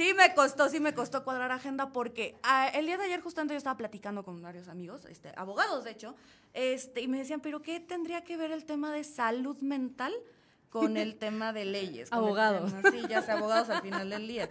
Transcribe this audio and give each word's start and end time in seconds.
Sí 0.00 0.14
me 0.14 0.34
costó, 0.34 0.70
sí 0.70 0.80
me 0.80 0.94
costó 0.94 1.24
cuadrar 1.24 1.52
agenda 1.52 1.92
porque 1.92 2.34
ah, 2.42 2.68
el 2.68 2.86
día 2.86 2.96
de 2.96 3.04
ayer 3.04 3.20
justamente 3.20 3.52
yo 3.52 3.58
estaba 3.58 3.76
platicando 3.76 4.24
con 4.24 4.40
varios 4.40 4.68
amigos, 4.68 5.04
este, 5.04 5.30
abogados 5.36 5.84
de 5.84 5.90
hecho, 5.90 6.16
este, 6.54 7.02
y 7.02 7.08
me 7.08 7.18
decían, 7.18 7.40
pero 7.40 7.60
¿qué 7.60 7.80
tendría 7.80 8.24
que 8.24 8.38
ver 8.38 8.50
el 8.50 8.64
tema 8.64 8.92
de 8.92 9.04
salud 9.04 9.58
mental? 9.60 10.14
con 10.70 10.96
el 10.96 11.16
tema 11.16 11.52
de 11.52 11.64
leyes. 11.64 12.12
Abogados. 12.12 12.72
Sí, 12.92 13.02
ya 13.08 13.22
sé, 13.22 13.32
abogados 13.32 13.68
al 13.70 13.82
final 13.82 14.08
del 14.08 14.28
día. 14.28 14.48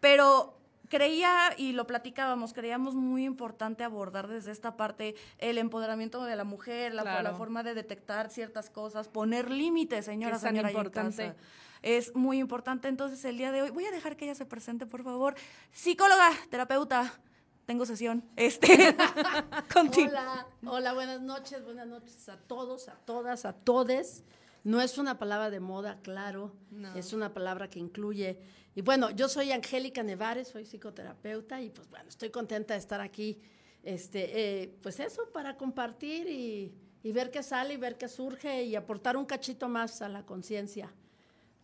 Pero 0.00 0.54
creía, 0.88 1.54
y 1.56 1.72
lo 1.72 1.86
platicábamos, 1.86 2.52
creíamos 2.52 2.94
muy 2.94 3.24
importante 3.24 3.82
abordar 3.82 4.28
desde 4.28 4.52
esta 4.52 4.76
parte 4.76 5.14
el 5.38 5.56
empoderamiento 5.56 6.22
de 6.24 6.36
la 6.36 6.44
mujer, 6.44 6.92
la, 6.92 7.22
la 7.22 7.32
forma 7.32 7.62
de 7.62 7.72
detectar 7.72 8.28
ciertas 8.28 8.68
cosas, 8.68 9.08
poner 9.08 9.50
límites, 9.50 10.04
señora, 10.04 10.36
es 10.36 10.42
señora 10.42 10.70
importante. 10.70 11.34
Es 11.82 12.14
muy 12.14 12.38
importante. 12.38 12.88
Entonces, 12.88 13.24
el 13.24 13.36
día 13.36 13.50
de 13.52 13.62
hoy, 13.62 13.70
voy 13.70 13.84
a 13.84 13.90
dejar 13.90 14.16
que 14.16 14.24
ella 14.24 14.34
se 14.34 14.46
presente, 14.46 14.86
por 14.86 15.02
favor. 15.02 15.34
Psicóloga, 15.72 16.30
terapeuta, 16.48 17.20
tengo 17.66 17.84
sesión. 17.86 18.24
Este, 18.36 18.96
hola, 20.06 20.46
hola, 20.64 20.92
buenas 20.92 21.20
noches, 21.20 21.64
buenas 21.64 21.86
noches 21.86 22.28
a 22.28 22.36
todos, 22.36 22.88
a 22.88 22.94
todas, 22.94 23.44
a 23.44 23.52
todes. 23.52 24.24
No 24.64 24.80
es 24.80 24.96
una 24.96 25.18
palabra 25.18 25.50
de 25.50 25.58
moda, 25.58 25.98
claro, 26.02 26.52
es 26.94 27.12
una 27.12 27.34
palabra 27.34 27.68
que 27.68 27.80
incluye. 27.80 28.38
Y 28.76 28.82
bueno, 28.82 29.10
yo 29.10 29.28
soy 29.28 29.50
Angélica 29.50 30.04
Nevares, 30.04 30.48
soy 30.48 30.64
psicoterapeuta 30.64 31.60
y 31.60 31.70
pues 31.70 31.90
bueno, 31.90 32.08
estoy 32.08 32.30
contenta 32.30 32.74
de 32.74 32.80
estar 32.80 33.00
aquí, 33.00 33.40
este, 33.82 34.62
eh, 34.62 34.78
pues 34.80 35.00
eso, 35.00 35.28
para 35.32 35.56
compartir 35.56 36.28
y, 36.28 36.72
y 37.02 37.12
ver 37.12 37.32
qué 37.32 37.42
sale 37.42 37.74
y 37.74 37.76
ver 37.76 37.98
qué 37.98 38.08
surge 38.08 38.62
y 38.62 38.76
aportar 38.76 39.16
un 39.16 39.24
cachito 39.24 39.68
más 39.68 40.00
a 40.00 40.08
la 40.08 40.24
conciencia, 40.24 40.92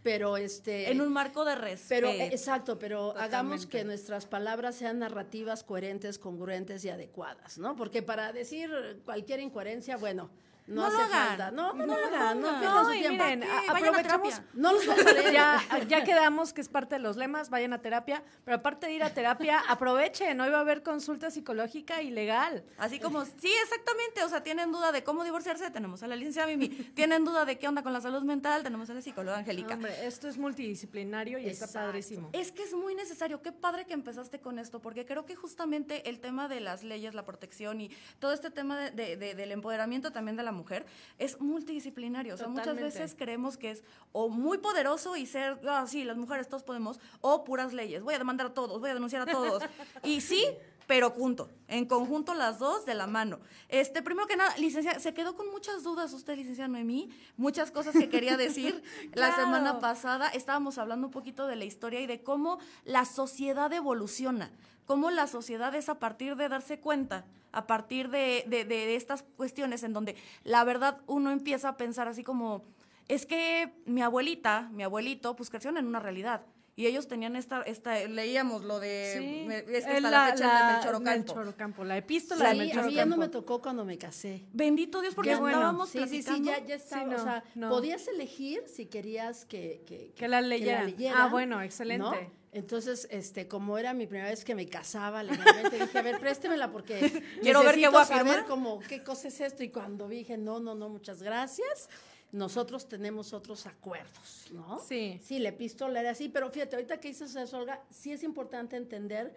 pero 0.07 0.37
este 0.37 0.89
en 0.89 1.01
un 1.01 1.11
marco 1.11 1.43
de 1.43 1.53
respeto. 1.55 2.07
Pero 2.07 2.23
exacto, 2.31 2.79
pero 2.79 3.13
hagamos 3.17 3.65
que 3.65 3.83
nuestras 3.83 4.25
palabras 4.25 4.75
sean 4.75 4.99
narrativas 4.99 5.65
coherentes, 5.65 6.17
congruentes 6.17 6.85
y 6.85 6.89
adecuadas, 6.89 7.57
¿no? 7.57 7.75
Porque 7.75 8.01
para 8.01 8.31
decir 8.31 8.69
cualquier 9.03 9.41
incoherencia, 9.41 9.97
bueno, 9.97 10.29
no, 10.67 10.85
hace 10.85 10.97
falta. 10.97 11.51
No, 11.51 11.73
no, 11.73 11.85
no, 11.85 11.97
lo 11.97 12.07
hagan. 12.07 12.41
No, 12.41 12.83
no, 12.83 12.93
y 12.93 13.07
miren, 13.07 13.43
aprovechamos. 13.43 14.41
No 14.53 14.73
los 14.73 14.85
vamos 14.85 15.05
a 15.05 15.13
leer. 15.13 15.33
Ya, 15.33 15.61
ya 15.87 16.03
quedamos 16.03 16.53
que 16.53 16.61
es 16.61 16.67
parte 16.67 16.95
de 16.95 16.99
los 16.99 17.15
lemas, 17.15 17.49
vayan 17.49 17.73
a 17.73 17.81
terapia. 17.81 18.21
Pero 18.43 18.57
aparte 18.57 18.87
de 18.87 18.93
ir 18.93 19.03
a 19.03 19.13
terapia, 19.13 19.59
aprovechen. 19.67 20.39
Hoy 20.41 20.49
va 20.49 20.57
a 20.57 20.61
haber 20.61 20.83
consulta 20.83 21.31
psicológica 21.31 22.01
y 22.01 22.11
legal. 22.11 22.63
Así 22.77 22.99
como, 22.99 23.23
sí, 23.23 23.51
exactamente. 23.63 24.23
O 24.23 24.29
sea, 24.29 24.43
tienen 24.43 24.71
duda 24.71 24.91
de 24.91 25.03
cómo 25.03 25.23
divorciarse, 25.23 25.71
tenemos 25.71 26.03
a 26.03 26.07
la 26.07 26.15
licenciada 26.15 26.47
Mimi. 26.47 26.67
tienen 26.95 27.23
duda 27.23 27.45
de 27.45 27.57
qué 27.57 27.67
onda 27.67 27.81
con 27.81 27.93
la 27.93 28.01
salud 28.01 28.23
mental, 28.23 28.63
tenemos 28.63 28.89
a 28.89 28.93
la 28.93 29.01
psicóloga 29.01 29.37
Angélica. 29.37 29.75
Hombre, 29.75 30.05
esto 30.05 30.27
es 30.27 30.37
multidisciplinario 30.37 31.39
y 31.39 31.47
está 31.47 31.67
padrísimo. 31.67 32.29
Es 32.33 32.51
que 32.51 32.63
es 32.63 32.73
muy 32.73 32.93
necesario. 32.93 33.41
Qué 33.41 33.53
padre 33.53 33.85
que 33.85 33.93
empezaste 33.93 34.39
con 34.39 34.59
esto, 34.59 34.81
porque 34.81 35.05
creo 35.05 35.25
que 35.25 35.35
justamente 35.35 36.09
el 36.09 36.19
tema 36.19 36.49
de 36.49 36.59
las 36.59 36.83
leyes, 36.83 37.13
la 37.13 37.23
protección 37.23 37.79
y 37.79 37.91
todo 38.19 38.33
este 38.33 38.49
tema 38.51 38.77
de, 38.77 39.15
de, 39.15 39.33
del 39.33 39.51
empoderamiento 39.51 40.11
también 40.11 40.35
de 40.35 40.43
la 40.43 40.51
mujer 40.57 40.85
es 41.17 41.39
multidisciplinario. 41.39 42.33
O 42.33 42.37
sea, 42.37 42.49
muchas 42.49 42.75
veces 42.75 43.15
creemos 43.17 43.57
que 43.57 43.71
es 43.71 43.83
o 44.11 44.27
muy 44.29 44.57
poderoso 44.57 45.15
y 45.15 45.25
ser, 45.25 45.59
ah, 45.67 45.85
sí, 45.87 46.03
las 46.03 46.17
mujeres 46.17 46.49
todos 46.49 46.63
podemos, 46.63 46.99
o 47.21 47.43
puras 47.43 47.71
leyes. 47.71 48.03
Voy 48.03 48.15
a 48.15 48.17
demandar 48.17 48.47
a 48.47 48.53
todos, 48.53 48.79
voy 48.79 48.89
a 48.89 48.93
denunciar 48.93 49.21
a 49.21 49.31
todos. 49.31 49.63
y 50.03 50.21
sí, 50.21 50.43
pero 50.87 51.11
junto, 51.11 51.49
en 51.67 51.85
conjunto 51.85 52.33
las 52.33 52.59
dos 52.59 52.85
de 52.85 52.95
la 52.95 53.07
mano. 53.07 53.39
Este, 53.67 54.01
primero 54.01 54.25
que 54.25 54.37
nada, 54.37 54.57
licenciada, 54.57 54.99
se 54.99 55.13
quedó 55.13 55.35
con 55.35 55.51
muchas 55.51 55.83
dudas 55.83 56.13
usted, 56.13 56.37
licenciada 56.37 56.69
Noemí, 56.69 57.09
muchas 57.35 57.71
cosas 57.71 57.93
que 57.93 58.09
quería 58.09 58.37
decir 58.37 58.81
la 59.13 59.35
semana 59.35 59.79
pasada. 59.79 60.29
Estábamos 60.29 60.77
hablando 60.77 61.07
un 61.07 61.11
poquito 61.11 61.45
de 61.45 61.57
la 61.57 61.65
historia 61.65 61.99
y 61.99 62.07
de 62.07 62.23
cómo 62.23 62.57
la 62.85 63.03
sociedad 63.03 63.71
evoluciona, 63.73 64.49
cómo 64.85 65.11
la 65.11 65.27
sociedad 65.27 65.75
es 65.75 65.89
a 65.89 65.99
partir 65.99 66.37
de 66.37 66.47
darse 66.47 66.79
cuenta 66.79 67.25
a 67.57 67.65
partir 67.65 68.11
de, 68.11 68.45
de, 68.47 68.95
estas 68.95 69.23
cuestiones 69.23 69.81
en 69.81 69.91
donde 69.91 70.15
la 70.43 70.63
verdad 70.63 71.01
uno 71.07 71.31
empieza 71.31 71.69
a 71.69 71.77
pensar 71.77 72.07
así 72.07 72.23
como, 72.23 72.63
es 73.07 73.25
que 73.25 73.73
mi 73.87 74.03
abuelita, 74.03 74.69
mi 74.73 74.83
abuelito, 74.83 75.35
pues 75.35 75.49
crecieron 75.49 75.79
en 75.79 75.87
una 75.87 75.99
realidad. 75.99 76.43
Y 76.75 76.85
ellos 76.85 77.07
tenían 77.07 77.35
esta, 77.35 77.63
esta 77.63 77.99
leíamos 78.07 78.63
lo 78.63 78.79
de, 78.79 79.15
sí, 79.17 79.73
es 79.73 79.85
que 79.85 79.97
está 79.97 80.11
la, 80.11 80.27
fecha 80.27 80.91
de 80.91 80.99
Melchor 80.99 81.87
la 81.87 81.97
epístola 81.97 82.49
de 82.49 82.55
Melchor 82.59 82.83
A 82.83 82.87
mí 82.87 82.93
ya 82.93 83.07
no 83.07 83.17
me 83.17 83.29
tocó 83.29 83.59
cuando 83.59 83.83
me 83.83 83.97
casé. 83.97 84.45
Bendito 84.53 85.01
Dios, 85.01 85.15
porque 85.15 85.35
bueno. 85.35 85.57
estábamos 85.57 85.89
sí, 85.89 86.07
sí, 86.07 86.21
sí, 86.21 86.43
ya, 86.43 86.63
ya 86.63 86.75
estaba, 86.75 87.15
o 87.15 87.17
sea, 87.17 87.43
podías 87.67 88.07
elegir 88.07 88.61
si 88.67 88.85
querías 88.85 89.45
que, 89.45 89.81
que, 89.87 90.13
que, 90.15 90.27
la, 90.27 90.41
leyera. 90.41 90.85
Ah, 91.15 91.29
bueno, 91.31 91.59
excelente. 91.63 92.29
Entonces, 92.51 93.07
este, 93.11 93.47
como 93.47 93.77
era 93.77 93.93
mi 93.93 94.07
primera 94.07 94.29
vez 94.29 94.45
que 94.45 94.55
me 94.55 94.67
casaba 94.67 95.21
legalmente, 95.21 95.79
dije, 95.79 95.97
a 95.97 96.01
ver, 96.01 96.19
préstemela 96.19 96.71
porque 96.71 96.99
quiero 97.41 97.61
ver 97.63 97.75
qué 97.75 97.89
voy 97.89 98.01
a 98.01 98.05
saber 98.05 98.45
como 98.45 98.79
qué 98.79 99.03
cosa 99.03 99.27
es 99.27 99.41
esto. 99.41 99.63
Y 99.63 99.69
cuando 99.69 100.07
dije, 100.07 100.37
no, 100.37 100.59
no, 100.59 100.73
no, 100.73 100.89
muchas 100.89 101.21
gracias, 101.21 101.89
nosotros 102.31 102.87
tenemos 102.87 103.33
otros 103.33 103.65
acuerdos, 103.65 104.47
¿no? 104.51 104.79
Sí. 104.79 105.19
Sí, 105.23 105.39
la 105.39 105.49
epístola 105.49 105.99
era 105.99 106.11
así, 106.11 106.29
pero 106.29 106.49
fíjate, 106.49 106.77
ahorita 106.77 106.99
que 106.99 107.09
dices 107.09 107.35
eso, 107.35 107.57
Olga, 107.57 107.83
sí 107.89 108.11
es 108.11 108.23
importante 108.23 108.77
entender 108.77 109.35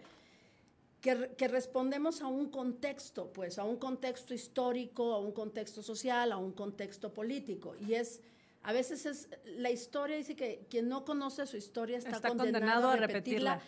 que, 1.01 1.31
que, 1.37 1.47
respondemos 1.47 2.21
a 2.21 2.27
un 2.27 2.49
contexto, 2.49 3.31
pues, 3.33 3.57
a 3.59 3.63
un 3.63 3.77
contexto 3.77 4.33
histórico, 4.33 5.13
a 5.13 5.19
un 5.19 5.31
contexto 5.31 5.81
social, 5.81 6.31
a 6.31 6.37
un 6.37 6.53
contexto 6.53 7.13
político. 7.13 7.75
Y 7.87 7.95
es 7.95 8.21
a 8.63 8.73
veces 8.73 9.05
es 9.05 9.29
la 9.45 9.71
historia 9.71 10.17
dice 10.17 10.35
que 10.35 10.65
quien 10.69 10.87
no 10.87 11.03
conoce 11.03 11.45
su 11.47 11.57
historia 11.57 11.97
está, 11.97 12.21
condenado, 12.29 12.89
a 12.89 12.95
repetirla, 12.95 13.61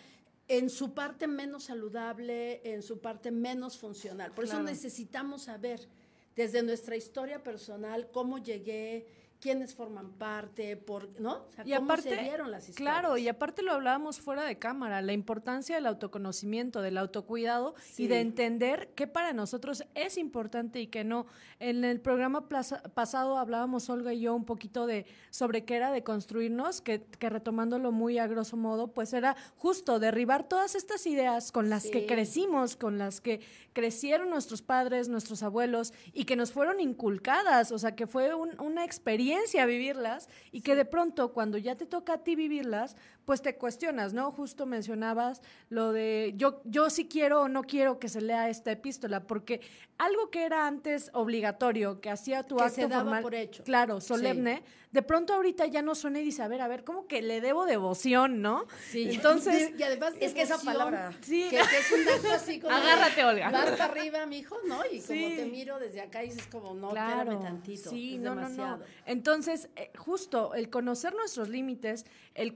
en 0.46 0.70
su 0.70 0.94
parte 0.94 1.26
menos 1.26 1.64
saludable, 1.64 2.60
en 2.64 2.82
su 2.82 3.00
parte 3.00 3.30
menos 3.30 3.76
funcional. 3.76 4.32
Por 4.32 4.44
eso 4.44 4.62
necesitamos 4.62 5.42
saber 5.42 5.88
desde 6.36 6.62
nuestra 6.62 6.96
historia 6.96 7.42
personal 7.42 8.08
cómo 8.12 8.38
llegué, 8.38 9.06
quiénes 9.44 9.74
forman 9.74 10.12
parte, 10.12 10.74
por, 10.74 11.20
¿no? 11.20 11.44
y 11.66 11.74
cómo 11.74 11.84
aparte, 11.84 12.08
se 12.08 12.16
dieron 12.16 12.50
las 12.50 12.66
historias. 12.66 12.94
Claro, 12.94 13.18
y 13.18 13.28
aparte 13.28 13.62
lo 13.62 13.72
hablábamos 13.72 14.18
fuera 14.18 14.42
de 14.42 14.58
cámara, 14.58 15.02
la 15.02 15.12
importancia 15.12 15.74
del 15.74 15.84
autoconocimiento, 15.84 16.80
del 16.80 16.96
autocuidado 16.96 17.74
y 17.98 18.06
de 18.06 18.20
entender 18.20 18.92
qué 18.94 19.06
para 19.06 19.34
nosotros 19.34 19.84
es 19.94 20.16
importante 20.16 20.80
y 20.80 20.86
qué 20.86 21.04
no. 21.04 21.26
En 21.60 21.84
el 21.84 22.00
programa 22.00 22.48
pasado 22.48 23.36
hablábamos 23.36 23.90
Olga 23.90 24.14
y 24.14 24.20
yo 24.20 24.34
un 24.34 24.46
poquito 24.46 24.86
de 24.86 25.04
sobre 25.28 25.66
qué 25.66 25.76
era 25.76 25.92
de 25.92 26.02
construirnos, 26.02 26.80
que, 26.80 27.02
que 27.02 27.28
retomándolo 27.28 27.92
muy 27.92 28.16
a 28.16 28.26
grosso 28.26 28.56
modo, 28.56 28.94
pues 28.94 29.12
era 29.12 29.36
justo 29.58 29.98
derribar 29.98 30.48
todas 30.48 30.74
estas 30.74 31.06
ideas 31.06 31.52
con 31.52 31.68
las 31.68 31.84
que 31.88 32.06
crecimos, 32.06 32.76
con 32.76 32.96
las 32.96 33.20
que 33.20 33.42
crecieron 33.74 34.30
nuestros 34.30 34.62
padres, 34.62 35.10
nuestros 35.10 35.42
abuelos 35.42 35.92
y 36.14 36.24
que 36.24 36.34
nos 36.34 36.50
fueron 36.50 36.80
inculcadas, 36.80 37.72
o 37.72 37.78
sea, 37.78 37.94
que 37.94 38.06
fue 38.06 38.32
una 38.34 38.86
experiencia 38.86 39.33
vivirlas 39.66 40.28
y 40.52 40.60
que 40.60 40.74
de 40.74 40.84
pronto 40.84 41.32
cuando 41.32 41.58
ya 41.58 41.76
te 41.76 41.86
toca 41.86 42.14
a 42.14 42.24
ti 42.24 42.36
vivirlas, 42.36 42.96
pues 43.24 43.42
te 43.42 43.56
cuestionas, 43.56 44.12
¿no? 44.12 44.30
Justo 44.32 44.66
mencionabas 44.66 45.40
lo 45.68 45.92
de 45.92 46.34
yo, 46.36 46.60
yo 46.64 46.90
sí 46.90 47.06
quiero 47.06 47.42
o 47.42 47.48
no 47.48 47.62
quiero 47.62 47.98
que 47.98 48.08
se 48.08 48.20
lea 48.20 48.48
esta 48.48 48.72
epístola, 48.72 49.26
porque 49.26 49.60
algo 49.98 50.30
que 50.30 50.44
era 50.44 50.66
antes 50.66 51.10
obligatorio, 51.12 52.00
que 52.00 52.10
hacía 52.10 52.42
tu 52.42 52.58
acto 52.58 52.74
se 52.74 52.88
daba 52.88 53.20
por 53.20 53.34
hecho. 53.34 53.62
claro, 53.62 54.00
solemne, 54.00 54.62
de 54.90 55.02
pronto 55.02 55.34
ahorita 55.34 55.66
ya 55.66 55.82
no 55.82 55.94
suena 55.94 56.20
y 56.20 56.24
dice, 56.24 56.42
a 56.42 56.48
ver, 56.48 56.60
a 56.60 56.68
ver, 56.68 56.84
¿cómo 56.84 57.06
que 57.06 57.20
le 57.20 57.40
debo 57.40 57.66
devoción, 57.66 58.42
no? 58.42 58.66
Sí. 58.90 59.10
Entonces, 59.10 59.72
y 59.76 59.82
además 59.82 60.14
es 60.20 60.34
que 60.34 60.42
esa 60.42 60.58
palabra, 60.58 61.12
sí. 61.20 61.48
que, 61.50 61.58
es 61.58 61.92
un 61.92 62.08
acto 62.08 62.32
así 62.32 62.60
como 62.60 62.74
Agárrate, 62.74 63.24
Olga. 63.24 63.50
Vas 63.50 63.70
para 63.72 63.86
arriba, 63.86 64.24
mijo, 64.26 64.56
¿no? 64.66 64.82
Y 64.90 65.00
como 65.00 65.28
te 65.28 65.46
miro 65.46 65.78
desde 65.80 66.00
acá 66.00 66.22
y 66.22 66.28
dices 66.28 66.46
como, 66.46 66.74
no, 66.74 66.90
claro. 66.90 67.38
tantito. 67.40 67.90
Sí, 67.90 68.18
no, 68.18 68.34
no, 68.36 68.48
no. 68.48 68.78
Entonces, 69.06 69.68
eh, 69.74 69.90
justo 69.96 70.54
el 70.54 70.70
conocer 70.70 71.14
nuestros 71.14 71.48
límites, 71.48 72.06
el 72.34 72.54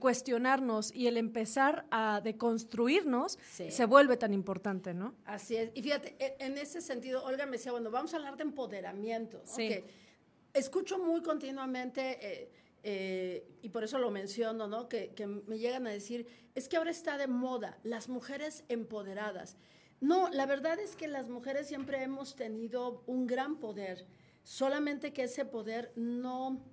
cuestionarnos 0.59 0.93
y 0.93 1.07
el 1.07 1.17
empezar 1.17 1.85
a 1.91 2.21
deconstruirnos 2.21 3.37
se 3.51 3.85
vuelve 3.85 4.17
tan 4.17 4.33
importante, 4.33 4.93
¿no? 4.93 5.15
Así 5.25 5.55
es. 5.55 5.71
Y 5.73 5.81
fíjate, 5.81 6.15
e, 6.19 6.35
en 6.39 6.57
ese 6.57 6.81
sentido, 6.81 7.23
Olga 7.23 7.45
me 7.45 7.53
decía, 7.53 7.71
bueno, 7.71 7.91
vamos 7.91 8.13
a 8.13 8.17
hablar 8.17 8.37
de 8.37 8.43
empoderamiento. 8.43 9.41
Sí 9.45 9.83
escucho 10.53 10.99
muy 10.99 11.21
continuamente, 11.21 12.17
eh, 12.21 12.51
eh, 12.83 13.57
y 13.61 13.69
por 13.69 13.83
eso 13.83 13.99
lo 13.99 14.11
menciono, 14.11 14.67
¿no? 14.67 14.87
Que, 14.87 15.13
que, 15.13 15.27
me 15.27 15.57
llegan 15.57 15.87
a 15.87 15.91
decir, 15.91 16.27
es 16.55 16.67
que 16.67 16.77
ahora 16.77 16.91
está 16.91 17.17
de 17.17 17.27
moda, 17.27 17.77
las 17.83 18.09
mujeres 18.09 18.63
empoderadas. 18.69 19.57
No, 20.01 20.29
la 20.29 20.45
verdad 20.45 20.79
es 20.79 20.95
que 20.95 21.07
las 21.07 21.29
mujeres 21.29 21.67
siempre 21.67 22.01
hemos 22.03 22.35
tenido 22.35 23.03
un 23.05 23.27
gran 23.27 23.59
poder, 23.59 24.07
solamente 24.43 25.11
que 25.11 25.23
ese 25.23 25.45
poder 25.45 25.91
no, 25.95 26.63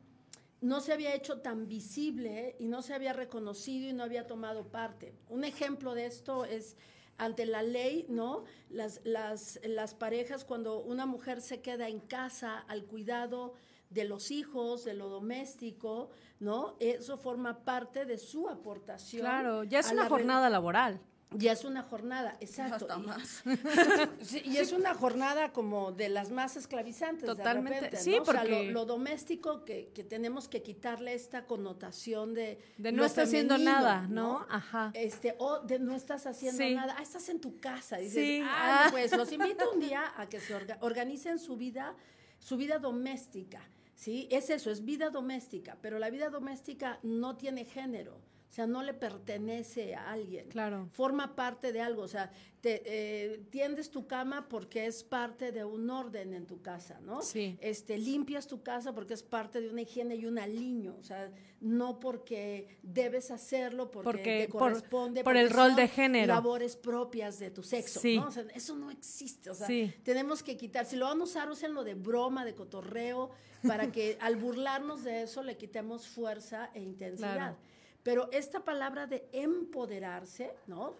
no 0.60 0.80
se 0.80 0.92
había 0.92 1.14
hecho 1.14 1.40
tan 1.40 1.68
visible 1.68 2.56
y 2.58 2.66
no 2.66 2.82
se 2.82 2.94
había 2.94 3.12
reconocido 3.12 3.88
y 3.88 3.92
no 3.92 4.04
había 4.04 4.26
tomado 4.26 4.64
parte. 4.64 5.14
Un 5.28 5.44
ejemplo 5.44 5.94
de 5.94 6.06
esto 6.06 6.44
es 6.44 6.76
ante 7.18 7.46
la 7.46 7.62
ley, 7.62 8.06
¿no? 8.08 8.44
Las, 8.68 9.00
las, 9.04 9.60
las 9.64 9.94
parejas, 9.94 10.44
cuando 10.44 10.80
una 10.80 11.06
mujer 11.06 11.40
se 11.40 11.60
queda 11.60 11.88
en 11.88 12.00
casa 12.00 12.58
al 12.58 12.84
cuidado 12.84 13.54
de 13.90 14.04
los 14.04 14.30
hijos, 14.30 14.84
de 14.84 14.94
lo 14.94 15.08
doméstico, 15.08 16.10
¿no? 16.40 16.76
Eso 16.80 17.16
forma 17.16 17.64
parte 17.64 18.04
de 18.04 18.18
su 18.18 18.48
aportación. 18.48 19.22
Claro, 19.22 19.64
ya 19.64 19.80
es 19.80 19.92
una 19.92 20.08
jornada 20.08 20.50
laboral. 20.50 21.00
Ya 21.38 21.52
es 21.52 21.64
una 21.64 21.82
jornada, 21.82 22.36
exacto. 22.40 22.86
Hasta 22.86 22.98
más. 22.98 23.42
y 24.44 24.56
es 24.56 24.72
una 24.72 24.94
jornada 24.94 25.52
como 25.52 25.92
de 25.92 26.08
las 26.08 26.30
más 26.30 26.56
esclavizantes. 26.56 27.26
Totalmente. 27.26 27.96
sí, 27.96 28.18
porque 28.24 28.70
lo, 28.70 28.86
doméstico 28.86 29.64
que, 29.64 29.90
tenemos 30.08 30.48
que 30.48 30.62
quitarle 30.62 31.14
esta 31.14 31.46
connotación 31.46 32.32
de. 32.32 32.58
De 32.78 32.92
no 32.92 33.04
estás 33.04 33.28
haciendo 33.28 33.58
nada, 33.58 34.06
¿no? 34.08 34.46
Ajá. 34.48 34.90
Este, 34.94 35.34
o 35.38 35.60
de 35.60 35.78
no 35.78 35.94
estás 35.94 36.26
haciendo 36.26 36.64
nada. 36.70 36.96
Ah, 36.98 37.02
estás 37.02 37.28
en 37.28 37.40
tu 37.40 37.60
casa. 37.60 37.98
Dices, 37.98 38.14
sí. 38.14 38.42
ah, 38.42 38.88
pues 38.90 39.14
los 39.16 39.30
invito 39.30 39.70
un 39.72 39.80
día 39.80 40.14
a 40.16 40.28
que 40.28 40.40
se 40.40 40.54
organicen 40.80 41.38
su 41.38 41.56
vida, 41.56 41.94
su 42.38 42.56
vida 42.56 42.78
doméstica. 42.78 43.60
¿sí? 43.94 44.28
Es 44.30 44.50
eso, 44.50 44.70
es 44.70 44.84
vida 44.84 45.10
doméstica, 45.10 45.76
pero 45.82 45.98
la 45.98 46.10
vida 46.10 46.30
doméstica 46.30 47.00
no 47.02 47.36
tiene 47.36 47.64
género. 47.64 48.20
O 48.56 48.60
sea, 48.64 48.66
no 48.66 48.82
le 48.82 48.94
pertenece 48.94 49.94
a 49.94 50.12
alguien. 50.12 50.48
Claro. 50.48 50.88
Forma 50.92 51.36
parte 51.36 51.72
de 51.74 51.82
algo. 51.82 52.00
O 52.00 52.08
sea, 52.08 52.30
te, 52.62 52.80
eh, 52.86 53.42
tiendes 53.50 53.90
tu 53.90 54.06
cama 54.06 54.48
porque 54.48 54.86
es 54.86 55.04
parte 55.04 55.52
de 55.52 55.62
un 55.62 55.90
orden 55.90 56.32
en 56.32 56.46
tu 56.46 56.62
casa, 56.62 56.98
¿no? 57.02 57.20
Sí. 57.20 57.58
Este, 57.60 57.98
limpias 57.98 58.46
tu 58.46 58.62
casa 58.62 58.94
porque 58.94 59.12
es 59.12 59.22
parte 59.22 59.60
de 59.60 59.68
una 59.68 59.82
higiene 59.82 60.16
y 60.16 60.24
un 60.24 60.38
aliño. 60.38 60.96
O 60.98 61.02
sea, 61.02 61.30
no 61.60 62.00
porque 62.00 62.78
debes 62.82 63.30
hacerlo, 63.30 63.90
porque, 63.90 64.46
te 64.46 64.48
corresponde. 64.48 65.22
Por, 65.22 65.36
el 65.36 65.50
rol 65.50 65.76
de 65.76 65.88
género. 65.88 66.32
Labores 66.32 66.76
propias 66.76 67.38
de 67.38 67.50
tu 67.50 67.62
sexo, 67.62 68.00
sí. 68.00 68.16
¿no? 68.16 68.28
O 68.28 68.30
sea, 68.30 68.46
eso 68.54 68.74
no 68.74 68.90
existe. 68.90 69.50
O 69.50 69.54
sea, 69.54 69.68
tenemos 70.02 70.42
que 70.42 70.56
quitar. 70.56 70.86
Si 70.86 70.96
lo 70.96 71.04
van 71.04 71.20
a 71.20 71.24
usar, 71.24 71.46
lo 71.68 71.84
de 71.84 71.92
broma, 71.92 72.46
de 72.46 72.54
cotorreo, 72.54 73.32
para 73.68 73.92
que 73.92 74.16
al 74.22 74.36
burlarnos 74.36 75.04
de 75.04 75.24
eso 75.24 75.42
le 75.42 75.58
quitemos 75.58 76.08
fuerza 76.08 76.70
e 76.72 76.80
intensidad. 76.80 77.58
Pero 78.06 78.28
esta 78.30 78.64
palabra 78.64 79.08
de 79.08 79.28
empoderarse, 79.32 80.54
¿no? 80.68 80.94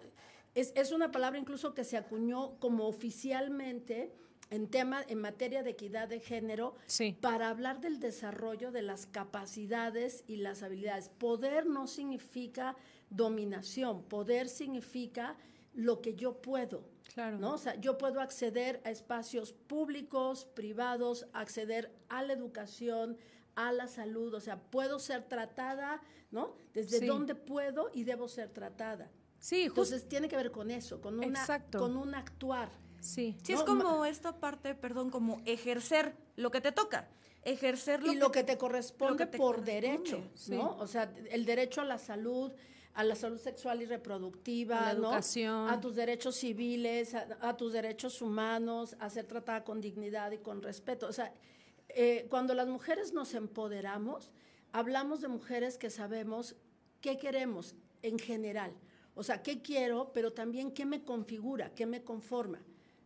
Es, 0.57 0.73
es, 0.75 0.91
una 0.91 1.13
palabra 1.13 1.39
incluso 1.39 1.73
que 1.73 1.85
se 1.85 1.97
acuñó 1.97 2.59
como 2.59 2.89
oficialmente 2.89 4.13
en 4.51 4.67
tema, 4.67 5.05
en 5.07 5.21
materia 5.21 5.63
de 5.63 5.71
equidad 5.71 6.09
de 6.09 6.19
género, 6.19 6.75
para 7.21 7.49
hablar 7.49 7.81
del 7.81 8.01
desarrollo 8.01 8.73
de 8.73 8.83
las 8.83 9.07
capacidades 9.07 10.25
y 10.27 10.39
las 10.39 10.65
habilidades. 10.65 11.09
Poder 11.09 11.67
no 11.67 11.87
significa 11.87 12.75
dominación, 13.09 14.03
poder 14.03 14.49
significa 14.49 15.37
lo 15.75 16.01
que 16.01 16.17
yo 16.17 16.43
puedo. 16.43 16.89
Claro. 17.15 17.39
¿no? 17.39 17.53
O 17.53 17.59
sea, 17.59 17.77
yo 17.77 17.99
puedo 17.99 18.21
acceder 18.21 18.81
a 18.85 18.91
espacios 18.91 19.53
públicos, 19.53 20.45
privados, 20.57 21.29
acceder 21.35 21.93
a 22.09 22.25
la 22.25 22.33
educación, 22.33 23.17
a 23.57 23.73
la 23.73 23.89
salud, 23.89 24.35
o 24.35 24.41
sea, 24.41 24.61
puedo 24.61 24.99
ser 24.99 25.25
tratada, 25.25 26.01
¿no? 26.31 26.55
Desde 26.75 27.05
dónde 27.05 27.35
puedo 27.35 27.91
y 27.93 28.05
debo 28.05 28.29
ser 28.29 28.51
tratada. 28.51 29.11
Sí, 29.39 29.65
Entonces 29.65 30.09
tiene 30.09 30.29
que 30.29 30.37
ver 30.37 30.53
con 30.53 30.71
eso, 30.71 31.01
con, 31.01 31.19
una, 31.19 31.47
con 31.73 31.97
un 31.97 32.15
actuar. 32.15 32.71
Sí. 33.01 33.37
Sí, 33.43 33.53
es 33.53 33.63
como 33.63 34.05
esta 34.05 34.39
parte, 34.39 34.75
perdón, 34.75 35.11
como 35.11 35.41
ejercer 35.45 36.17
lo 36.37 36.51
que 36.51 36.61
te 36.61 36.73
toca. 36.73 37.09
Ejercer 37.43 38.03
lo 38.03 38.13
y 38.13 38.17
lo 38.17 38.31
que 38.33 38.43
te 38.43 38.59
corresponde 38.59 39.27
por 39.27 39.65
derecho, 39.65 40.21
¿no? 40.49 40.77
O 40.79 40.87
sea, 40.87 41.13
el 41.31 41.45
derecho 41.45 41.81
a 41.81 41.85
la 41.85 41.99
salud, 41.99 42.53
a 42.95 43.05
la 43.05 43.15
salud 43.15 43.39
sexual 43.39 43.83
y 43.83 43.87
reproductiva, 43.87 44.89
a 44.89 44.93
la 44.93 44.99
educación, 44.99 45.69
a 45.71 45.81
tus 45.81 45.95
derechos 45.95 46.35
civiles, 46.35 47.15
a, 47.15 47.57
tus 47.57 47.73
derechos 47.73 48.21
humanos, 48.21 48.97
a 48.99 49.09
ser 49.11 49.27
tratada 49.27 49.63
con 49.63 49.81
dignidad 49.81 50.33
y 50.33 50.39
con 50.39 50.61
respeto. 50.61 51.07
O 51.07 51.13
sea, 51.13 51.33
eh, 51.97 52.27
cuando 52.29 52.55
las 52.55 52.69
mujeres 52.69 53.13
nos 53.13 53.35
empoderamos, 53.35 54.31
hablamos 54.71 55.21
de 55.23 55.29
mujeres 55.29 55.79
que 55.79 55.91
sabemos 55.91 56.55
qué 57.01 57.17
queremos 57.17 57.75
en 58.03 58.19
general. 58.19 58.73
O 59.15 59.23
sea, 59.23 59.43
qué 59.43 59.63
quiero, 59.63 60.13
pero 60.13 60.33
también 60.33 60.71
qué 60.71 60.85
me 60.85 61.03
configura, 61.03 61.75
qué 61.75 61.87
me 61.87 62.05
conforma. 62.05 62.61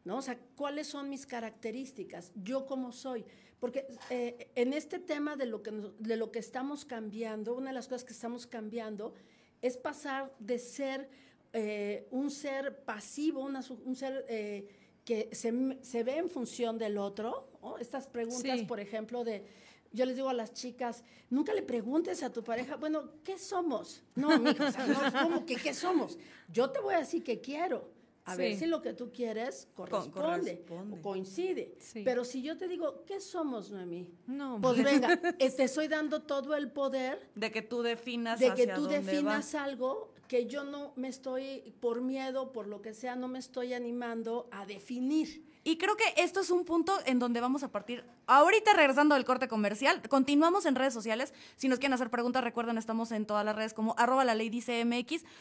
¿no? 0.04 0.18
O 0.18 0.22
sea, 0.22 0.38
cuáles 0.56 0.88
son 0.88 1.08
mis 1.08 1.24
características, 1.24 2.32
yo 2.34 2.66
cómo 2.66 2.92
soy. 2.92 3.24
Porque 3.60 3.86
eh, 4.08 4.50
en 4.54 4.72
este 4.72 4.98
tema 4.98 5.36
de 5.36 5.46
lo, 5.46 5.62
que, 5.62 5.70
de 5.70 6.16
lo 6.16 6.32
que 6.32 6.38
estamos 6.38 6.84
cambiando, 6.84 7.54
una 7.54 7.70
de 7.70 7.74
las 7.74 7.86
cosas 7.86 8.04
que 8.04 8.12
estamos 8.12 8.46
cambiando 8.46 9.14
es 9.62 9.76
pasar 9.76 10.34
de 10.38 10.58
ser 10.58 11.08
eh, 11.52 12.08
un 12.10 12.30
ser 12.30 12.84
pasivo, 12.84 13.42
un 13.42 13.96
ser 13.96 14.24
eh, 14.28 14.66
que 15.04 15.28
se, 15.32 16.02
ve 16.02 16.18
en 16.18 16.28
función 16.28 16.78
del 16.78 16.98
otro. 16.98 17.48
Estas 17.80 18.06
preguntas, 18.06 18.60
por 18.62 18.80
ejemplo, 18.80 19.24
de, 19.24 19.44
yo 19.92 20.04
les 20.06 20.16
digo 20.16 20.28
a 20.28 20.34
las 20.34 20.52
chicas, 20.52 21.02
nunca 21.28 21.52
le 21.52 21.62
preguntes 21.62 22.22
a 22.22 22.32
tu 22.32 22.44
pareja, 22.44 22.76
bueno, 22.76 23.10
¿qué 23.24 23.38
somos? 23.38 24.02
No, 24.14 24.30
amigo, 24.30 24.64
o 24.64 24.70
sea, 24.70 24.86
no, 24.86 25.00
¿cómo 25.22 25.46
que 25.46 25.56
qué 25.56 25.74
somos? 25.74 26.18
Yo 26.48 26.70
te 26.70 26.80
voy 26.80 26.94
a 26.94 26.98
decir 26.98 27.22
que 27.22 27.40
quiero. 27.40 28.00
A 28.26 28.36
ver 28.36 28.56
si 28.56 28.66
lo 28.66 28.80
que 28.80 28.92
tú 28.92 29.10
quieres 29.10 29.66
corresponde, 29.74 30.64
o 30.68 31.02
coincide. 31.02 31.76
Pero 32.04 32.24
si 32.24 32.42
yo 32.42 32.56
te 32.56 32.68
digo, 32.68 33.04
¿qué 33.04 33.18
somos, 33.18 33.70
Noemí? 33.72 34.06
No. 34.26 34.60
Pues 34.60 34.84
venga, 34.84 35.18
eh, 35.38 35.50
te 35.50 35.64
estoy 35.64 35.88
dando 35.88 36.22
todo 36.22 36.54
el 36.54 36.70
poder. 36.70 37.28
De 37.34 37.50
que 37.50 37.62
tú 37.62 37.82
definas 37.82 38.38
De 38.38 38.54
que 38.54 38.68
tú 38.68 38.86
definas 38.86 39.54
algo 39.56 40.09
que 40.30 40.46
yo 40.46 40.62
no 40.62 40.92
me 40.94 41.08
estoy, 41.08 41.74
por 41.80 42.02
miedo, 42.02 42.52
por 42.52 42.68
lo 42.68 42.82
que 42.82 42.94
sea, 42.94 43.16
no 43.16 43.26
me 43.26 43.40
estoy 43.40 43.74
animando 43.74 44.48
a 44.52 44.64
definir. 44.64 45.44
Y 45.64 45.76
creo 45.76 45.96
que 45.96 46.04
esto 46.18 46.38
es 46.38 46.52
un 46.52 46.64
punto 46.64 46.96
en 47.04 47.18
donde 47.18 47.40
vamos 47.40 47.64
a 47.64 47.72
partir. 47.72 48.04
Ahorita 48.28 48.72
regresando 48.74 49.16
del 49.16 49.24
corte 49.24 49.48
comercial, 49.48 50.00
continuamos 50.08 50.66
en 50.66 50.76
redes 50.76 50.94
sociales. 50.94 51.34
Si 51.56 51.66
nos 51.66 51.80
quieren 51.80 51.94
hacer 51.94 52.10
preguntas, 52.10 52.44
recuerden, 52.44 52.78
estamos 52.78 53.10
en 53.10 53.26
todas 53.26 53.44
las 53.44 53.56
redes 53.56 53.74
como 53.74 53.96
arroba 53.98 54.24
la 54.24 54.36
ley 54.36 54.50
dice 54.50 54.86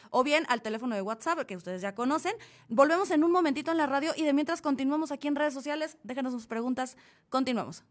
o 0.10 0.24
bien 0.24 0.44
al 0.50 0.64
teléfono 0.64 0.96
de 0.96 1.04
WhatsApp 1.04 1.46
que 1.46 1.56
ustedes 1.56 1.84
ya 1.84 1.94
conocen. 1.94 2.34
Volvemos 2.68 3.12
en 3.12 3.24
un 3.24 3.32
momentito 3.32 3.70
en 3.70 3.78
la 3.78 3.86
radio 3.86 4.14
y 4.18 4.24
de 4.24 4.34
mientras 4.34 4.60
continuamos 4.60 5.12
aquí 5.12 5.28
en 5.28 5.36
redes 5.36 5.54
sociales, 5.54 5.98
déjenos 6.02 6.34
sus 6.34 6.48
preguntas. 6.48 6.98
Continuamos. 7.30 7.84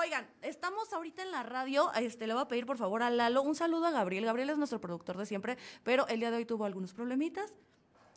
Oigan, 0.00 0.28
estamos 0.42 0.92
ahorita 0.92 1.22
en 1.22 1.32
la 1.32 1.42
radio. 1.42 1.92
Este, 1.94 2.28
le 2.28 2.32
voy 2.32 2.42
a 2.42 2.46
pedir 2.46 2.66
por 2.66 2.76
favor 2.76 3.02
a 3.02 3.10
Lalo 3.10 3.42
un 3.42 3.56
saludo 3.56 3.86
a 3.86 3.90
Gabriel. 3.90 4.24
Gabriel 4.24 4.50
es 4.50 4.56
nuestro 4.56 4.80
productor 4.80 5.16
de 5.16 5.26
siempre, 5.26 5.58
pero 5.82 6.06
el 6.06 6.20
día 6.20 6.30
de 6.30 6.36
hoy 6.36 6.44
tuvo 6.44 6.66
algunos 6.66 6.94
problemitas. 6.94 7.52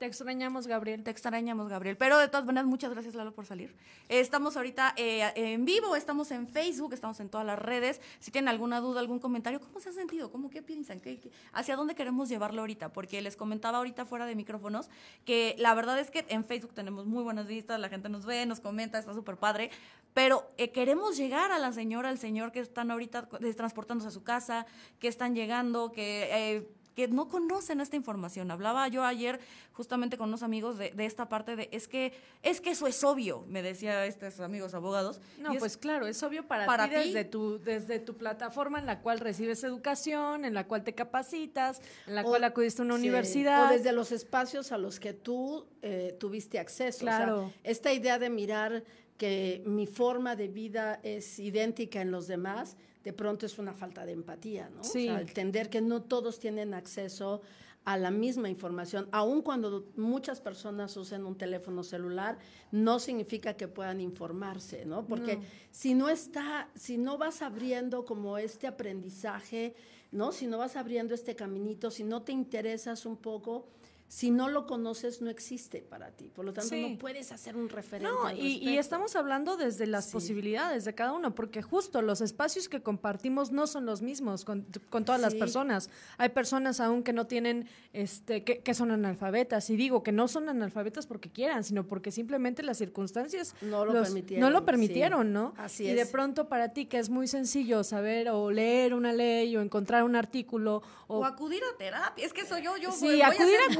Te 0.01 0.07
extrañamos, 0.07 0.65
Gabriel. 0.65 1.03
Te 1.03 1.11
extrañamos, 1.11 1.69
Gabriel. 1.69 1.95
Pero 1.95 2.17
de 2.17 2.27
todas 2.27 2.43
maneras, 2.43 2.65
muchas 2.65 2.89
gracias, 2.89 3.13
Lalo, 3.13 3.35
por 3.35 3.45
salir. 3.45 3.75
estamos 4.09 4.57
ahorita 4.57 4.95
eh, 4.97 5.31
en 5.35 5.63
vivo, 5.63 5.95
estamos 5.95 6.31
en 6.31 6.47
Facebook, 6.47 6.95
estamos 6.95 7.19
en 7.19 7.29
todas 7.29 7.45
las 7.45 7.59
redes. 7.59 8.01
Si 8.19 8.31
tienen 8.31 8.47
alguna 8.47 8.79
duda, 8.79 8.99
algún 8.99 9.19
comentario, 9.19 9.59
¿cómo 9.59 9.79
se 9.79 9.89
ha 9.89 9.91
sentido? 9.91 10.31
¿Cómo 10.31 10.49
qué 10.49 10.63
piensan? 10.63 11.01
¿Qué, 11.01 11.19
hacia 11.53 11.75
dónde 11.75 11.93
queremos 11.93 12.29
llevarlo 12.29 12.61
ahorita? 12.61 12.91
Porque 12.91 13.21
les 13.21 13.35
comentaba 13.35 13.77
ahorita 13.77 14.05
fuera 14.05 14.25
de 14.25 14.33
micrófonos 14.33 14.89
que 15.23 15.53
la 15.59 15.75
verdad 15.75 15.99
es 15.99 16.09
que 16.09 16.25
en 16.29 16.45
Facebook 16.45 16.73
tenemos 16.73 17.05
muy 17.05 17.21
buenas 17.21 17.45
vistas, 17.45 17.79
la 17.79 17.89
gente 17.89 18.09
nos 18.09 18.25
ve, 18.25 18.43
nos 18.47 18.59
comenta, 18.59 18.97
está 18.97 19.13
súper 19.13 19.37
padre. 19.37 19.69
Pero 20.15 20.51
eh, 20.57 20.71
queremos 20.71 21.15
llegar 21.15 21.51
a 21.51 21.59
la 21.59 21.73
señora, 21.73 22.09
al 22.09 22.17
señor 22.17 22.51
que 22.51 22.59
están 22.59 22.89
ahorita 22.89 23.29
transportándose 23.55 24.07
a 24.07 24.11
su 24.11 24.23
casa, 24.23 24.65
que 24.97 25.07
están 25.07 25.35
llegando, 25.35 25.91
que... 25.91 26.80
Que 26.95 27.07
no 27.07 27.27
conocen 27.27 27.81
esta 27.81 27.95
información. 27.95 28.51
Hablaba 28.51 28.87
yo 28.87 29.03
ayer 29.03 29.39
justamente 29.73 30.17
con 30.17 30.29
unos 30.29 30.43
amigos 30.43 30.77
de, 30.77 30.93
esta 30.97 31.29
parte 31.29 31.55
de, 31.55 31.69
es 31.71 31.87
que, 31.87 32.13
es 32.43 32.61
que 32.61 32.71
eso 32.71 32.87
es 32.87 33.03
obvio, 33.03 33.45
me 33.47 33.61
decía 33.61 34.05
estos 34.05 34.39
amigos 34.39 34.73
abogados. 34.73 35.21
No, 35.39 35.53
pues 35.55 35.77
claro, 35.77 36.07
es 36.07 36.21
obvio 36.23 36.45
para, 36.47 36.87
ti, 36.87 36.95
Desde, 36.95 37.23
tu, 37.23 37.59
desde 37.59 37.99
tu 37.99 38.15
plataforma 38.17 38.79
en 38.79 38.85
la 38.85 38.99
cual 38.99 39.19
recibes 39.19 39.63
educación, 39.63 40.45
en 40.45 40.53
la 40.53 40.67
cual 40.67 40.83
te 40.83 40.93
capacitas, 40.93 41.81
en 42.07 42.15
la 42.15 42.23
cual 42.23 42.43
acudiste 42.43 42.81
a 42.81 42.85
una 42.85 42.95
universidad. 42.95 43.67
O 43.67 43.73
desde 43.73 43.91
los 43.93 44.11
espacios 44.11 44.71
a 44.71 44.77
los 44.77 44.99
que 44.99 45.13
tú 45.13 45.65
eh, 45.81 46.15
tuviste 46.19 46.59
acceso. 46.59 46.99
Claro. 46.99 47.51
esta 47.63 47.93
idea 47.93 48.19
de 48.19 48.29
mirar 48.29 48.83
que 49.17 49.61
mi 49.65 49.85
forma 49.85 50.35
de 50.35 50.47
vida 50.47 50.99
es 51.03 51.37
idéntica 51.37 52.01
en 52.01 52.09
los 52.09 52.27
demás, 52.27 52.75
de 53.03 53.13
pronto 53.13 53.45
es 53.45 53.57
una 53.57 53.73
falta 53.73 54.05
de 54.05 54.11
empatía, 54.11 54.69
¿no? 54.69 54.83
Sí. 54.83 55.07
O 55.07 55.11
sea, 55.11 55.21
entender 55.21 55.69
que 55.69 55.81
no 55.81 56.03
todos 56.03 56.39
tienen 56.39 56.73
acceso 56.73 57.41
a 57.83 57.97
la 57.97 58.11
misma 58.11 58.47
información, 58.47 59.07
aun 59.11 59.41
cuando 59.41 59.87
muchas 59.95 60.39
personas 60.39 60.95
usen 60.97 61.25
un 61.25 61.35
teléfono 61.35 61.83
celular, 61.83 62.37
no 62.71 62.99
significa 62.99 63.55
que 63.55 63.67
puedan 63.67 63.99
informarse, 64.01 64.85
¿no? 64.85 65.07
Porque 65.07 65.39
si 65.71 65.95
no 65.95 66.07
está, 66.07 66.69
si 66.75 66.97
no 66.97 67.17
vas 67.17 67.41
abriendo 67.41 68.05
como 68.05 68.37
este 68.37 68.67
aprendizaje, 68.67 69.73
¿no? 70.11 70.31
Si 70.31 70.45
no 70.45 70.59
vas 70.59 70.75
abriendo 70.75 71.15
este 71.15 71.35
caminito, 71.35 71.89
si 71.89 72.03
no 72.03 72.21
te 72.21 72.31
interesas 72.31 73.07
un 73.07 73.17
poco, 73.17 73.65
si 74.11 74.29
no 74.29 74.49
lo 74.49 74.67
conoces, 74.67 75.21
no 75.21 75.29
existe 75.29 75.81
para 75.81 76.11
ti. 76.11 76.29
Por 76.35 76.43
lo 76.43 76.51
tanto, 76.51 76.75
no 76.75 76.97
puedes 76.97 77.31
hacer 77.31 77.55
un 77.55 77.69
referente. 77.69 78.11
No, 78.11 78.29
y, 78.29 78.77
estamos 78.77 79.15
hablando 79.15 79.55
desde 79.55 79.87
las 79.87 80.09
posibilidades 80.11 80.83
de 80.83 80.93
cada 80.93 81.13
uno, 81.13 81.33
porque 81.33 81.61
justo 81.61 82.01
los 82.01 82.19
espacios 82.19 82.67
que 82.67 82.81
compartimos 82.81 83.53
no 83.53 83.67
son 83.67 83.85
los 83.85 84.01
mismos 84.01 84.43
con, 84.43 84.65
todas 85.05 85.21
las 85.21 85.33
personas. 85.33 85.89
Hay 86.17 86.27
personas 86.27 86.81
aún 86.81 87.03
que 87.03 87.13
no 87.13 87.25
tienen, 87.25 87.69
este, 87.93 88.43
que, 88.43 88.73
son 88.73 88.91
analfabetas. 88.91 89.69
Y 89.69 89.77
digo 89.77 90.03
que 90.03 90.11
no 90.11 90.27
son 90.27 90.49
analfabetas 90.49 91.07
porque 91.07 91.31
quieran, 91.31 91.63
sino 91.63 91.87
porque 91.87 92.11
simplemente 92.11 92.63
las 92.63 92.79
circunstancias 92.79 93.55
no 93.61 93.85
lo 93.85 93.93
permitieron. 93.93 94.41
No 94.41 94.49
lo 94.49 94.65
permitieron, 94.65 95.31
¿no? 95.31 95.53
Así 95.55 95.87
y 95.87 95.93
de 95.93 96.05
pronto 96.05 96.49
para 96.49 96.73
ti, 96.73 96.85
que 96.85 96.99
es 96.99 97.09
muy 97.09 97.27
sencillo 97.29 97.85
saber 97.85 98.27
o 98.27 98.51
leer 98.51 98.93
una 98.93 99.13
ley 99.13 99.55
o 99.55 99.61
encontrar 99.61 100.03
un 100.03 100.17
artículo. 100.17 100.83
O, 101.07 101.23
acudir 101.23 101.61
a 101.63 101.77
terapia. 101.77 102.25
Es 102.25 102.33
que 102.33 102.45
soy 102.45 102.61
yo, 102.61 102.75
yo 102.75 102.91
sí, 102.91 103.05
voy, 103.05 103.21
acudir 103.21 103.55
a, 103.69 103.73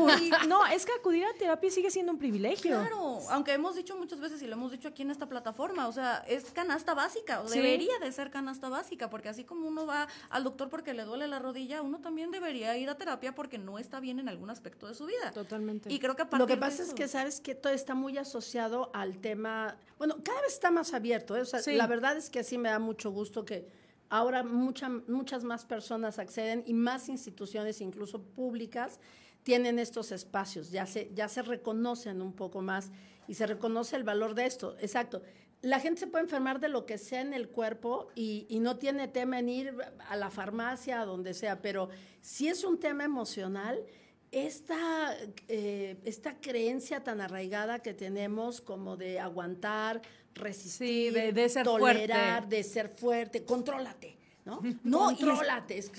no, 0.48 0.66
es 0.68 0.86
que 0.86 0.92
acudir 0.94 1.26
a 1.26 1.34
terapia 1.34 1.70
sigue 1.72 1.90
siendo 1.92 2.12
un 2.12 2.18
privilegio. 2.18 2.80
Claro, 2.80 3.20
aunque 3.30 3.54
hemos 3.54 3.76
dicho 3.76 3.98
muchas 3.98 4.20
veces 4.20 4.42
y 4.42 4.48
lo 4.48 4.54
hemos 4.54 4.72
dicho 4.72 4.88
aquí 4.88 5.02
en 5.02 5.12
esta 5.12 5.28
plataforma, 5.28 5.88
o 5.88 5.92
sea, 5.92 6.24
es 6.28 6.46
canasta 6.52 6.94
básica, 6.94 7.42
o 7.42 7.50
debería 7.50 7.98
de 8.00 8.12
ser 8.12 8.32
canasta 8.32 8.70
básica, 8.70 9.10
porque 9.10 9.30
así 9.30 9.44
como 9.44 9.68
uno 9.68 9.86
va 9.86 10.08
al 10.30 10.44
doctor 10.44 10.70
porque 10.70 10.94
le 10.94 11.04
duele 11.04 11.28
la 11.28 11.40
rodilla, 11.40 11.82
uno 11.82 12.00
también 12.00 12.32
debería 12.32 12.78
ir 12.78 12.90
a 12.90 12.96
terapia 12.96 13.34
porque 13.34 13.58
no 13.58 13.80
está 13.80 14.00
bien 14.00 14.20
en 14.20 14.30
algún 14.30 14.50
aspecto 14.50 14.88
de 14.88 14.94
su 14.94 15.06
vida. 15.06 15.32
Totalmente. 15.32 15.92
Y 15.92 16.00
creo 16.00 16.16
que 16.16 16.26
Lo 16.38 16.48
que 16.48 16.58
pasa 16.58 16.84
es 16.84 16.94
que 16.94 17.08
sabes 17.08 17.42
que 17.42 17.56
todo 17.56 17.74
está 17.74 17.96
muy 17.96 18.18
asociado 18.18 18.92
al 18.94 19.20
tema, 19.20 19.78
bueno, 19.98 20.18
cada 20.24 20.42
vez 20.42 20.54
está 20.54 20.72
más 20.72 20.94
abierto, 20.94 21.36
¿eh? 21.36 21.42
o 21.42 21.46
sea, 21.46 21.62
la 21.74 21.88
verdad 21.88 22.18
es 22.18 22.30
que 22.30 22.40
así 22.40 22.58
me 22.58 22.70
da 22.70 22.80
mucho 22.80 23.12
gusto 23.12 23.46
que 23.46 23.82
ahora 24.12 24.44
muchas 24.44 25.44
más 25.44 25.66
personas 25.66 26.20
acceden 26.20 26.64
y 26.68 26.74
más 26.74 27.10
instituciones, 27.10 27.82
incluso 27.82 28.22
públicas, 28.22 29.00
tienen 29.44 29.80
estos 29.80 30.12
espacios, 30.12 30.72
ya 30.72 30.86
se, 30.86 31.12
ya 31.14 31.28
se 31.28 31.42
reconocen 31.42 32.22
un 32.22 32.34
poco 32.34 32.62
más 32.62 32.92
y 33.28 33.34
se 33.34 33.48
reconoce 33.48 33.96
el 33.96 34.04
valor 34.04 34.36
de 34.36 34.46
esto. 34.46 34.76
Exacto. 34.80 35.22
La 35.62 35.80
gente 35.80 36.00
se 36.00 36.08
puede 36.08 36.24
enfermar 36.24 36.60
de 36.60 36.70
lo 36.70 36.86
que 36.86 36.98
sea 36.98 37.22
en 37.22 37.34
el 37.34 37.50
cuerpo 37.50 38.08
y, 38.16 38.48
no 38.62 38.78
tiene 38.78 39.08
tema 39.08 39.40
en 39.40 39.50
ir 39.50 39.76
a 40.10 40.16
la 40.16 40.32
farmacia, 40.32 41.02
a 41.02 41.06
donde 41.06 41.34
sea, 41.36 41.62
pero 41.62 41.90
si 42.20 42.48
es 42.48 42.64
un 42.64 42.80
tema 42.80 43.04
emocional, 43.04 43.84
esta, 44.32 45.16
eh, 45.48 45.98
esta 46.04 46.40
creencia 46.40 47.04
tan 47.04 47.22
arraigada 47.22 47.80
que 47.80 47.94
tenemos 47.94 48.60
como 48.60 48.98
de 48.98 49.20
aguantar, 49.20 50.02
resistir, 50.34 51.14
de, 51.14 51.50
ser 51.50 51.64
tolerar, 51.64 52.48
de 52.48 52.64
ser 52.64 52.90
fuerte, 52.90 53.44
contrólate, 53.44 54.18
¿no? 54.46 54.62
No, 54.84 55.06
contrólate. 55.06 55.78
Es 55.78 55.92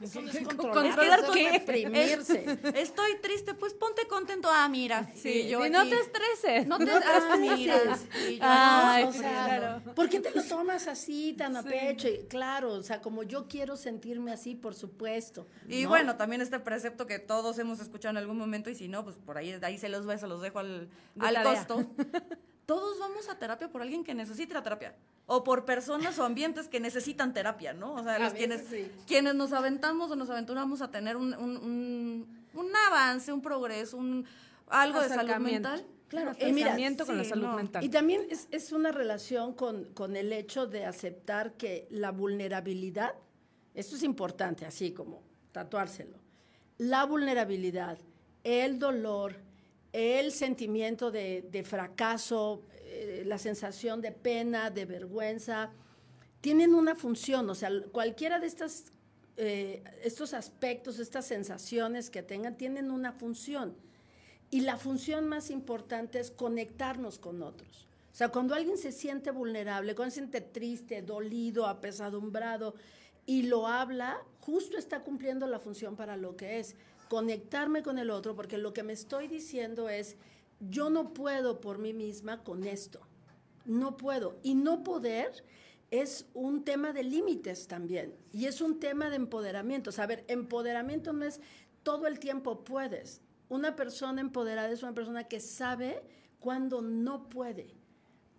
eso 0.00 0.22
no 0.22 0.30
es 0.30 0.38
controlar, 0.56 1.22
reprimirse. 1.32 2.58
Estoy 2.74 3.16
triste, 3.20 3.54
pues 3.54 3.74
ponte 3.74 4.06
contento. 4.06 4.48
Ah, 4.50 4.68
mira. 4.68 5.10
Sí, 5.14 5.48
yo 5.48 5.64
y 5.66 5.70
no 5.70 5.86
te 5.88 5.96
estreses. 5.96 6.66
No 6.66 6.78
te 6.78 6.84
estreses. 6.90 8.06
Ah, 8.40 9.04
o 9.06 9.12
sea, 9.12 9.82
¿por 9.94 10.08
qué 10.08 10.20
te 10.20 10.30
lo 10.30 10.42
tomas 10.42 10.86
así, 10.86 11.34
tan 11.36 11.56
a 11.56 11.62
pecho? 11.62 12.08
claro, 12.28 12.72
o 12.72 12.82
sea, 12.82 13.00
como 13.00 13.22
yo 13.22 13.48
quiero 13.48 13.76
sentirme 13.76 14.32
así, 14.32 14.54
por 14.54 14.74
supuesto. 14.74 15.46
Y 15.68 15.84
bueno, 15.86 16.16
también 16.16 16.42
este 16.42 16.58
precepto 16.60 17.06
que 17.06 17.18
todos 17.18 17.58
hemos 17.58 17.80
escuchado 17.80 18.10
en 18.10 18.18
algún 18.18 18.38
momento, 18.38 18.70
y 18.70 18.74
si 18.74 18.88
no, 18.88 19.04
pues 19.04 19.16
por 19.16 19.36
ahí, 19.38 19.58
ahí 19.62 19.78
se 19.78 19.88
los 19.88 20.06
ve, 20.06 20.18
se 20.18 20.26
los 20.26 20.40
dejo 20.40 20.58
al, 20.60 20.88
al 21.18 21.42
costo. 21.42 21.84
todos 22.68 22.98
vamos 22.98 23.30
a 23.30 23.38
terapia 23.38 23.70
por 23.70 23.80
alguien 23.80 24.04
que 24.04 24.12
necesita 24.12 24.62
terapia 24.62 24.94
o 25.24 25.42
por 25.42 25.64
personas 25.64 26.18
o 26.18 26.24
ambientes 26.24 26.68
que 26.68 26.80
necesitan 26.80 27.32
terapia, 27.32 27.72
¿no? 27.72 27.94
O 27.94 28.02
sea, 28.04 28.18
los 28.18 28.34
quienes, 28.34 28.62
quienes 29.06 29.34
nos 29.34 29.54
aventamos 29.54 30.10
o 30.10 30.16
nos 30.16 30.28
aventuramos 30.28 30.82
a 30.82 30.90
tener 30.90 31.16
un, 31.16 31.32
un, 31.32 32.76
avance, 32.88 33.32
un 33.32 33.40
progreso, 33.40 33.96
un 33.96 34.26
algo 34.66 35.00
de 35.00 35.08
salud 35.08 35.36
mental. 35.36 35.86
Claro, 36.08 36.32
acercamiento 36.32 37.06
con 37.06 37.16
la 37.16 37.24
salud 37.24 37.48
mental. 37.54 37.82
Y 37.82 37.88
también 37.88 38.26
es, 38.28 38.48
es 38.50 38.70
una 38.72 38.92
relación 38.92 39.54
con, 39.54 39.84
con, 39.94 40.14
el 40.14 40.30
hecho 40.34 40.66
de 40.66 40.84
aceptar 40.84 41.54
que 41.54 41.88
la 41.90 42.10
vulnerabilidad, 42.10 43.14
esto 43.74 43.96
es 43.96 44.02
importante, 44.02 44.66
así 44.66 44.92
como 44.92 45.22
tatuárselo, 45.52 46.18
la 46.76 47.06
vulnerabilidad, 47.06 47.98
el 48.44 48.78
dolor, 48.78 49.47
el 49.92 50.32
sentimiento 50.32 51.10
de, 51.10 51.64
fracaso, 51.64 52.62
eh, 52.84 53.22
la 53.26 53.38
sensación 53.38 54.00
de 54.00 54.12
pena, 54.12 54.70
de 54.70 54.84
vergüenza, 54.84 55.70
tienen 56.40 56.74
una 56.74 56.94
función, 56.94 57.48
o 57.50 57.54
sea, 57.54 57.70
cualquiera 57.90 58.38
de 58.38 58.46
estas, 58.46 58.92
eh, 59.36 59.82
estos 60.02 60.34
aspectos, 60.34 60.98
estas 60.98 61.26
sensaciones 61.26 62.10
que 62.10 62.22
tengan, 62.22 62.56
tienen 62.56 62.90
una 62.90 63.12
función. 63.12 63.74
Y 64.50 64.60
la 64.60 64.76
función 64.76 65.28
más 65.28 65.50
importante 65.50 66.20
es 66.20 66.30
conectarnos 66.30 67.18
con 67.18 67.42
otros. 67.42 67.86
O 68.12 68.16
sea, 68.18 68.30
cuando 68.30 68.54
alguien 68.54 68.78
se 68.78 68.92
siente 68.92 69.30
vulnerable, 69.30 69.94
cuando 69.94 70.10
se 70.10 70.20
siente 70.20 70.40
triste, 70.40 71.02
dolido, 71.02 71.66
apesadumbrado 71.66 72.74
y 73.26 73.42
lo 73.42 73.66
habla, 73.66 74.18
justo 74.40 74.78
está 74.78 75.00
cumpliendo 75.00 75.46
la 75.46 75.58
función 75.58 75.96
para 75.96 76.16
lo 76.16 76.34
que 76.34 76.58
es, 76.58 76.74
conectarme 77.08 77.82
con 77.82 77.98
el 77.98 78.10
otro, 78.10 78.34
porque 78.34 78.58
lo 78.58 78.72
que 78.72 78.82
me 78.82 78.92
estoy 78.92 79.28
diciendo 79.28 79.88
es, 79.88 80.16
yo 80.60 80.90
no 80.90 81.14
puedo 81.14 81.60
por 81.60 81.78
mí 81.78 81.92
misma 81.92 82.42
con 82.42 82.64
esto, 82.64 83.00
no 83.64 83.96
puedo. 83.96 84.38
Y 84.42 84.54
no 84.54 84.82
poder 84.82 85.44
es 85.90 86.26
un 86.34 86.64
tema 86.64 86.92
de 86.92 87.02
límites 87.02 87.66
también, 87.66 88.14
y 88.32 88.46
es 88.46 88.60
un 88.60 88.78
tema 88.78 89.10
de 89.10 89.16
empoderamiento. 89.16 89.90
O 89.90 89.94
empoderamiento 90.28 91.12
no 91.12 91.24
es 91.24 91.40
todo 91.82 92.06
el 92.06 92.18
tiempo 92.18 92.64
puedes. 92.64 93.20
Una 93.48 93.76
persona 93.76 94.20
empoderada 94.20 94.70
es 94.70 94.82
una 94.82 94.94
persona 94.94 95.24
que 95.24 95.40
sabe 95.40 96.02
cuándo 96.38 96.82
no 96.82 97.28
puede, 97.30 97.74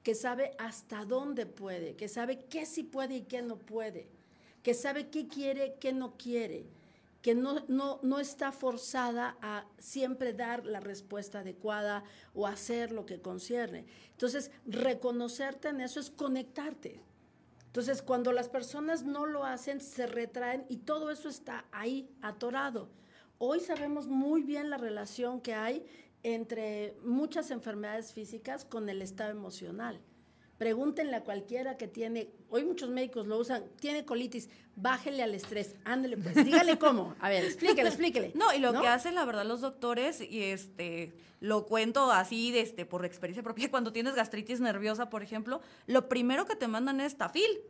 que 0.04 0.14
sabe 0.14 0.52
hasta 0.60 1.04
dónde 1.06 1.48
puede, 1.48 1.96
que 1.96 2.08
sabe 2.08 2.46
qué 2.50 2.68
sí 2.68 2.84
puede 2.84 3.18
y 3.18 3.22
qué 3.24 3.42
no 3.42 3.58
puede, 3.58 4.08
que 4.62 4.76
sabe 4.76 5.10
qué 5.10 5.28
quiere, 5.28 5.78
qué 5.80 5.94
no 5.94 6.16
quiere 6.16 6.68
que 7.22 7.36
no, 7.36 7.66
no, 7.68 8.00
no, 8.02 8.20
está 8.20 8.52
forzada 8.52 9.38
a 9.42 9.66
siempre 9.78 10.34
dar 10.34 10.66
la 10.66 10.80
respuesta 10.80 11.40
adecuada 11.40 12.04
o 12.34 12.48
hacer 12.48 12.92
lo 12.92 13.06
que 13.06 13.22
concierne. 13.22 13.86
Entonces, 14.12 14.52
reconocerte 14.66 15.70
en 15.70 15.82
eso 15.82 16.00
es 16.00 16.10
conectarte. 16.10 17.02
Entonces, 17.68 18.02
cuando 18.02 18.32
las 18.32 18.50
personas 18.50 19.04
no 19.04 19.26
lo 19.26 19.46
hacen, 19.46 19.82
se 19.82 20.08
retraen 20.08 20.66
y 20.70 20.78
todo 20.78 21.12
eso 21.12 21.30
está 21.30 21.66
ahí, 21.72 22.10
atorado. 22.22 22.90
Hoy 23.38 23.60
sabemos 23.60 24.08
muy 24.08 24.42
bien 24.42 24.70
la 24.70 24.78
relación 24.78 25.40
que 25.40 25.54
hay 25.54 25.86
entre 26.24 26.98
muchas 27.04 27.52
enfermedades 27.52 28.14
físicas 28.14 28.66
con 28.66 28.90
el 28.90 29.02
estado 29.02 29.32
emocional. 29.32 30.02
Pregúntenle 30.60 31.16
a 31.16 31.24
cualquiera 31.24 31.78
que 31.78 31.88
tiene, 31.88 32.30
hoy 32.50 32.66
muchos 32.66 32.90
médicos 32.90 33.26
lo 33.28 33.38
usan, 33.38 33.64
tiene 33.80 34.04
colitis, 34.04 34.50
bájele 34.76 35.24
al 35.24 35.34
estrés, 35.34 35.78
ándele 35.86 36.18
pues, 36.18 36.36
dígale 36.46 36.78
cómo. 36.78 37.16
A 37.22 37.30
ver, 37.30 37.46
explíquele, 37.46 37.88
explíquele. 37.88 38.32
No, 38.36 38.54
y 38.54 38.60
lo 38.60 38.74
que 38.74 38.86
hacen 38.86 39.16
la 39.16 39.24
verdad 39.24 39.46
los 39.46 39.62
doctores, 39.62 40.20
y 40.20 40.44
este, 40.44 41.14
lo 41.40 41.66
cuento 41.66 42.12
así, 42.12 42.52
de 42.52 42.60
este, 42.60 42.86
por 42.86 43.06
experiencia 43.06 43.42
propia, 43.42 43.72
cuando 43.72 43.94
tienes 43.94 44.16
gastritis 44.16 44.60
nerviosa, 44.60 45.10
por 45.10 45.24
ejemplo, 45.24 45.62
lo 45.88 46.10
primero 46.10 46.46
que 46.46 46.58
te 46.58 46.68
mandan 46.68 47.00
es 47.00 47.18
tafil. 47.18 47.62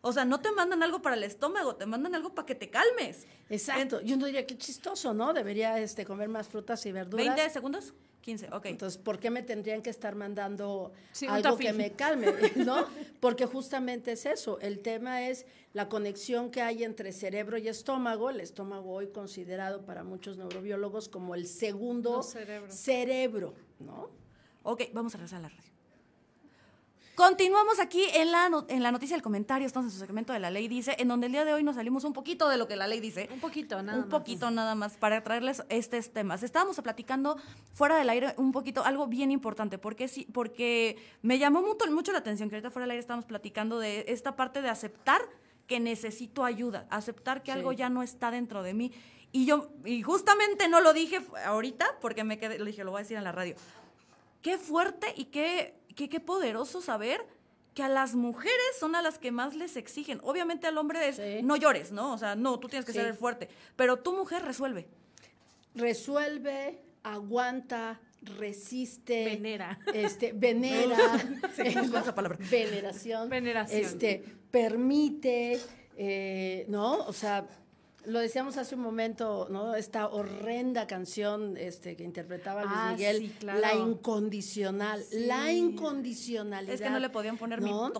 O 0.00 0.14
sea, 0.14 0.24
no 0.24 0.40
te 0.40 0.50
mandan 0.52 0.82
algo 0.82 1.02
para 1.02 1.16
el 1.16 1.24
estómago, 1.24 1.76
te 1.76 1.84
mandan 1.84 2.14
algo 2.14 2.34
para 2.34 2.46
que 2.46 2.54
te 2.54 2.70
calmes. 2.70 3.26
Exacto. 3.50 4.00
Yo 4.00 4.16
no 4.16 4.24
diría 4.24 4.46
que 4.46 4.56
chistoso, 4.56 5.12
¿no? 5.12 5.34
Debería 5.34 5.78
este, 5.78 6.06
comer 6.06 6.30
más 6.30 6.48
frutas 6.48 6.86
y 6.86 6.92
verduras. 6.92 7.36
¿20 7.36 7.50
segundos? 7.50 7.92
15, 8.20 8.48
ok. 8.52 8.66
Entonces, 8.66 8.98
¿por 8.98 9.18
qué 9.18 9.30
me 9.30 9.42
tendrían 9.42 9.82
que 9.82 9.90
estar 9.90 10.14
mandando 10.14 10.92
algo 11.28 11.56
que 11.56 11.72
me 11.72 11.92
calme? 11.92 12.26
¿No? 12.56 12.86
Porque 13.18 13.46
justamente 13.46 14.12
es 14.12 14.26
eso. 14.26 14.60
El 14.60 14.80
tema 14.80 15.28
es 15.28 15.46
la 15.72 15.88
conexión 15.88 16.50
que 16.50 16.62
hay 16.62 16.84
entre 16.84 17.12
cerebro 17.12 17.58
y 17.58 17.68
estómago. 17.68 18.30
El 18.30 18.40
estómago 18.40 18.92
hoy 18.92 19.08
considerado 19.08 19.84
para 19.84 20.04
muchos 20.04 20.36
neurobiólogos 20.36 21.08
como 21.08 21.34
el 21.34 21.46
segundo 21.46 22.22
cerebro, 22.22 23.54
¿no? 23.78 24.10
Ok, 24.62 24.82
vamos 24.92 25.14
a 25.14 25.18
regresar 25.18 25.38
a 25.38 25.42
la 25.42 25.48
radio. 25.48 25.69
Continuamos 27.20 27.80
aquí 27.80 28.02
en 28.14 28.32
la, 28.32 28.50
en 28.68 28.82
la 28.82 28.90
noticia 28.90 29.14
del 29.14 29.22
comentario, 29.22 29.66
estamos 29.66 29.88
en 29.88 29.92
su 29.92 29.98
segmento 29.98 30.32
de 30.32 30.38
la 30.38 30.50
ley 30.50 30.68
dice, 30.68 30.96
en 30.98 31.08
donde 31.08 31.26
el 31.26 31.32
día 31.32 31.44
de 31.44 31.52
hoy 31.52 31.62
nos 31.62 31.76
salimos 31.76 32.04
un 32.04 32.14
poquito 32.14 32.48
de 32.48 32.56
lo 32.56 32.66
que 32.66 32.76
la 32.76 32.88
ley 32.88 32.98
dice. 32.98 33.28
Un 33.30 33.40
poquito, 33.40 33.82
nada 33.82 33.98
un 33.98 34.04
más. 34.04 34.04
Un 34.06 34.10
poquito 34.10 34.50
nada 34.50 34.74
más 34.74 34.96
para 34.96 35.22
traerles 35.22 35.62
estos 35.68 36.14
temas. 36.14 36.42
Estábamos 36.42 36.80
platicando 36.80 37.36
fuera 37.74 37.98
del 37.98 38.08
aire 38.08 38.32
un 38.38 38.52
poquito, 38.52 38.86
algo 38.86 39.06
bien 39.06 39.30
importante, 39.32 39.76
porque, 39.76 40.08
sí, 40.08 40.26
porque 40.32 40.96
me 41.20 41.38
llamó 41.38 41.60
mucho, 41.60 41.90
mucho 41.90 42.10
la 42.10 42.20
atención 42.20 42.48
que 42.48 42.56
ahorita 42.56 42.70
fuera 42.70 42.84
del 42.84 42.92
aire 42.92 43.00
estábamos 43.00 43.26
platicando 43.26 43.78
de 43.78 44.06
esta 44.08 44.34
parte 44.34 44.62
de 44.62 44.70
aceptar 44.70 45.20
que 45.66 45.78
necesito 45.78 46.42
ayuda, 46.46 46.86
aceptar 46.88 47.42
que 47.42 47.52
algo 47.52 47.72
ya 47.72 47.90
no 47.90 48.02
está 48.02 48.30
dentro 48.30 48.62
de 48.62 48.72
mí. 48.72 48.92
Y 49.30 49.44
yo, 49.44 49.68
y 49.84 50.00
justamente 50.00 50.70
no 50.70 50.80
lo 50.80 50.94
dije 50.94 51.20
ahorita 51.44 51.98
porque 52.00 52.24
me 52.24 52.38
quedé, 52.38 52.58
lo 52.58 52.64
dije, 52.64 52.82
lo 52.82 52.92
voy 52.92 53.00
a 53.00 53.02
decir 53.02 53.18
en 53.18 53.24
la 53.24 53.32
radio. 53.32 53.56
Qué 54.40 54.56
fuerte 54.56 55.12
y 55.14 55.26
qué 55.26 55.79
qué, 55.94 56.20
poderoso 56.20 56.80
saber 56.80 57.24
que 57.74 57.82
a 57.82 57.88
las 57.88 58.14
mujeres 58.14 58.76
son 58.78 58.94
a 58.96 59.02
las 59.02 59.18
que 59.18 59.30
más 59.30 59.54
les 59.54 59.76
exigen. 59.76 60.20
Obviamente 60.22 60.66
al 60.66 60.78
hombre 60.78 61.08
es, 61.08 61.44
no 61.44 61.56
llores, 61.56 61.92
¿no? 61.92 62.12
O 62.12 62.18
sea, 62.18 62.34
no, 62.34 62.58
tú 62.58 62.68
tienes 62.68 62.84
que 62.84 62.92
ser 62.92 63.14
fuerte, 63.14 63.48
pero 63.76 63.98
tu 63.98 64.12
mujer 64.14 64.42
resuelve. 64.42 64.88
Resuelve, 65.74 66.82
aguanta, 67.02 68.00
resiste. 68.22 69.24
Venera. 69.24 69.78
Este, 69.94 70.32
venera. 70.32 70.96
esa 71.58 72.14
palabra. 72.14 72.38
Veneración. 72.50 73.28
Veneración. 73.28 73.80
Este, 73.80 74.24
permite, 74.50 75.60
eh, 75.96 76.64
¿no? 76.68 77.06
O 77.06 77.12
sea, 77.12 77.46
lo 78.06 78.18
decíamos 78.18 78.56
hace 78.56 78.74
un 78.74 78.80
momento, 78.80 79.46
¿no? 79.50 79.74
Esta 79.74 80.08
horrenda 80.08 80.86
canción 80.86 81.56
este, 81.56 81.96
que 81.96 82.04
interpretaba 82.04 82.62
Luis 82.62 82.74
ah, 82.76 82.92
Miguel, 82.92 83.32
La 83.42 83.74
Incondicional, 83.74 85.04
la 85.12 85.52
incondicionalidad. 85.52 86.74
Es 86.74 86.80
que 86.80 86.90
no 86.90 86.98
le 86.98 87.10
podían 87.10 87.36
poner 87.36 87.60
¿no? 87.60 87.92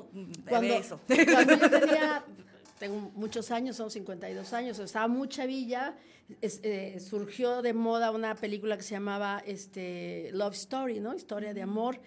cuando, 0.48 0.74
eso. 0.74 1.00
Cuando 1.32 1.56
yo 1.56 1.70
tenía, 1.70 2.24
tengo 2.78 3.10
muchos 3.14 3.50
años, 3.50 3.76
son 3.76 3.90
52 3.90 4.52
años, 4.52 4.78
estaba 4.78 5.08
muy 5.08 5.28
chavilla, 5.28 5.96
eh, 6.40 6.98
surgió 7.00 7.60
de 7.60 7.74
moda 7.74 8.10
una 8.10 8.34
película 8.34 8.76
que 8.76 8.82
se 8.82 8.94
llamaba 8.94 9.42
este, 9.46 10.30
Love 10.32 10.54
Story, 10.54 11.00
¿no? 11.00 11.14
Historia 11.14 11.52
de 11.52 11.62
amor. 11.62 12.00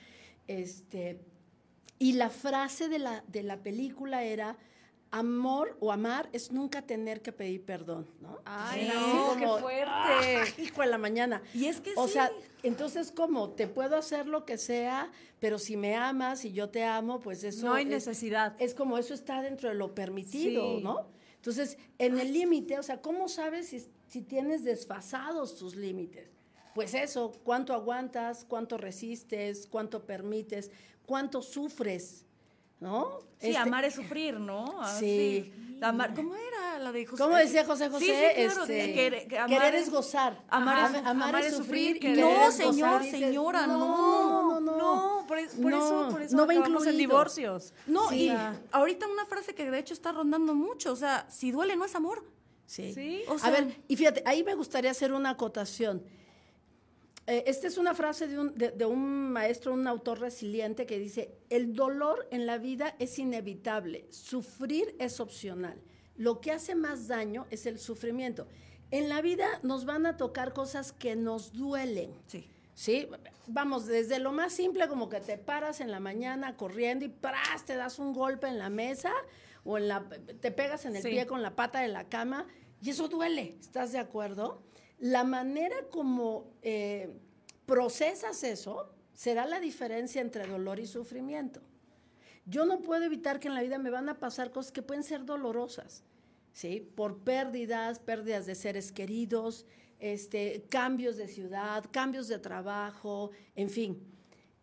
Este, 0.47 1.19
y 1.99 2.13
la 2.13 2.29
frase 2.29 2.89
de 2.89 2.99
la, 2.99 3.23
de 3.27 3.43
la 3.43 3.57
película 3.57 4.23
era 4.23 4.57
amor 5.13 5.77
o 5.79 5.91
amar 5.91 6.27
es 6.33 6.51
nunca 6.51 6.81
tener 6.81 7.21
que 7.21 7.31
pedir 7.31 7.63
perdón, 7.63 8.09
¿no? 8.19 8.39
Ay, 8.45 8.91
no, 8.91 9.35
qué 9.37 9.61
fuerte. 9.61 10.61
hijo 10.61 10.81
de 10.81 10.87
la 10.87 10.97
mañana. 10.97 11.43
Y 11.53 11.67
es 11.67 11.79
que 11.81 11.93
O 11.95 12.07
sea, 12.07 12.31
entonces, 12.63 13.11
¿cómo? 13.11 13.51
Te 13.51 13.67
puedo 13.67 13.95
hacer 13.95 14.25
lo 14.27 14.43
que 14.43 14.57
sea, 14.57 15.11
pero 15.39 15.59
si 15.59 15.77
me 15.77 15.95
amas 15.95 16.45
y 16.45 16.51
yo 16.51 16.69
te 16.69 16.83
amo, 16.83 17.19
pues 17.19 17.43
eso... 17.43 17.67
No 17.67 17.75
hay 17.75 17.85
necesidad. 17.85 18.55
Es 18.57 18.73
como 18.73 18.97
eso 18.97 19.13
está 19.13 19.43
dentro 19.43 19.69
de 19.69 19.75
lo 19.75 19.93
permitido, 19.93 20.79
¿no? 20.79 21.11
Entonces, 21.35 21.77
en 21.99 22.19
el 22.19 22.33
límite, 22.33 22.79
o 22.79 22.83
sea, 22.83 22.99
¿cómo 22.99 23.29
sabes 23.29 23.67
si, 23.67 23.85
si 24.07 24.23
tienes 24.23 24.63
desfasados 24.63 25.55
tus 25.57 25.75
límites? 25.75 26.31
Pues 26.73 26.95
eso, 26.95 27.33
cuánto 27.43 27.75
aguantas, 27.75 28.45
cuánto 28.45 28.79
resistes, 28.79 29.67
cuánto 29.67 30.07
permites, 30.07 30.71
cuánto 31.05 31.43
sufres, 31.43 32.25
¿no? 32.83 33.19
Sí, 33.39 33.47
este 33.47 33.57
amar 33.57 33.85
es 33.85 33.95
sufrir, 33.95 34.39
¿no? 34.39 34.79
sí. 34.99 35.51
Amar, 35.81 36.13
¿Cómo 36.13 36.33
era 36.33 36.79
la 36.79 36.93
de 36.93 37.05
José? 37.05 37.21
¿Cómo 37.21 37.35
decía 37.35 37.65
José 37.65 37.89
José? 37.89 38.05
Sí, 38.05 38.43
claro, 38.45 38.63
este, 38.63 39.27
querer 39.27 39.75
es 39.75 39.89
gozar. 39.89 40.41
Amar, 40.47 40.95
es, 40.95 41.05
amar, 41.05 41.35
es 41.43 41.55
sufrir. 41.57 41.99
no, 42.17 42.51
señor, 42.51 43.03
señora, 43.03 43.67
no. 43.67 43.79
No, 43.79 44.59
no, 44.61 44.77
no. 44.77 45.25
por, 45.27 45.37
por 45.61 45.73
eso, 45.73 46.07
por 46.09 46.21
eso 46.21 46.37
no 46.37 46.47
va 46.47 46.53
en 46.53 46.97
divorcios. 46.97 47.73
No, 47.85 48.13
y 48.13 48.31
ahorita 48.71 49.07
una 49.07 49.25
frase 49.25 49.53
que 49.53 49.69
de 49.69 49.79
hecho 49.79 49.93
está 49.93 50.13
rondando 50.13 50.55
mucho, 50.55 50.93
o 50.93 50.95
sea, 50.95 51.25
si 51.29 51.51
duele 51.51 51.75
no 51.75 51.83
es 51.83 51.95
amor. 51.95 52.23
Sí. 52.65 52.93
¿Sí? 52.93 53.23
O 53.27 53.37
sea, 53.37 53.49
A 53.49 53.51
ver, 53.51 53.81
y 53.89 53.97
fíjate, 53.97 54.23
ahí 54.25 54.41
me 54.43 54.55
gustaría 54.55 54.91
hacer 54.91 55.11
una 55.11 55.31
acotación. 55.31 56.01
Eh, 57.25 57.45
esta 57.47 57.67
es 57.67 57.77
una 57.77 57.93
frase 57.93 58.27
de 58.27 58.37
un, 58.37 58.53
de, 58.55 58.85
un, 58.85 59.31
maestro, 59.31 59.73
un 59.73 59.87
autor 59.87 60.19
resiliente 60.19 60.85
que 60.85 60.99
dice, 60.99 61.35
el 61.49 61.73
dolor 61.73 62.27
en 62.31 62.45
la 62.45 62.57
vida 62.57 62.95
es 62.99 63.17
inevitable, 63.17 64.07
sufrir 64.09 64.95
es 64.99 65.19
opcional. 65.19 65.81
Lo 66.15 66.41
que 66.41 66.51
hace 66.51 66.75
más 66.75 67.07
daño 67.07 67.47
es 67.49 67.65
el 67.65 67.79
sufrimiento. 67.79 68.47
En 68.91 69.09
la 69.09 69.21
vida 69.21 69.47
nos 69.63 69.85
van 69.85 70.05
a 70.05 70.17
tocar 70.17 70.53
cosas 70.53 70.91
que 70.91 71.15
nos 71.15 71.53
duelen. 71.53 72.11
Sí. 72.27 72.49
¿Sí? 72.75 73.07
Vamos, 73.47 73.85
desde 73.85 74.19
lo 74.19 74.31
más 74.31 74.53
simple 74.53 74.87
como 74.87 75.07
que 75.07 75.19
te 75.19 75.37
paras 75.37 75.79
en 75.79 75.91
la 75.91 75.99
mañana 75.99 76.57
corriendo 76.57 77.05
y 77.05 77.09
¡pras! 77.09 77.65
te 77.65 77.75
das 77.75 77.99
un 77.99 78.13
golpe 78.13 78.47
en 78.47 78.57
la 78.57 78.69
mesa 78.69 79.11
o 79.63 79.77
en 79.77 79.87
la, 79.87 80.07
te 80.41 80.51
pegas 80.51 80.85
en 80.85 80.95
el 80.95 81.03
pie 81.03 81.27
con 81.27 81.41
la 81.41 81.55
pata 81.55 81.81
de 81.81 81.87
la 81.87 82.09
cama 82.09 82.47
y 82.81 82.89
eso 82.89 83.07
duele, 83.07 83.55
¿estás 83.59 83.91
de 83.91 83.99
acuerdo? 83.99 84.61
La 85.03 85.25
manera 85.25 85.75
como 85.91 86.53
eh, 86.61 87.09
procesas 87.65 88.41
eso 88.45 88.89
será 89.13 89.45
la 89.45 89.59
diferencia 89.59 90.21
entre 90.21 90.47
dolor 90.47 90.79
y 90.79 90.87
sufrimiento. 90.87 91.59
Yo 92.45 92.65
no 92.65 92.79
puedo 92.79 93.03
evitar 93.03 93.41
que 93.41 93.49
en 93.49 93.53
la 93.53 93.61
vida 93.63 93.77
me 93.79 93.89
van 93.89 94.07
a 94.07 94.17
pasar 94.17 94.51
cosas 94.51 94.71
que 94.71 94.81
pueden 94.81 95.03
ser 95.03 95.25
dolorosas, 95.25 96.05
¿sí? 96.53 96.89
Por 96.95 97.17
pérdidas, 97.17 97.99
pérdidas 97.99 98.45
de 98.45 98.55
seres 98.55 98.93
queridos, 98.93 99.65
este, 99.99 100.63
cambios 100.69 101.17
de 101.17 101.27
ciudad, 101.27 101.83
cambios 101.91 102.29
de 102.29 102.39
trabajo, 102.39 103.31
en 103.57 103.69
fin. 103.69 104.01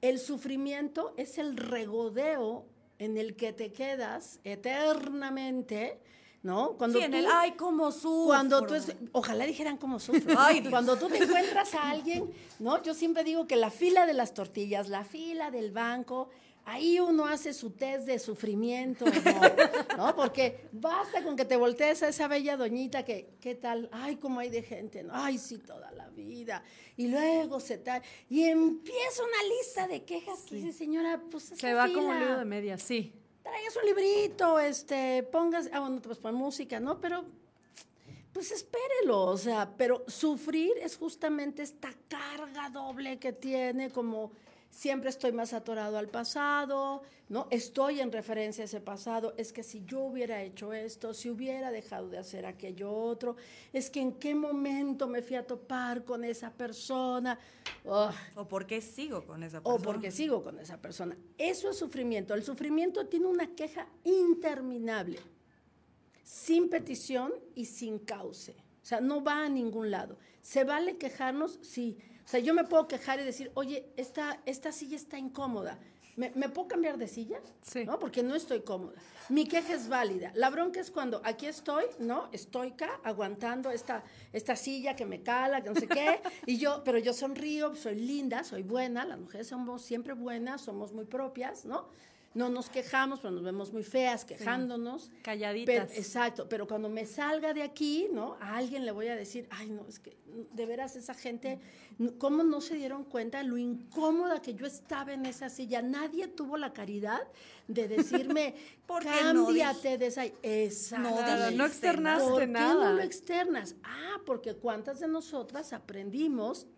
El 0.01 0.19
sufrimiento 0.19 1.13
es 1.19 1.37
el 1.37 1.59
regodeo 1.59 2.65
en 2.99 3.19
el 3.19 3.37
que 3.37 3.53
te 3.53 3.73
quedas 3.73 4.41
eternamente 4.45 6.01
¿no? 6.43 6.73
Cuando 6.79 6.99
sí, 6.99 7.05
en 7.05 7.15
el, 7.15 7.27
ay, 7.31 7.53
cómo 7.53 7.93
sufro. 7.93 8.27
Cuando 8.27 8.67
tú, 8.67 8.75
ojalá 9.13 9.45
dijeran 9.45 9.77
cómo 9.77 9.99
sufro. 9.99 10.35
Ay, 10.39 10.63
cuando 10.69 10.97
tú 10.97 11.09
te 11.09 11.19
encuentras 11.19 11.75
a 11.75 11.91
alguien, 11.91 12.31
¿no? 12.59 12.83
Yo 12.83 12.95
siempre 12.95 13.25
digo 13.25 13.47
que 13.47 13.57
la 13.57 13.71
fila 13.71 14.07
de 14.07 14.15
las 14.15 14.33
tortillas, 14.33 14.89
la 14.89 15.05
fila 15.05 15.51
del 15.51 15.71
banco, 15.71 16.31
ahí 16.65 16.99
uno 16.99 17.27
hace 17.27 17.53
su 17.53 17.73
test 17.73 18.07
de 18.07 18.19
sufrimiento, 18.19 19.05
¿no? 19.99 20.17
Porque 20.17 20.69
basta 20.73 21.23
con 21.23 21.37
que 21.37 21.45
te 21.45 21.57
voltees 21.57 22.03
a 22.03 22.09
esa 22.09 22.27
bella 22.27 22.57
doñita 22.57 23.05
que, 23.05 23.35
¿qué 23.41 23.55
tal? 23.55 23.91
Ay, 23.93 24.17
cómo 24.17 24.41
hay 24.41 24.49
de 24.49 24.63
gente, 24.63 25.03
¿no? 25.03 25.13
Ay, 25.15 25.37
sí, 25.37 25.59
toda 25.59 25.91
la 25.93 26.09
vida. 26.09 26.63
Y 26.97 27.09
luego 27.09 27.61
se 27.61 27.79
tal, 27.79 28.03
y 28.31 28.45
empieza 28.45 29.23
una 29.23 29.57
lista 29.59 29.87
de 29.89 30.05
quejas 30.05 30.41
que 30.49 30.57
dice, 30.57 30.73
señora, 30.73 31.21
pues 31.31 31.53
Se 31.55 31.75
va 31.75 31.87
como 31.89 32.09
un 32.09 32.19
libro 32.19 32.39
de 32.39 32.45
media, 32.47 32.79
sí 32.79 33.20
traigas 33.43 33.77
un 33.77 33.87
librito, 33.87 34.59
este, 34.59 35.23
pongas, 35.25 35.69
ah, 35.73 35.81
bueno, 35.81 36.01
te 36.01 36.15
poner 36.15 36.39
música, 36.39 36.81
¿no? 36.81 37.01
Pero, 37.01 37.25
pues 38.33 38.51
espérelo, 38.53 39.23
o 39.23 39.37
sea, 39.37 39.75
pero 39.77 40.05
sufrir 40.07 40.73
es 40.81 40.97
justamente 40.97 41.63
esta 41.63 41.93
carga 42.09 42.71
doble 42.71 43.19
que 43.19 43.33
tiene 43.33 43.91
como 43.91 44.31
siempre 44.71 45.11
estoy 45.11 45.33
más 45.33 45.53
atorado 45.53 45.99
al 45.99 46.09
pasado, 46.09 47.03
¿no? 47.29 47.49
Estoy 47.51 48.01
en 48.01 48.13
referencia 48.13 48.63
a 48.63 48.67
ese 48.67 48.81
pasado, 48.81 49.35
es 49.37 49.53
que 49.53 49.63
si 49.63 49.85
yo 49.85 50.01
hubiera 50.01 50.43
hecho 50.43 50.73
esto, 50.73 51.13
si 51.13 51.29
hubiera 51.29 51.71
dejado 51.71 52.09
de 52.09 52.19
hacer 52.19 52.47
aquello 52.47 52.93
otro, 52.93 53.37
es 53.73 53.91
que 53.91 54.01
en 54.01 54.13
qué 54.13 54.35
momento 54.35 55.07
me 55.09 55.23
fui 55.23 55.37
a 55.37 55.47
topar 55.47 56.05
con 56.05 56.25
esa 56.25 56.51
persona. 56.51 57.39
O 57.85 58.49
por 58.49 58.67
qué 58.67 58.81
sigo 58.81 59.25
con 59.27 59.43
esa 59.43 59.61
persona. 59.61 59.77
O 59.77 59.83
porque 59.83 60.11
sigo 60.11 60.43
con 60.43 60.59
esa 60.59 60.81
persona. 60.81 61.17
Eso 61.37 61.71
es 61.71 61.77
sufrimiento. 61.77 62.35
El 62.35 62.45
sufrimiento 62.45 63.07
tiene 63.07 63.27
una 63.27 63.55
queja 63.55 63.87
interminable, 64.05 65.19
sin 66.23 66.69
petición 66.69 67.33
y 67.55 67.67
sin 67.67 67.99
cauce. 67.99 68.57
O 68.83 68.87
sea, 68.91 69.01
no 69.01 69.23
va 69.23 69.45
a 69.45 69.49
ningún 69.49 69.91
lado. 69.91 70.17
¿Se 70.41 70.65
vale 70.65 70.97
quejarnos? 70.97 71.59
Sí 71.63 71.99
sea, 72.31 72.41
yo 72.41 72.55
me 72.55 72.65
puedo 72.65 72.87
quejar 72.87 73.19
y 73.21 73.25
decir, 73.25 73.51
oye, 73.55 73.93
esta, 73.97 74.41
esta 74.47 74.71
silla 74.71 74.97
está 74.97 75.19
incómoda. 75.19 75.79
¿Me, 76.17 76.49
puedo 76.51 76.69
cambiar 76.69 76.99
de 76.99 77.09
silla? 77.09 77.41
Sí. 77.63 77.85
¿No? 77.85 77.99
Porque 77.99 78.23
no 78.23 78.35
estoy 78.35 78.61
cómoda. 78.61 78.99
Mi 79.31 79.47
queja 79.47 79.75
es 79.75 79.89
válida. 79.89 80.33
La 80.35 80.51
bronca 80.51 80.79
es 80.79 80.91
cuando 80.91 81.23
aquí 81.25 81.47
estoy, 81.47 81.85
¿no? 81.99 82.29
Estoica, 82.31 83.01
aguantando 83.05 83.71
esta, 83.71 84.05
esta 84.33 84.55
silla 84.55 84.95
que 84.95 85.07
me 85.07 85.23
cala, 85.23 85.63
que 85.63 85.71
no 85.71 85.77
sé 85.77 85.89
qué. 85.89 86.21
y 86.47 86.59
yo, 86.59 86.83
pero 86.85 86.99
yo 86.99 87.15
sonrío, 87.15 87.75
soy 87.75 87.95
linda, 87.95 88.45
soy 88.45 88.63
buena. 88.63 89.05
Las 89.07 89.19
mujeres 89.19 89.47
somos 89.47 89.83
siempre 89.83 90.13
buenas, 90.13 90.61
somos 90.61 90.93
muy 90.93 91.07
propias, 91.07 91.65
¿no? 91.65 91.89
No 92.33 92.49
nos 92.49 92.71
quejamos, 92.71 93.19
pero 93.19 93.33
nos 93.33 93.43
vemos 93.43 93.73
muy 93.73 93.83
feas 93.83 94.25
quejándonos. 94.25 95.11
Calladitas. 95.23 95.97
exacto, 95.97 96.49
pero 96.49 96.67
cuando 96.67 96.89
me 96.89 97.05
salga 97.05 97.53
de 97.53 97.63
aquí, 97.63 98.09
¿no? 98.13 98.37
A 98.41 98.57
alguien 98.57 98.85
le 98.85 98.93
voy 98.93 99.09
a 99.09 99.17
decir, 99.17 99.49
ay, 99.51 99.71
no, 99.71 99.85
es 99.89 99.99
que 99.99 100.17
de 100.53 100.67
veras 100.67 100.95
esa 100.95 101.15
gente, 101.15 101.59
¿cómo 102.19 102.45
no 102.45 102.61
se 102.61 102.77
dieron 102.77 103.03
cuenta 103.03 103.43
lo 103.43 103.59
incómoda 103.59 104.41
que 104.41 104.55
yo 104.55 104.67
estaba 104.67 105.13
en 105.13 105.27
esa 105.27 105.49
silla? 105.49 105.83
Nadie 105.83 106.29
tuvo 106.29 106.57
la 106.57 106.73
caridad 106.73 107.21
de 107.67 107.89
decirme, 107.89 108.55
cámbiate 108.87 109.99
de 109.99 110.07
esa... 110.07 110.99
No, 110.99 111.51
no 111.51 111.67
externaste 111.67 112.31
¿Por 112.31 112.49
nada. 112.49 112.69
qué 112.69 112.75
no 112.75 112.93
lo 112.93 113.03
externas? 113.03 113.75
Ah, 113.83 114.21
porque 114.25 114.55
cuántas 114.55 115.01
de 115.01 115.09
nosotras 115.09 115.73
aprendimos, 115.73 116.69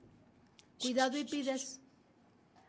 cuidado 0.80 1.18
y 1.18 1.24
pides, 1.24 1.78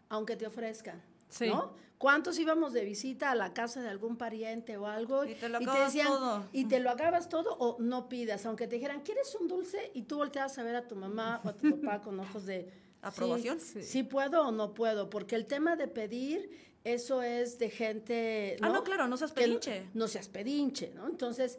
aunque 0.09 0.35
te 0.35 0.45
ofrezcan. 0.45 1.12
¿No? 1.41 1.73
¿Cuántos 1.97 2.37
íbamos 2.37 2.73
de 2.73 2.83
visita 2.83 3.31
a 3.31 3.35
la 3.35 3.53
casa 3.53 3.81
de 3.81 3.87
algún 3.87 4.17
pariente 4.17 4.75
o 4.75 4.87
algo? 4.87 5.23
Y 5.23 5.35
te 5.35 5.47
lo 5.47 5.59
decían, 5.59 6.07
todo. 6.07 6.49
Y 6.51 6.65
te 6.65 6.81
lo 6.81 6.89
acabas 6.89 7.29
todo 7.29 7.55
o 7.57 7.77
no 7.79 8.09
pidas, 8.09 8.45
aunque 8.45 8.67
te 8.67 8.75
dijeran, 8.75 9.01
¿quieres 9.03 9.33
un 9.39 9.47
dulce? 9.47 9.89
Y 9.93 10.01
tú 10.01 10.17
volteas 10.17 10.57
a 10.57 10.63
ver 10.63 10.75
a 10.75 10.85
tu 10.85 10.97
mamá 10.97 11.39
o 11.45 11.49
a 11.49 11.55
tu 11.55 11.61
papá 11.81 12.01
con 12.01 12.19
ojos 12.19 12.45
de... 12.45 12.69
¿Aprobación? 13.01 13.57
Sí, 13.59 14.03
puedo 14.03 14.47
o 14.47 14.51
no 14.51 14.73
puedo, 14.73 15.09
porque 15.09 15.35
el 15.35 15.45
tema 15.45 15.77
de 15.77 15.87
pedir, 15.87 16.49
eso 16.83 17.21
es 17.21 17.57
de 17.57 17.69
gente... 17.69 18.57
Ah, 18.61 18.69
no, 18.69 18.83
claro, 18.83 19.07
no 19.07 19.15
seas 19.15 19.31
pedinche. 19.31 19.89
no 19.93 20.09
seas 20.09 20.27
pedinche, 20.27 20.91
¿no? 20.93 21.07
Entonces, 21.07 21.57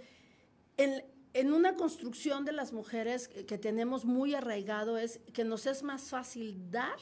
en, 0.76 1.04
en 1.32 1.52
una 1.52 1.74
construcción 1.74 2.44
de 2.44 2.52
las 2.52 2.74
mujeres 2.74 3.28
que 3.28 3.58
tenemos 3.58 4.04
muy 4.04 4.34
arraigado 4.34 4.98
es 4.98 5.20
que 5.32 5.44
nos 5.44 5.66
es 5.66 5.82
más 5.82 6.10
fácil 6.10 6.70
dar 6.70 6.98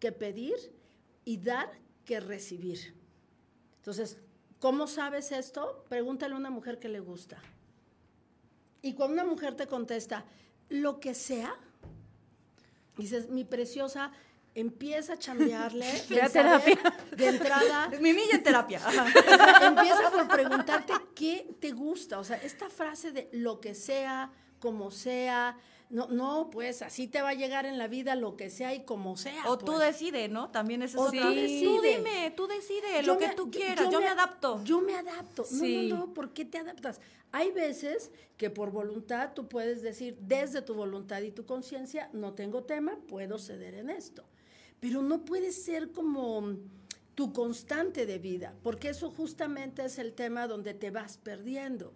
que 0.00 0.12
pedir 0.12 0.56
y 1.24 1.38
dar 1.38 1.70
que 2.04 2.20
recibir. 2.20 2.94
Entonces, 3.76 4.18
¿cómo 4.58 4.86
sabes 4.86 5.32
esto? 5.32 5.84
Pregúntale 5.88 6.34
a 6.34 6.36
una 6.36 6.50
mujer 6.50 6.78
que 6.78 6.88
le 6.88 7.00
gusta. 7.00 7.38
Y 8.82 8.94
cuando 8.94 9.14
una 9.14 9.24
mujer 9.24 9.54
te 9.54 9.66
contesta, 9.66 10.24
lo 10.68 11.00
que 11.00 11.14
sea, 11.14 11.54
dices, 12.96 13.28
mi 13.28 13.44
preciosa, 13.44 14.12
empieza 14.54 15.14
a 15.14 15.18
chambearle 15.18 15.86
de, 16.08 16.28
terapia. 16.28 16.78
de 17.16 17.26
entrada. 17.26 17.88
Mi 18.00 18.12
milla 18.12 18.34
en 18.34 18.42
terapia. 18.42 18.80
empieza 19.62 20.10
por 20.10 20.28
preguntarte 20.28 20.92
qué 21.14 21.56
te 21.60 21.72
gusta. 21.72 22.18
O 22.18 22.24
sea, 22.24 22.36
esta 22.38 22.68
frase 22.68 23.12
de 23.12 23.28
lo 23.32 23.60
que 23.60 23.74
sea, 23.74 24.30
como 24.58 24.90
sea, 24.90 25.56
no, 25.92 26.08
no, 26.08 26.48
pues 26.50 26.80
así 26.80 27.06
te 27.06 27.20
va 27.20 27.28
a 27.28 27.34
llegar 27.34 27.66
en 27.66 27.76
la 27.76 27.86
vida 27.86 28.16
lo 28.16 28.34
que 28.34 28.48
sea 28.48 28.74
y 28.74 28.82
como 28.84 29.18
sea. 29.18 29.44
O 29.46 29.58
tú 29.58 29.66
pues. 29.66 29.80
decides, 29.80 30.30
¿no? 30.30 30.50
También 30.50 30.82
es 30.82 30.92
eso. 30.94 31.02
O 31.02 31.10
tú 31.10 31.18
Tú 31.18 31.82
dime, 31.82 32.32
tú 32.34 32.46
decides 32.46 33.06
lo 33.06 33.18
que 33.18 33.28
tú 33.36 33.50
quieras, 33.50 33.90
yo, 33.90 34.00
me, 34.00 34.08
adapto. 34.08 34.64
Yo 34.64 34.80
me 34.80 34.94
adapto. 34.94 35.44
No, 35.50 35.66
no, 35.66 35.96
no, 35.96 36.14
¿por 36.14 36.32
qué 36.32 36.46
te 36.46 36.56
adaptas? 36.56 36.98
Hay 37.30 37.50
veces 37.50 38.10
que 38.38 38.48
por 38.48 38.70
voluntad 38.70 39.32
tú 39.34 39.48
puedes 39.48 39.82
decir, 39.82 40.16
desde 40.18 40.62
tu 40.62 40.72
voluntad 40.72 41.20
y 41.20 41.30
tu 41.30 41.44
conciencia, 41.44 42.08
no 42.14 42.32
tengo 42.32 42.64
tema, 42.64 42.98
puedo 43.06 43.38
ceder 43.38 43.74
en 43.74 43.90
esto. 43.90 44.24
Pero 44.80 45.02
no 45.02 45.26
puede 45.26 45.52
ser 45.52 45.92
como 45.92 46.56
tu 47.14 47.34
constante 47.34 48.06
de 48.06 48.18
vida, 48.18 48.54
porque 48.62 48.88
eso 48.88 49.10
justamente 49.10 49.84
es 49.84 49.98
el 49.98 50.14
tema 50.14 50.46
donde 50.46 50.72
te 50.72 50.90
vas 50.90 51.18
perdiendo. 51.18 51.92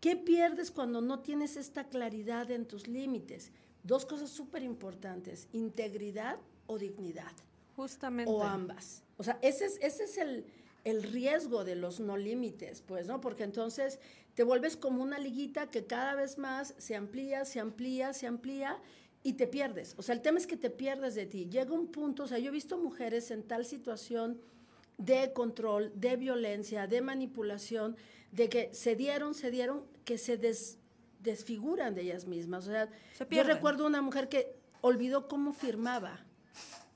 ¿Qué 0.00 0.16
pierdes 0.16 0.70
cuando 0.70 1.00
no 1.00 1.20
tienes 1.20 1.56
esta 1.56 1.88
claridad 1.88 2.50
en 2.50 2.66
tus 2.66 2.86
límites? 2.86 3.50
Dos 3.82 4.06
cosas 4.06 4.30
súper 4.30 4.62
importantes, 4.62 5.48
integridad 5.52 6.38
o 6.66 6.78
dignidad. 6.78 7.32
Justamente. 7.74 8.30
O 8.30 8.42
ambas. 8.44 9.02
O 9.16 9.24
sea, 9.24 9.38
ese 9.42 9.66
es, 9.66 9.78
ese 9.82 10.04
es 10.04 10.18
el, 10.18 10.44
el 10.84 11.02
riesgo 11.02 11.64
de 11.64 11.74
los 11.74 11.98
no 11.98 12.16
límites, 12.16 12.82
pues, 12.82 13.06
¿no? 13.06 13.20
Porque 13.20 13.42
entonces 13.42 13.98
te 14.34 14.44
vuelves 14.44 14.76
como 14.76 15.02
una 15.02 15.18
liguita 15.18 15.68
que 15.68 15.84
cada 15.84 16.14
vez 16.14 16.38
más 16.38 16.74
se 16.78 16.94
amplía, 16.94 17.44
se 17.44 17.58
amplía, 17.58 18.12
se 18.12 18.28
amplía 18.28 18.78
y 19.24 19.32
te 19.32 19.48
pierdes. 19.48 19.94
O 19.98 20.02
sea, 20.02 20.14
el 20.14 20.22
tema 20.22 20.38
es 20.38 20.46
que 20.46 20.56
te 20.56 20.70
pierdes 20.70 21.16
de 21.16 21.26
ti. 21.26 21.48
Llega 21.50 21.72
un 21.72 21.88
punto, 21.88 22.22
o 22.22 22.28
sea, 22.28 22.38
yo 22.38 22.48
he 22.48 22.52
visto 22.52 22.78
mujeres 22.78 23.32
en 23.32 23.42
tal 23.42 23.64
situación 23.64 24.40
de 24.98 25.32
control, 25.32 25.92
de 25.94 26.16
violencia, 26.16 26.86
de 26.86 27.00
manipulación, 27.00 27.96
de 28.32 28.48
que 28.48 28.74
se 28.74 28.96
dieron, 28.96 29.34
se 29.34 29.50
dieron, 29.50 29.84
que 30.04 30.18
se 30.18 30.38
desfiguran 31.20 31.94
de 31.94 32.02
ellas 32.02 32.26
mismas. 32.26 32.66
O 32.66 32.70
sea, 32.70 32.88
yo 33.30 33.42
recuerdo 33.44 33.86
una 33.86 34.02
mujer 34.02 34.28
que 34.28 34.56
olvidó 34.80 35.28
cómo 35.28 35.52
firmaba. 35.52 36.24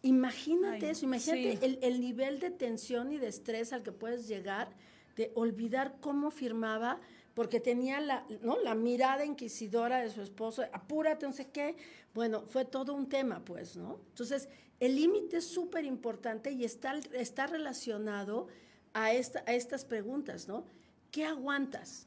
Imagínate 0.03 0.91
eso, 0.91 1.05
imagínate 1.05 1.65
el, 1.65 1.79
el, 1.81 2.01
nivel 2.01 2.41
de 2.41 2.51
tensión 2.51 3.13
y 3.13 3.19
de 3.19 3.29
estrés 3.29 3.73
al 3.73 3.85
que 3.85 3.93
puedes 3.93 4.27
llegar, 4.27 4.71
de 5.15 5.31
olvidar 5.37 5.99
cómo 6.01 6.33
firmaba, 6.33 7.01
porque 7.35 7.61
tenía 7.61 8.01
la, 8.01 8.27
¿no? 8.43 8.61
la 8.61 8.75
mirada 8.75 9.25
inquisidora 9.25 10.01
de 10.01 10.11
su 10.11 10.21
esposo, 10.21 10.63
apúrate, 10.73 11.27
no 11.27 11.33
sé 11.33 11.49
qué. 11.51 11.77
Bueno, 12.15 12.45
fue 12.49 12.65
todo 12.65 12.93
un 12.95 13.09
tema, 13.09 13.43
pues, 13.45 13.77
¿no? 13.77 14.01
Entonces, 14.09 14.49
el 14.81 14.97
límite 14.97 15.39
es 15.39 15.47
súper 15.47 15.85
importante 15.85 16.51
y 16.51 16.65
está, 16.65 16.99
está 17.13 17.47
relacionado 17.47 18.49
a, 18.93 19.13
esta, 19.13 19.43
a 19.47 19.55
estas 19.55 19.85
preguntas, 19.85 20.49
¿no? 20.49 20.65
¿Qué 21.11 21.25
aguantas? 21.25 22.07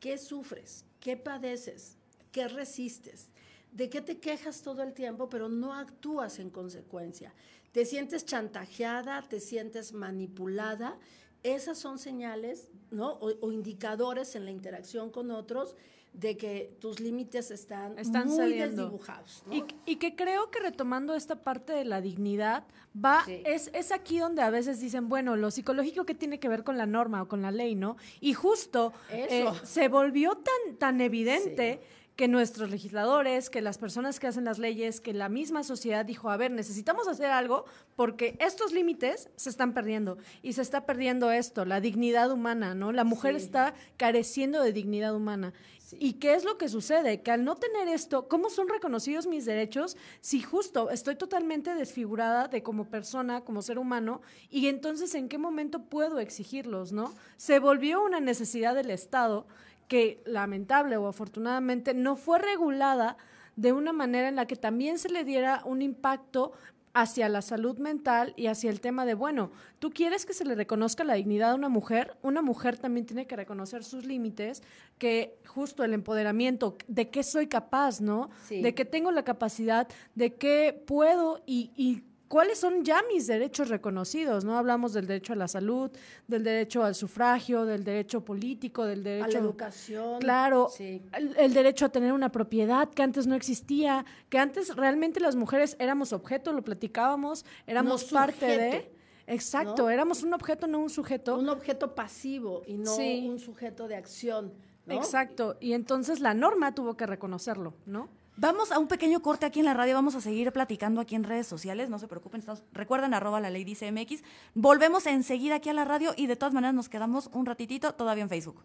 ¿Qué 0.00 0.16
sufres? 0.18 0.84
¿Qué 1.00 1.16
padeces? 1.16 1.96
¿Qué 2.32 2.48
resistes? 2.48 3.32
¿De 3.72 3.90
qué 3.90 4.00
te 4.00 4.18
quejas 4.18 4.62
todo 4.62 4.82
el 4.82 4.94
tiempo 4.94 5.28
pero 5.28 5.48
no 5.48 5.74
actúas 5.74 6.38
en 6.38 6.50
consecuencia? 6.50 7.34
¿Te 7.72 7.84
sientes 7.84 8.24
chantajeada? 8.24 9.22
¿Te 9.28 9.40
sientes 9.40 9.92
manipulada? 9.92 10.96
Esas 11.42 11.78
son 11.78 11.98
señales 11.98 12.68
¿no? 12.94 13.18
o, 13.20 13.52
indicadores 13.52 14.34
en 14.36 14.44
la 14.44 14.50
interacción 14.50 15.10
con 15.10 15.30
otros 15.30 15.74
de 16.14 16.36
que 16.36 16.76
tus 16.80 17.00
límites 17.00 17.50
están, 17.50 17.98
están 17.98 18.28
muy 18.28 18.54
desdibujados. 18.54 19.42
Y, 19.84 19.96
que 19.96 20.14
creo 20.14 20.50
que 20.50 20.60
retomando 20.60 21.14
esta 21.14 21.34
parte 21.34 21.72
de 21.72 21.84
la 21.84 22.00
dignidad, 22.00 22.64
va, 22.94 23.24
es, 23.26 23.68
es 23.74 23.90
aquí 23.90 24.20
donde 24.20 24.40
a 24.40 24.50
veces 24.50 24.80
dicen, 24.80 25.08
bueno, 25.08 25.34
lo 25.34 25.50
psicológico 25.50 26.04
que 26.04 26.14
tiene 26.14 26.38
que 26.38 26.48
ver 26.48 26.62
con 26.62 26.78
la 26.78 26.86
norma 26.86 27.22
o 27.22 27.28
con 27.28 27.42
la 27.42 27.50
ley, 27.50 27.74
¿no? 27.74 27.96
Y 28.20 28.32
justo 28.32 28.92
eh, 29.10 29.44
se 29.64 29.88
volvió 29.88 30.36
tan, 30.36 30.76
tan 30.76 31.00
evidente. 31.00 31.80
Que 32.16 32.28
nuestros 32.28 32.70
legisladores, 32.70 33.50
que 33.50 33.60
las 33.60 33.78
personas 33.78 34.20
que 34.20 34.28
hacen 34.28 34.44
las 34.44 34.58
leyes, 34.58 35.00
que 35.00 35.12
la 35.12 35.28
misma 35.28 35.64
sociedad 35.64 36.04
dijo, 36.04 36.30
a 36.30 36.36
ver, 36.36 36.52
necesitamos 36.52 37.08
hacer 37.08 37.30
algo 37.30 37.64
porque 37.96 38.36
estos 38.40 38.72
límites 38.72 39.30
se 39.36 39.50
están 39.50 39.74
perdiendo 39.74 40.18
y 40.42 40.52
se 40.52 40.62
está 40.62 40.86
perdiendo 40.86 41.32
esto, 41.32 41.64
la 41.64 41.80
dignidad 41.80 42.30
humana, 42.30 42.74
¿no? 42.74 42.92
La 42.92 43.04
mujer 43.04 43.34
está 43.34 43.74
careciendo 43.96 44.62
de 44.62 44.72
dignidad 44.72 45.14
humana. 45.14 45.52
¿Y 45.98 46.14
qué 46.14 46.34
es 46.34 46.44
lo 46.44 46.56
que 46.56 46.68
sucede? 46.68 47.22
Que 47.22 47.30
al 47.30 47.44
no 47.44 47.56
tener 47.56 47.88
esto, 47.88 48.28
¿cómo 48.28 48.48
son 48.48 48.68
reconocidos 48.68 49.26
mis 49.26 49.44
derechos 49.44 49.96
si 50.20 50.40
justo 50.40 50.90
estoy 50.90 51.16
totalmente 51.16 51.74
desfigurada 51.74 52.48
de 52.48 52.62
como 52.62 52.88
persona, 52.88 53.42
como 53.42 53.62
ser 53.62 53.78
humano? 53.78 54.22
Y 54.50 54.68
entonces, 54.68 55.14
¿en 55.14 55.28
qué 55.28 55.38
momento 55.38 55.84
puedo 55.84 56.18
exigirlos, 56.20 56.92
no? 56.92 57.12
Se 57.36 57.58
volvió 57.58 58.02
una 58.02 58.20
necesidad 58.20 58.74
del 58.74 58.90
Estado 58.90 59.46
que, 59.88 60.22
lamentable 60.24 60.96
o 60.96 61.06
afortunadamente, 61.06 61.94
no 61.94 62.16
fue 62.16 62.38
regulada 62.38 63.16
de 63.56 63.72
una 63.72 63.92
manera 63.92 64.28
en 64.28 64.36
la 64.36 64.46
que 64.46 64.56
también 64.56 64.98
se 64.98 65.08
le 65.08 65.24
diera 65.24 65.62
un 65.64 65.82
impacto 65.82 66.52
hacia 66.94 67.28
la 67.28 67.42
salud 67.42 67.76
mental 67.78 68.32
y 68.36 68.46
hacia 68.46 68.70
el 68.70 68.80
tema 68.80 69.04
de, 69.04 69.14
bueno, 69.14 69.50
tú 69.80 69.90
quieres 69.90 70.24
que 70.24 70.32
se 70.32 70.44
le 70.44 70.54
reconozca 70.54 71.02
la 71.02 71.14
dignidad 71.14 71.50
a 71.50 71.54
una 71.56 71.68
mujer, 71.68 72.16
una 72.22 72.40
mujer 72.40 72.78
también 72.78 73.04
tiene 73.04 73.26
que 73.26 73.34
reconocer 73.34 73.82
sus 73.82 74.06
límites, 74.06 74.62
que 74.96 75.36
justo 75.44 75.82
el 75.82 75.92
empoderamiento, 75.92 76.76
de 76.86 77.10
qué 77.10 77.24
soy 77.24 77.48
capaz, 77.48 78.00
¿no? 78.00 78.30
De 78.48 78.74
qué 78.74 78.84
tengo 78.84 79.10
la 79.10 79.24
capacidad, 79.24 79.88
de 80.14 80.34
qué 80.34 80.84
puedo 80.86 81.42
y, 81.46 81.72
y 81.76 82.04
cuáles 82.28 82.58
son 82.58 82.84
ya 82.84 83.02
mis 83.12 83.26
derechos 83.26 83.68
reconocidos, 83.68 84.44
¿no? 84.44 84.56
Hablamos 84.56 84.92
del 84.92 85.06
derecho 85.06 85.32
a 85.32 85.36
la 85.36 85.48
salud, 85.48 85.90
del 86.26 86.44
derecho 86.44 86.84
al 86.84 86.94
sufragio, 86.94 87.64
del 87.64 87.84
derecho 87.84 88.24
político, 88.24 88.84
del 88.84 89.02
derecho... 89.02 89.24
A 89.24 89.28
la 89.30 89.38
educación. 89.38 90.20
Claro, 90.20 90.70
el, 90.78 91.54
derecho 91.54 91.86
a 91.86 91.88
tener 91.88 92.12
una 92.12 92.30
propiedad 92.30 92.88
que 92.88 93.02
antes 93.02 93.26
no 93.26 93.34
existía, 93.34 94.04
que 94.28 94.38
antes 94.38 94.74
realmente 94.76 95.20
las 95.20 95.36
mujeres 95.36 95.76
éramos 95.78 96.12
objeto, 96.12 96.52
lo 96.52 96.62
platicábamos, 96.62 97.44
éramos 97.66 98.04
parte 98.04 98.46
de... 98.46 98.94
Exacto, 99.26 99.88
éramos 99.88 100.22
un 100.22 100.34
objeto, 100.34 100.66
no 100.66 100.80
un 100.80 100.90
sujeto. 100.90 101.38
Un 101.38 101.48
objeto 101.48 101.94
pasivo 101.94 102.62
y 102.66 102.76
no 102.76 102.94
un 102.96 103.38
sujeto 103.38 103.88
de 103.88 103.96
acción. 103.96 104.52
Exacto, 104.86 105.56
y 105.60 105.72
entonces 105.72 106.20
la 106.20 106.34
norma 106.34 106.74
tuvo 106.74 106.94
que 106.94 107.06
reconocerlo, 107.06 107.74
¿no? 107.86 108.10
Vamos 108.36 108.72
a 108.72 108.80
un 108.80 108.88
pequeño 108.88 109.22
corte 109.22 109.46
aquí 109.46 109.60
en 109.60 109.64
la 109.64 109.74
radio, 109.74 109.94
vamos 109.94 110.16
a 110.16 110.20
seguir 110.20 110.50
platicando 110.50 111.00
aquí 111.00 111.14
en 111.14 111.22
redes 111.22 111.46
sociales, 111.46 111.88
no 111.88 112.00
se 112.00 112.08
preocupen, 112.08 112.42
recuerden 112.72 113.14
arroba 113.14 113.40
la 113.40 113.48
ley 113.48 113.62
dice 113.62 113.90
MX. 113.92 114.22
Volvemos 114.54 115.06
enseguida 115.06 115.56
aquí 115.56 115.68
a 115.68 115.72
la 115.72 115.84
radio 115.84 116.14
y 116.16 116.26
de 116.26 116.34
todas 116.34 116.52
maneras 116.52 116.74
nos 116.74 116.88
quedamos 116.88 117.30
un 117.32 117.46
ratitito 117.46 117.94
todavía 117.94 118.24
en 118.24 118.28
Facebook. 118.28 118.60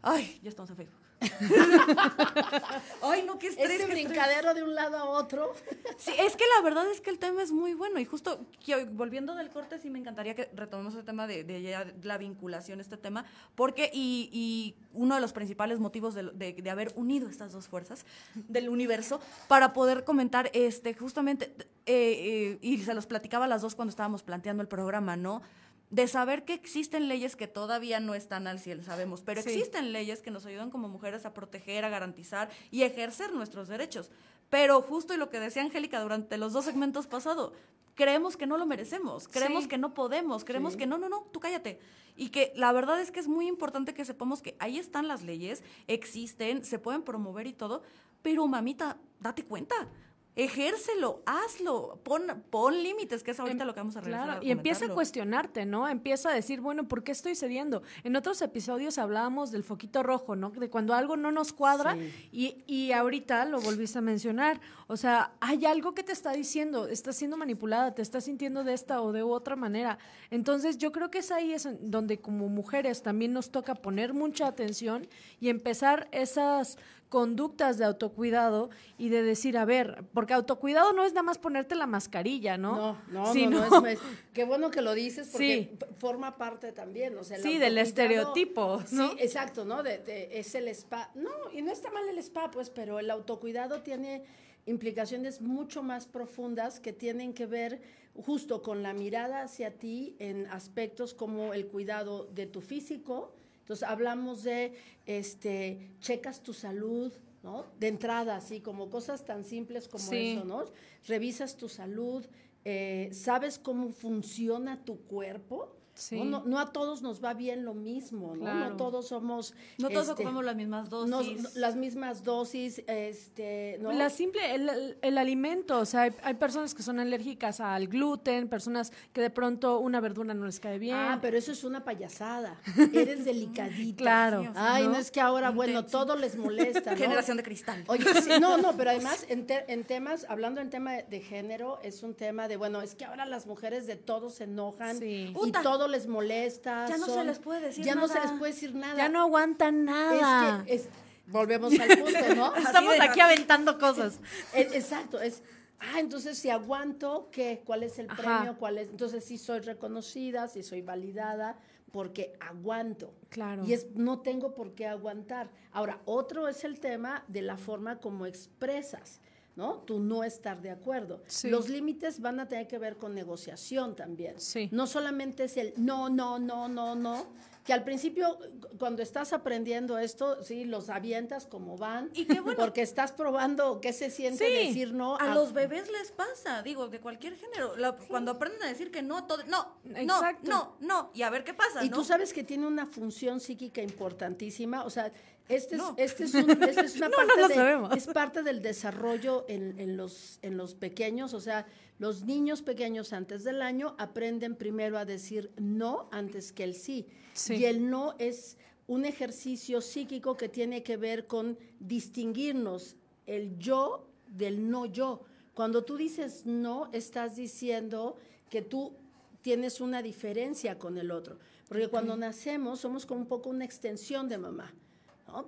Ay, 0.00 0.40
ya 0.42 0.48
estamos 0.48 0.70
en 0.70 0.76
Facebook. 0.76 1.05
Ay, 3.02 3.22
no, 3.24 3.38
qué 3.38 3.48
estrés. 3.48 3.70
Este 3.70 3.86
brincadero 3.86 4.54
de 4.54 4.62
un 4.62 4.74
lado 4.74 4.96
a 4.96 5.04
otro. 5.04 5.54
sí, 5.98 6.12
es 6.18 6.36
que 6.36 6.44
la 6.56 6.62
verdad 6.62 6.90
es 6.90 7.00
que 7.00 7.10
el 7.10 7.18
tema 7.18 7.42
es 7.42 7.52
muy 7.52 7.74
bueno. 7.74 7.98
Y 8.00 8.04
justo, 8.04 8.46
volviendo 8.92 9.34
del 9.34 9.50
corte, 9.50 9.78
sí 9.78 9.90
me 9.90 9.98
encantaría 9.98 10.34
que 10.34 10.50
retomemos 10.54 10.94
el 10.94 11.04
tema 11.04 11.26
de, 11.26 11.94
la 12.02 12.18
vinculación, 12.18 12.80
este 12.80 12.96
tema, 12.96 13.24
porque, 13.54 13.90
y, 13.92 14.76
uno 14.92 15.14
de 15.14 15.20
los 15.20 15.32
principales 15.32 15.78
motivos 15.78 16.14
de, 16.14 16.70
haber 16.70 16.92
unido 16.96 17.28
estas 17.28 17.52
dos 17.52 17.68
fuerzas 17.68 18.04
del 18.34 18.68
universo 18.68 19.20
para 19.48 19.72
poder 19.72 20.04
comentar, 20.04 20.50
este, 20.54 20.94
justamente, 20.94 21.52
eh, 21.86 22.56
eh, 22.56 22.58
y 22.62 22.78
se 22.78 22.94
los 22.94 23.06
platicaba 23.06 23.44
a 23.44 23.48
las 23.48 23.62
dos 23.62 23.74
cuando 23.74 23.90
estábamos 23.90 24.22
planteando 24.22 24.62
el 24.62 24.68
programa, 24.68 25.16
¿no? 25.16 25.42
De 25.90 26.08
saber 26.08 26.44
que 26.44 26.54
existen 26.54 27.08
leyes 27.08 27.36
que 27.36 27.46
todavía 27.46 28.00
no 28.00 28.14
están 28.14 28.46
al 28.46 28.58
cielo, 28.58 28.82
sabemos, 28.82 29.22
pero 29.22 29.40
existen 29.40 29.92
leyes 29.92 30.20
que 30.20 30.30
nos 30.30 30.44
ayudan 30.46 30.70
como 30.70 30.88
mujeres 30.88 31.24
a 31.26 31.32
proteger, 31.32 31.84
a 31.84 31.88
garantizar 31.88 32.50
y 32.70 32.82
ejercer 32.82 33.32
nuestros 33.32 33.68
derechos. 33.68 34.10
Pero 34.50 34.80
justo 34.82 35.14
y 35.14 35.16
lo 35.16 35.30
que 35.30 35.40
decía 35.40 35.62
Angélica 35.62 36.00
durante 36.00 36.38
los 36.38 36.52
dos 36.52 36.64
segmentos 36.64 37.06
pasados, 37.06 37.52
creemos 37.94 38.36
que 38.36 38.46
no 38.46 38.58
lo 38.58 38.66
merecemos, 38.66 39.28
creemos 39.28 39.66
que 39.66 39.78
no 39.78 39.94
podemos, 39.94 40.44
creemos 40.44 40.76
que 40.76 40.86
no, 40.86 40.98
no, 40.98 41.08
no, 41.08 41.22
tú 41.32 41.40
cállate. 41.40 41.78
Y 42.16 42.30
que 42.30 42.52
la 42.56 42.72
verdad 42.72 43.00
es 43.00 43.10
que 43.10 43.20
es 43.20 43.28
muy 43.28 43.46
importante 43.46 43.94
que 43.94 44.04
sepamos 44.04 44.42
que 44.42 44.56
ahí 44.58 44.78
están 44.78 45.06
las 45.08 45.22
leyes, 45.22 45.62
existen, 45.86 46.64
se 46.64 46.78
pueden 46.78 47.02
promover 47.02 47.46
y 47.46 47.52
todo, 47.52 47.82
pero 48.22 48.46
mamita, 48.46 48.96
date 49.20 49.44
cuenta 49.44 49.88
ejércelo, 50.36 51.22
hazlo, 51.24 51.98
pon, 52.02 52.44
pon 52.50 52.82
límites, 52.82 53.22
que 53.22 53.30
es 53.30 53.40
ahorita 53.40 53.62
em, 53.62 53.66
lo 53.66 53.72
que 53.72 53.80
vamos 53.80 53.96
a 53.96 54.02
realizar. 54.02 54.26
Claro, 54.26 54.42
y 54.42 54.50
empieza 54.50 54.84
a 54.84 54.88
cuestionarte, 54.90 55.64
¿no? 55.64 55.88
Empieza 55.88 56.28
a 56.28 56.34
decir, 56.34 56.60
bueno, 56.60 56.86
¿por 56.86 57.02
qué 57.02 57.12
estoy 57.12 57.34
cediendo? 57.34 57.82
En 58.04 58.16
otros 58.16 58.42
episodios 58.42 58.98
hablábamos 58.98 59.50
del 59.50 59.64
foquito 59.64 60.02
rojo, 60.02 60.36
¿no? 60.36 60.50
De 60.50 60.68
cuando 60.68 60.92
algo 60.92 61.16
no 61.16 61.32
nos 61.32 61.54
cuadra 61.54 61.96
y, 62.30 62.62
y 62.66 62.92
ahorita 62.92 63.46
lo 63.46 63.60
volviste 63.60 63.98
a 63.98 64.02
mencionar. 64.02 64.60
O 64.88 64.98
sea, 64.98 65.32
hay 65.40 65.64
algo 65.64 65.94
que 65.94 66.02
te 66.02 66.12
está 66.12 66.32
diciendo, 66.32 66.86
estás 66.86 67.16
siendo 67.16 67.38
manipulada, 67.38 67.94
te 67.94 68.02
estás 68.02 68.24
sintiendo 68.24 68.62
de 68.62 68.74
esta 68.74 69.00
o 69.00 69.12
de 69.12 69.22
otra 69.22 69.56
manera. 69.56 69.98
Entonces, 70.30 70.76
yo 70.76 70.92
creo 70.92 71.10
que 71.10 71.18
es 71.18 71.32
ahí 71.32 71.54
es 71.54 71.66
donde 71.80 72.20
como 72.20 72.48
mujeres 72.48 73.02
también 73.02 73.32
nos 73.32 73.50
toca 73.50 73.74
poner 73.74 74.12
mucha 74.12 74.46
atención 74.46 75.08
y 75.40 75.48
empezar 75.48 76.08
esas 76.12 76.76
conductas 77.08 77.78
de 77.78 77.84
autocuidado 77.84 78.70
y 78.98 79.08
de 79.08 79.22
decir, 79.22 79.56
a 79.56 79.64
ver, 79.64 80.04
porque 80.12 80.34
autocuidado 80.34 80.92
no 80.92 81.04
es 81.04 81.12
nada 81.12 81.22
más 81.22 81.38
ponerte 81.38 81.74
la 81.74 81.86
mascarilla, 81.86 82.58
¿no? 82.58 82.98
No, 83.08 83.34
no, 83.34 83.70
no, 83.70 83.86
es, 83.86 83.98
qué 84.32 84.44
bueno 84.44 84.70
que 84.70 84.82
lo 84.82 84.94
dices 84.94 85.28
porque 85.30 85.76
forma 85.98 86.36
parte 86.36 86.72
también, 86.72 87.16
o 87.16 87.24
sea, 87.24 87.38
Sí, 87.38 87.58
del 87.58 87.78
estereotipo, 87.78 88.82
¿no? 88.90 89.10
Sí, 89.10 89.16
exacto, 89.20 89.64
¿no? 89.64 89.82
De, 89.82 90.28
es 90.32 90.54
el 90.54 90.68
spa. 90.68 91.10
No, 91.14 91.30
y 91.52 91.62
no 91.62 91.70
está 91.70 91.90
mal 91.90 92.08
el 92.08 92.18
spa, 92.18 92.50
pues, 92.50 92.70
pero 92.70 92.98
el 92.98 93.10
autocuidado 93.10 93.82
tiene 93.82 94.24
implicaciones 94.66 95.40
mucho 95.40 95.82
más 95.82 96.06
profundas 96.06 96.80
que 96.80 96.92
tienen 96.92 97.32
que 97.32 97.46
ver 97.46 97.80
justo 98.14 98.62
con 98.62 98.82
la 98.82 98.92
mirada 98.92 99.42
hacia 99.42 99.78
ti 99.78 100.16
en 100.18 100.46
aspectos 100.46 101.14
como 101.14 101.54
el 101.54 101.66
cuidado 101.66 102.24
de 102.34 102.46
tu 102.46 102.60
físico, 102.60 103.32
entonces 103.66 103.88
hablamos 103.88 104.44
de, 104.44 104.74
este, 105.06 105.90
checas 105.98 106.40
tu 106.40 106.52
salud, 106.52 107.12
¿no? 107.42 107.66
De 107.80 107.88
entrada, 107.88 108.36
así 108.36 108.60
como 108.60 108.90
cosas 108.90 109.24
tan 109.24 109.44
simples 109.44 109.88
como 109.88 110.12
eso, 110.12 110.44
¿no? 110.44 110.66
Revisas 111.04 111.56
tu 111.56 111.68
salud, 111.68 112.24
eh, 112.64 113.08
sabes 113.12 113.58
cómo 113.58 113.88
funciona 113.88 114.84
tu 114.84 115.00
cuerpo, 115.06 115.75
¿no? 116.12 116.58
a 116.58 116.72
todos 116.72 117.02
nos 117.02 117.22
va 117.22 117.34
bien 117.34 117.64
lo 117.64 117.74
mismo, 117.74 118.34
¿no? 118.36 118.52
No 118.52 118.76
todos 118.76 119.08
somos... 119.08 119.54
No 119.78 119.88
todos 119.88 120.08
este, 120.08 120.12
ocupamos 120.12 120.44
las 120.44 120.56
mismas 120.56 120.90
dosis. 120.90 121.54
las 121.56 121.76
mismas 121.76 122.24
dosis, 122.24 122.82
este... 122.86 123.78
¿no? 123.80 123.92
La 123.92 124.10
simple, 124.10 124.54
el, 124.54 124.96
el, 125.00 125.18
alimento, 125.18 125.78
o 125.78 125.84
sea, 125.86 126.12
hay, 126.22 126.34
personas 126.34 126.74
que 126.74 126.82
son 126.82 127.00
alérgicas 127.00 127.60
al 127.60 127.88
gluten, 127.88 128.48
personas 128.48 128.92
que 129.12 129.20
de 129.20 129.30
pronto 129.30 129.78
una 129.78 130.00
verdura 130.00 130.34
no 130.34 130.46
les 130.46 130.60
cae 130.60 130.78
bien. 130.78 130.96
Ah, 130.96 131.18
pero 131.20 131.36
eso 131.36 131.52
es 131.52 131.64
una 131.64 131.84
payasada. 131.84 132.60
Eres 132.92 133.24
delicadita. 133.24 133.96
claro. 133.96 134.52
Ay, 134.54 134.86
¿no? 134.86 134.96
es 134.96 135.10
que 135.10 135.20
ahora, 135.20 135.50
bueno, 135.50 135.84
todo 135.84 136.16
les 136.16 136.36
molesta, 136.36 136.92
¿no? 136.92 136.96
Generación 136.96 137.36
de 137.36 137.42
cristal. 137.42 137.84
Oye, 137.86 138.04
no, 138.40 138.58
no, 138.58 138.76
pero 138.76 138.90
además 138.96 139.26
en, 139.28 139.46
en 139.48 139.84
temas, 139.84 140.26
hablando 140.28 140.60
en 140.60 140.70
tema 140.70 140.92
de 140.94 141.20
género, 141.20 141.78
es 141.82 142.02
un 142.02 142.14
tema 142.14 142.48
de, 142.48 142.56
bueno, 142.56 142.82
es 142.82 142.94
que 142.94 143.04
ahora 143.04 143.26
las 143.26 143.46
mujeres 143.46 143.86
de 143.86 143.96
todo 143.96 144.30
se 144.30 144.44
enojan 144.44 144.98
y 145.02 145.32
todo 145.62 145.85
les 145.86 146.06
molesta. 146.06 146.86
Ya 146.88 146.98
no 146.98 147.06
se 147.06 147.24
les 147.24 147.38
puede 147.38 147.60
decir 147.60 147.84
ya 147.84 147.94
nada. 147.94 148.06
Ya 148.06 148.14
no 148.14 148.20
se 148.20 148.28
les 148.28 148.38
puede 148.38 148.52
decir 148.52 148.74
nada. 148.74 148.96
Ya 148.96 149.08
no 149.08 149.20
aguantan 149.20 149.84
nada. 149.84 150.64
Es 150.66 150.82
que 150.82 150.90
volvemos 151.26 151.72
al 151.78 151.98
punto, 151.98 152.34
¿no? 152.34 152.54
Estamos 152.56 152.94
aquí 153.00 153.20
aventando 153.20 153.78
cosas. 153.78 154.20
exacto, 154.54 155.20
es 155.20 155.42
ah, 155.78 156.00
entonces 156.00 156.38
si 156.38 156.50
aguanto, 156.50 157.28
¿qué? 157.32 157.62
¿Cuál 157.64 157.82
es 157.82 157.98
el 157.98 158.06
premio? 158.06 158.56
¿Cuál 158.58 158.78
es? 158.78 158.88
Entonces 158.88 159.24
si 159.24 159.38
soy 159.38 159.60
reconocida, 159.60 160.48
si 160.48 160.62
soy 160.62 160.82
validada, 160.82 161.58
porque 161.92 162.34
aguanto. 162.40 163.14
Claro. 163.28 163.64
Y 163.64 163.72
es, 163.72 163.86
no 163.94 164.20
tengo 164.20 164.54
por 164.54 164.74
qué 164.74 164.86
aguantar. 164.86 165.50
Ahora, 165.72 166.00
otro 166.04 166.48
es 166.48 166.64
el 166.64 166.80
tema 166.80 167.24
de 167.28 167.42
la 167.42 167.56
forma 167.56 167.98
como 168.00 168.26
expresas. 168.26 169.20
¿No? 169.56 169.78
Tú 169.78 169.98
no 169.98 170.22
estar 170.22 170.60
de 170.60 170.70
acuerdo. 170.70 171.22
Los 171.44 171.68
límites 171.68 172.20
van 172.20 172.40
a 172.40 172.48
tener 172.48 172.68
que 172.68 172.78
ver 172.78 172.96
con 172.96 173.14
negociación 173.14 173.96
también. 173.96 174.36
No 174.70 174.86
solamente 174.86 175.44
es 175.44 175.56
el 175.56 175.72
no, 175.76 176.08
no, 176.08 176.38
no, 176.38 176.68
no, 176.68 176.94
no, 176.94 177.26
que 177.66 177.72
al 177.72 177.82
principio, 177.82 178.38
cuando 178.78 179.02
estás 179.02 179.32
aprendiendo 179.32 179.98
esto, 179.98 180.42
sí, 180.44 180.64
los 180.64 180.88
avientas 180.88 181.46
como 181.46 181.76
van, 181.76 182.10
y 182.14 182.24
qué 182.24 182.38
bueno, 182.40 182.56
porque 182.56 182.80
estás 182.80 183.10
probando 183.10 183.80
qué 183.80 183.92
se 183.92 184.08
siente 184.08 184.44
decir 184.44 184.94
no. 184.94 185.16
A, 185.16 185.34
los 185.34 185.52
bebés 185.52 185.90
les 185.90 186.12
pasa, 186.12 186.62
digo, 186.62 186.88
de 186.88 187.00
cualquier 187.00 187.36
género, 187.36 187.74
cuando 188.08 188.30
aprenden 188.30 188.62
a 188.62 188.68
decir 188.68 188.92
que 188.92 189.02
no, 189.02 189.26
todo, 189.26 189.42
no, 189.44 189.78
no, 189.84 190.20
no, 190.42 190.76
no, 190.78 191.10
y 191.12 191.22
a 191.22 191.30
ver 191.30 191.42
qué 191.42 191.54
pasa. 191.54 191.84
Y 191.84 191.90
tú 191.90 192.04
sabes 192.04 192.32
que 192.32 192.44
tiene 192.44 192.68
una 192.68 192.86
función 192.86 193.40
psíquica 193.40 193.82
importantísima, 193.82 194.84
o 194.84 194.90
sea, 194.90 195.12
este 195.48 195.76
es, 195.76 195.82
este 195.96 196.24
es, 196.24 196.34
un, 196.34 196.50
este 196.62 196.80
es 196.80 196.96
una 196.96 197.10
parte 197.10 197.54
de, 197.54 197.96
es 197.96 198.06
parte 198.06 198.42
del 198.42 198.62
desarrollo 198.62 199.44
en, 199.48 199.78
en, 199.78 199.96
los, 199.96 200.38
en 200.42 200.56
los 200.56 200.74
pequeños, 200.74 201.34
o 201.34 201.40
sea, 201.40 201.66
los 201.98 202.24
niños 202.24 202.62
pequeños 202.62 203.12
antes 203.12 203.44
del 203.44 203.62
año 203.62 203.94
aprenden 203.98 204.56
primero 204.56 204.98
a 204.98 205.04
decir 205.04 205.50
no 205.56 206.08
antes 206.12 206.52
que 206.52 206.64
el 206.64 206.74
sí. 206.74 207.06
Y 207.48 207.64
el 207.64 207.88
no 207.88 208.14
es 208.18 208.58
un 208.86 209.04
ejercicio 209.04 209.80
psíquico 209.80 210.36
que 210.36 210.48
tiene 210.48 210.82
que 210.82 210.96
ver 210.96 211.26
con 211.26 211.58
distinguirnos 211.80 212.96
el 213.26 213.58
yo 213.58 214.08
del 214.26 214.70
no 214.70 214.86
yo. 214.86 215.22
Cuando 215.54 215.84
tú 215.84 215.96
dices 215.96 216.44
no, 216.44 216.90
estás 216.92 217.36
diciendo 217.36 218.16
que 218.50 218.62
tú 218.62 218.94
tienes 219.42 219.80
una 219.80 220.02
diferencia 220.02 220.78
con 220.78 220.98
el 220.98 221.10
otro. 221.10 221.38
Porque 221.68 221.88
cuando 221.88 222.16
nacemos 222.16 222.80
somos 222.80 223.06
como 223.06 223.22
un 223.22 223.26
poco 223.26 223.48
una 223.48 223.64
extensión 223.64 224.28
de 224.28 224.38
mamá. 224.38 224.74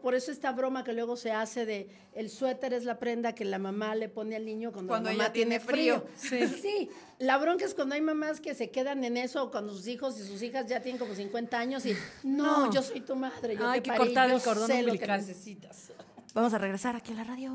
Por 0.03 0.15
eso 0.15 0.33
esta 0.33 0.53
broma 0.53 0.85
que 0.85 0.93
luego 0.93 1.17
se 1.17 1.31
hace 1.31 1.65
de 1.65 1.89
el 2.13 2.31
suéter 2.31 2.75
es 2.75 2.85
la 2.85 2.99
prenda 2.99 3.35
que 3.35 3.45
la 3.45 3.59
mamá 3.59 3.95
le 3.95 4.09
pone 4.09 4.35
al 4.37 4.45
niño 4.45 4.73
cuando, 4.73 4.93
la 4.95 5.01
mamá 5.01 5.33
tiene 5.33 5.61
frío. 5.61 6.05
Sí. 6.19 6.91
la 7.19 7.39
bronca 7.39 7.65
es 7.65 7.75
cuando 7.75 7.95
hay 7.95 8.01
mamás 8.01 8.41
que 8.41 8.55
se 8.55 8.71
quedan 8.71 9.05
en 9.05 9.17
eso 9.17 9.51
cuando 9.51 9.73
sus 9.73 9.87
hijos 9.87 10.19
y 10.19 10.27
sus 10.27 10.43
hijas 10.43 10.67
ya 10.67 10.83
tienen 10.83 10.99
como 10.99 11.15
50 11.15 11.59
años 11.59 11.87
y 11.87 11.95
no, 12.23 12.71
yo 12.73 12.83
soy 12.83 13.01
tu 13.01 13.15
madre, 13.15 13.57
yo 13.57 13.69
hay 13.69 13.81
que 13.81 13.95
cortar 13.97 14.31
el 14.31 14.43
cordón 14.43 14.67
sé 14.67 14.85
que 14.85 15.07
necesitas. 15.07 15.93
Vamos 16.35 16.53
a 16.53 16.59
regresar 16.59 16.97
aquí 16.97 17.13
a 17.13 17.17
la 17.17 17.25
radio. 17.25 17.53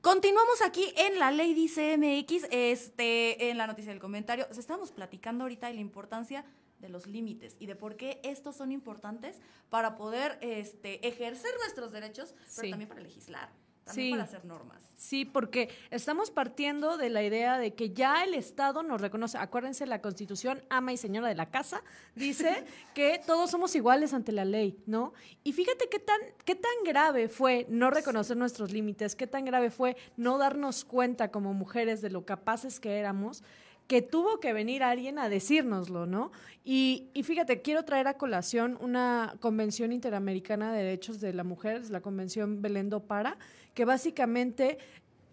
Continuamos 0.00 0.62
aquí 0.62 0.92
en 0.96 1.18
la 1.18 1.30
Lady 1.30 1.68
CMX, 1.68 2.48
este, 2.50 3.50
en 3.50 3.58
la 3.58 3.66
noticia 3.66 3.92
del 3.92 4.00
comentario. 4.00 4.46
Estamos 4.50 4.92
platicando 4.92 5.44
ahorita 5.44 5.68
de 5.68 5.74
la 5.74 5.80
importancia 5.80 6.44
de 6.80 6.88
los 6.88 7.06
límites 7.06 7.56
y 7.58 7.66
de 7.66 7.76
por 7.76 7.96
qué 7.96 8.20
estos 8.24 8.56
son 8.56 8.72
importantes 8.72 9.40
para 9.68 9.96
poder 9.96 10.38
este, 10.40 11.06
ejercer 11.06 11.52
nuestros 11.60 11.92
derechos, 11.92 12.34
pero 12.56 12.70
también 12.70 12.88
para 12.88 13.00
legislar. 13.00 13.50
También 13.84 14.10
para 14.10 14.24
hacer 14.24 14.44
normas. 14.44 14.82
Sí, 14.96 15.24
porque 15.24 15.70
estamos 15.90 16.30
partiendo 16.30 16.98
de 16.98 17.08
la 17.08 17.22
idea 17.22 17.58
de 17.58 17.74
que 17.74 17.90
ya 17.90 18.22
el 18.22 18.34
Estado 18.34 18.82
nos 18.82 19.00
reconoce. 19.00 19.38
Acuérdense, 19.38 19.86
la 19.86 20.02
Constitución, 20.02 20.62
ama 20.68 20.92
y 20.92 20.96
señora 20.98 21.28
de 21.28 21.34
la 21.34 21.50
casa, 21.50 21.82
dice 22.14 22.64
que 22.94 23.20
todos 23.26 23.50
somos 23.50 23.74
iguales 23.74 24.12
ante 24.12 24.30
la 24.30 24.44
ley, 24.44 24.78
¿no? 24.86 25.14
Y 25.42 25.54
fíjate 25.54 25.88
qué 25.88 25.98
tan, 25.98 26.20
qué 26.44 26.54
tan 26.54 26.84
grave 26.84 27.28
fue 27.28 27.66
no 27.70 27.90
reconocer 27.90 28.36
nuestros 28.36 28.72
límites, 28.72 29.16
qué 29.16 29.26
tan 29.26 29.44
grave 29.44 29.70
fue 29.70 29.96
no 30.16 30.38
darnos 30.38 30.84
cuenta 30.84 31.30
como 31.30 31.54
mujeres 31.54 32.02
de 32.02 32.10
lo 32.10 32.26
capaces 32.26 32.78
que 32.78 32.98
éramos 32.98 33.42
que 33.90 34.02
tuvo 34.02 34.38
que 34.38 34.52
venir 34.52 34.84
alguien 34.84 35.18
a 35.18 35.28
decírnoslo, 35.28 36.06
¿no? 36.06 36.30
Y, 36.62 37.10
fíjate, 37.24 37.60
quiero 37.60 37.84
traer 37.84 38.06
a 38.06 38.14
colación 38.14 38.78
una 38.80 39.34
convención 39.40 39.90
interamericana 39.90 40.72
de 40.72 40.84
derechos 40.84 41.18
de 41.18 41.32
la 41.32 41.42
mujer, 41.42 41.90
la 41.90 42.00
convención 42.00 42.62
Belendo 42.62 43.00
Para, 43.00 43.36
que 43.74 43.84
básicamente 43.84 44.78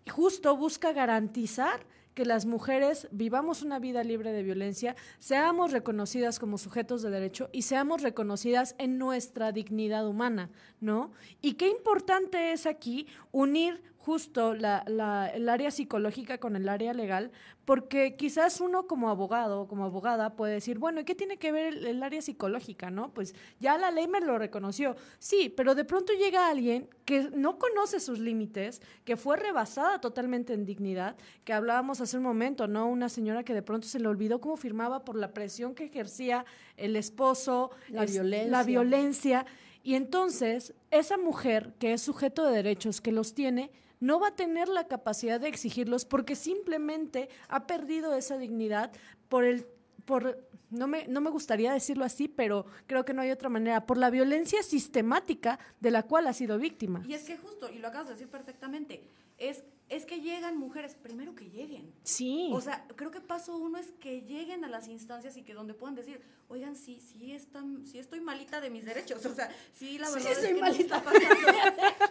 justo 0.10 0.58
busca 0.58 0.91
garantizar 0.91 1.86
que 2.15 2.26
las 2.26 2.48
mujeres 2.48 3.08
vivamos 3.12 3.62
una 3.62 3.78
vida 3.78 4.04
libre 4.04 4.32
de 4.32 4.41
violencia, 4.41 4.96
seamos 5.20 5.72
reconocidas 5.72 6.39
como 6.39 6.58
sujetos 6.58 7.04
de 7.04 7.12
derecho 7.12 7.52
y 7.54 7.62
seamos 7.62 8.02
reconocidas 8.02 8.74
en 8.80 8.98
nuestra 8.98 9.52
dignidad 9.52 10.08
humana, 10.08 10.50
¿no? 10.82 11.12
Y 11.43 11.54
qué 11.54 11.70
importante 11.70 12.54
es 12.54 12.65
aquí 12.65 13.06
unir 13.32 13.84
justo 14.08 14.56
la, 14.56 14.86
la, 14.88 15.28
el 15.28 15.50
área 15.50 15.70
psicológica 15.70 16.38
con 16.38 16.56
el 16.56 16.70
área 16.70 16.93
legal, 16.93 17.30
porque 17.65 18.15
quizás 18.15 18.62
uno 18.62 18.88
como 18.88 19.10
abogado 19.10 19.60
o 19.60 19.67
como 19.67 19.84
abogada 19.84 20.38
puede 20.38 20.54
decir, 20.54 20.80
bueno, 20.80 21.02
¿y 21.02 21.04
qué 21.04 21.13
tiene 21.13 21.36
que 21.36 21.52
ver 21.52 21.74
el, 21.74 22.02
área 22.02 22.22
psicológica, 22.22 22.89
no? 22.89 23.13
Pues 23.13 23.36
ya 23.60 23.78
la 23.78 23.91
ley 23.91 24.08
me 24.08 24.22
lo 24.22 24.39
reconoció. 24.39 24.96
Sí, 25.20 25.50
pero 25.50 25.76
de 25.76 25.84
pronto 25.84 26.13
llega 26.13 26.48
alguien 26.48 26.88
que 27.04 27.30
no 27.36 27.60
conoce 27.60 28.00
sus 28.00 28.20
límites, 28.20 28.82
que 29.04 29.17
fue 29.17 29.36
rebasada 29.36 30.00
totalmente 30.00 30.54
en 30.54 30.63
dignidad, 30.63 31.17
que 31.43 31.52
hablábamos 31.52 32.00
hace 32.00 32.15
un 32.15 32.24
momento, 32.24 32.65
¿no? 32.65 32.88
Una 32.88 33.10
señora 33.10 33.43
que 33.43 33.54
de 33.54 33.62
pronto 33.62 33.89
se 33.89 34.00
le 34.00 34.08
olvidó 34.08 34.39
cómo 34.39 34.56
firmaba 34.56 35.04
por 35.04 35.17
la 35.17 35.34
presión 35.34 35.76
que 35.76 35.84
ejercía 35.84 36.46
el 36.78 36.96
esposo, 36.96 37.72
la 37.89 38.06
violencia. 38.06 38.50
La 38.50 38.63
violencia. 38.63 39.46
Y 39.84 39.96
entonces, 39.96 40.74
esa 40.91 41.17
mujer 41.17 41.74
que 41.78 41.91
es 41.91 42.02
sujeto 42.02 42.46
de 42.46 42.56
derechos, 42.56 43.02
que 43.02 43.12
los 43.12 43.34
tiene, 43.34 43.70
no 43.99 44.19
va 44.19 44.29
a 44.29 44.36
tener 44.36 44.67
la 44.67 44.88
capacidad 44.88 45.39
de 45.39 45.47
exigirlos 45.47 46.05
porque 46.05 46.36
simplemente 46.36 47.29
ha 47.47 47.67
perdido 47.67 48.13
esa 48.15 48.38
dignidad 48.38 48.91
por 49.29 49.43
el 49.43 49.65
por 50.05 50.47
no 50.69 50.88
me, 50.88 51.05
no 51.07 51.19
me 51.19 51.29
gustaría 51.29 51.73
decirlo 51.73 52.05
así, 52.05 52.29
pero 52.29 52.65
creo 52.88 53.03
que 53.03 53.13
no 53.13 53.21
hay 53.21 53.29
otra 53.29 53.49
manera, 53.49 53.86
por 53.86 53.97
la 53.97 54.10
violencia 54.10 54.63
sistemática 54.63 55.60
de 55.81 55.91
la 55.91 56.03
cual 56.03 56.27
ha 56.27 56.33
sido 56.33 56.57
víctima. 56.57 57.03
Y 57.05 57.13
es 57.13 57.23
que 57.23 57.38
justo, 57.38 57.69
y 57.69 57.79
lo 57.79 57.89
acabas 57.89 58.07
de 58.07 58.13
decir 58.13 58.29
perfectamente, 58.29 59.03
es 59.38 59.63
es 59.89 60.06
que 60.06 60.19
llegan 60.19 60.58
mujeres, 60.58 60.95
primero 60.95 61.34
que 61.34 61.50
lleguen. 61.50 61.93
Sí. 62.04 62.50
O 62.52 62.60
sea, 62.60 62.86
creo 62.95 63.10
que 63.10 63.21
paso 63.21 63.58
uno 63.58 63.78
es 63.78 63.91
que 64.00 64.21
lleguen 64.21 64.65
a 64.65 64.67
las 64.67 64.88
instancias 64.88 65.38
y 65.38 65.43
que 65.43 65.54
donde 65.54 65.73
puedan 65.73 65.95
decir, 65.95 66.19
oigan, 66.50 66.76
sí, 66.76 67.00
sí, 67.00 67.32
están, 67.32 67.88
sí 67.88 67.97
estoy 67.97 68.19
malita 68.19 68.60
de 68.60 68.69
mis 68.69 68.84
derechos. 68.84 69.26
O 69.26 69.34
sea, 69.34 69.50
sí, 69.73 69.97
la 69.97 70.10
verdad 70.10 70.32
sí, 70.36 70.45
estoy 70.45 70.60
malita. 70.60 71.04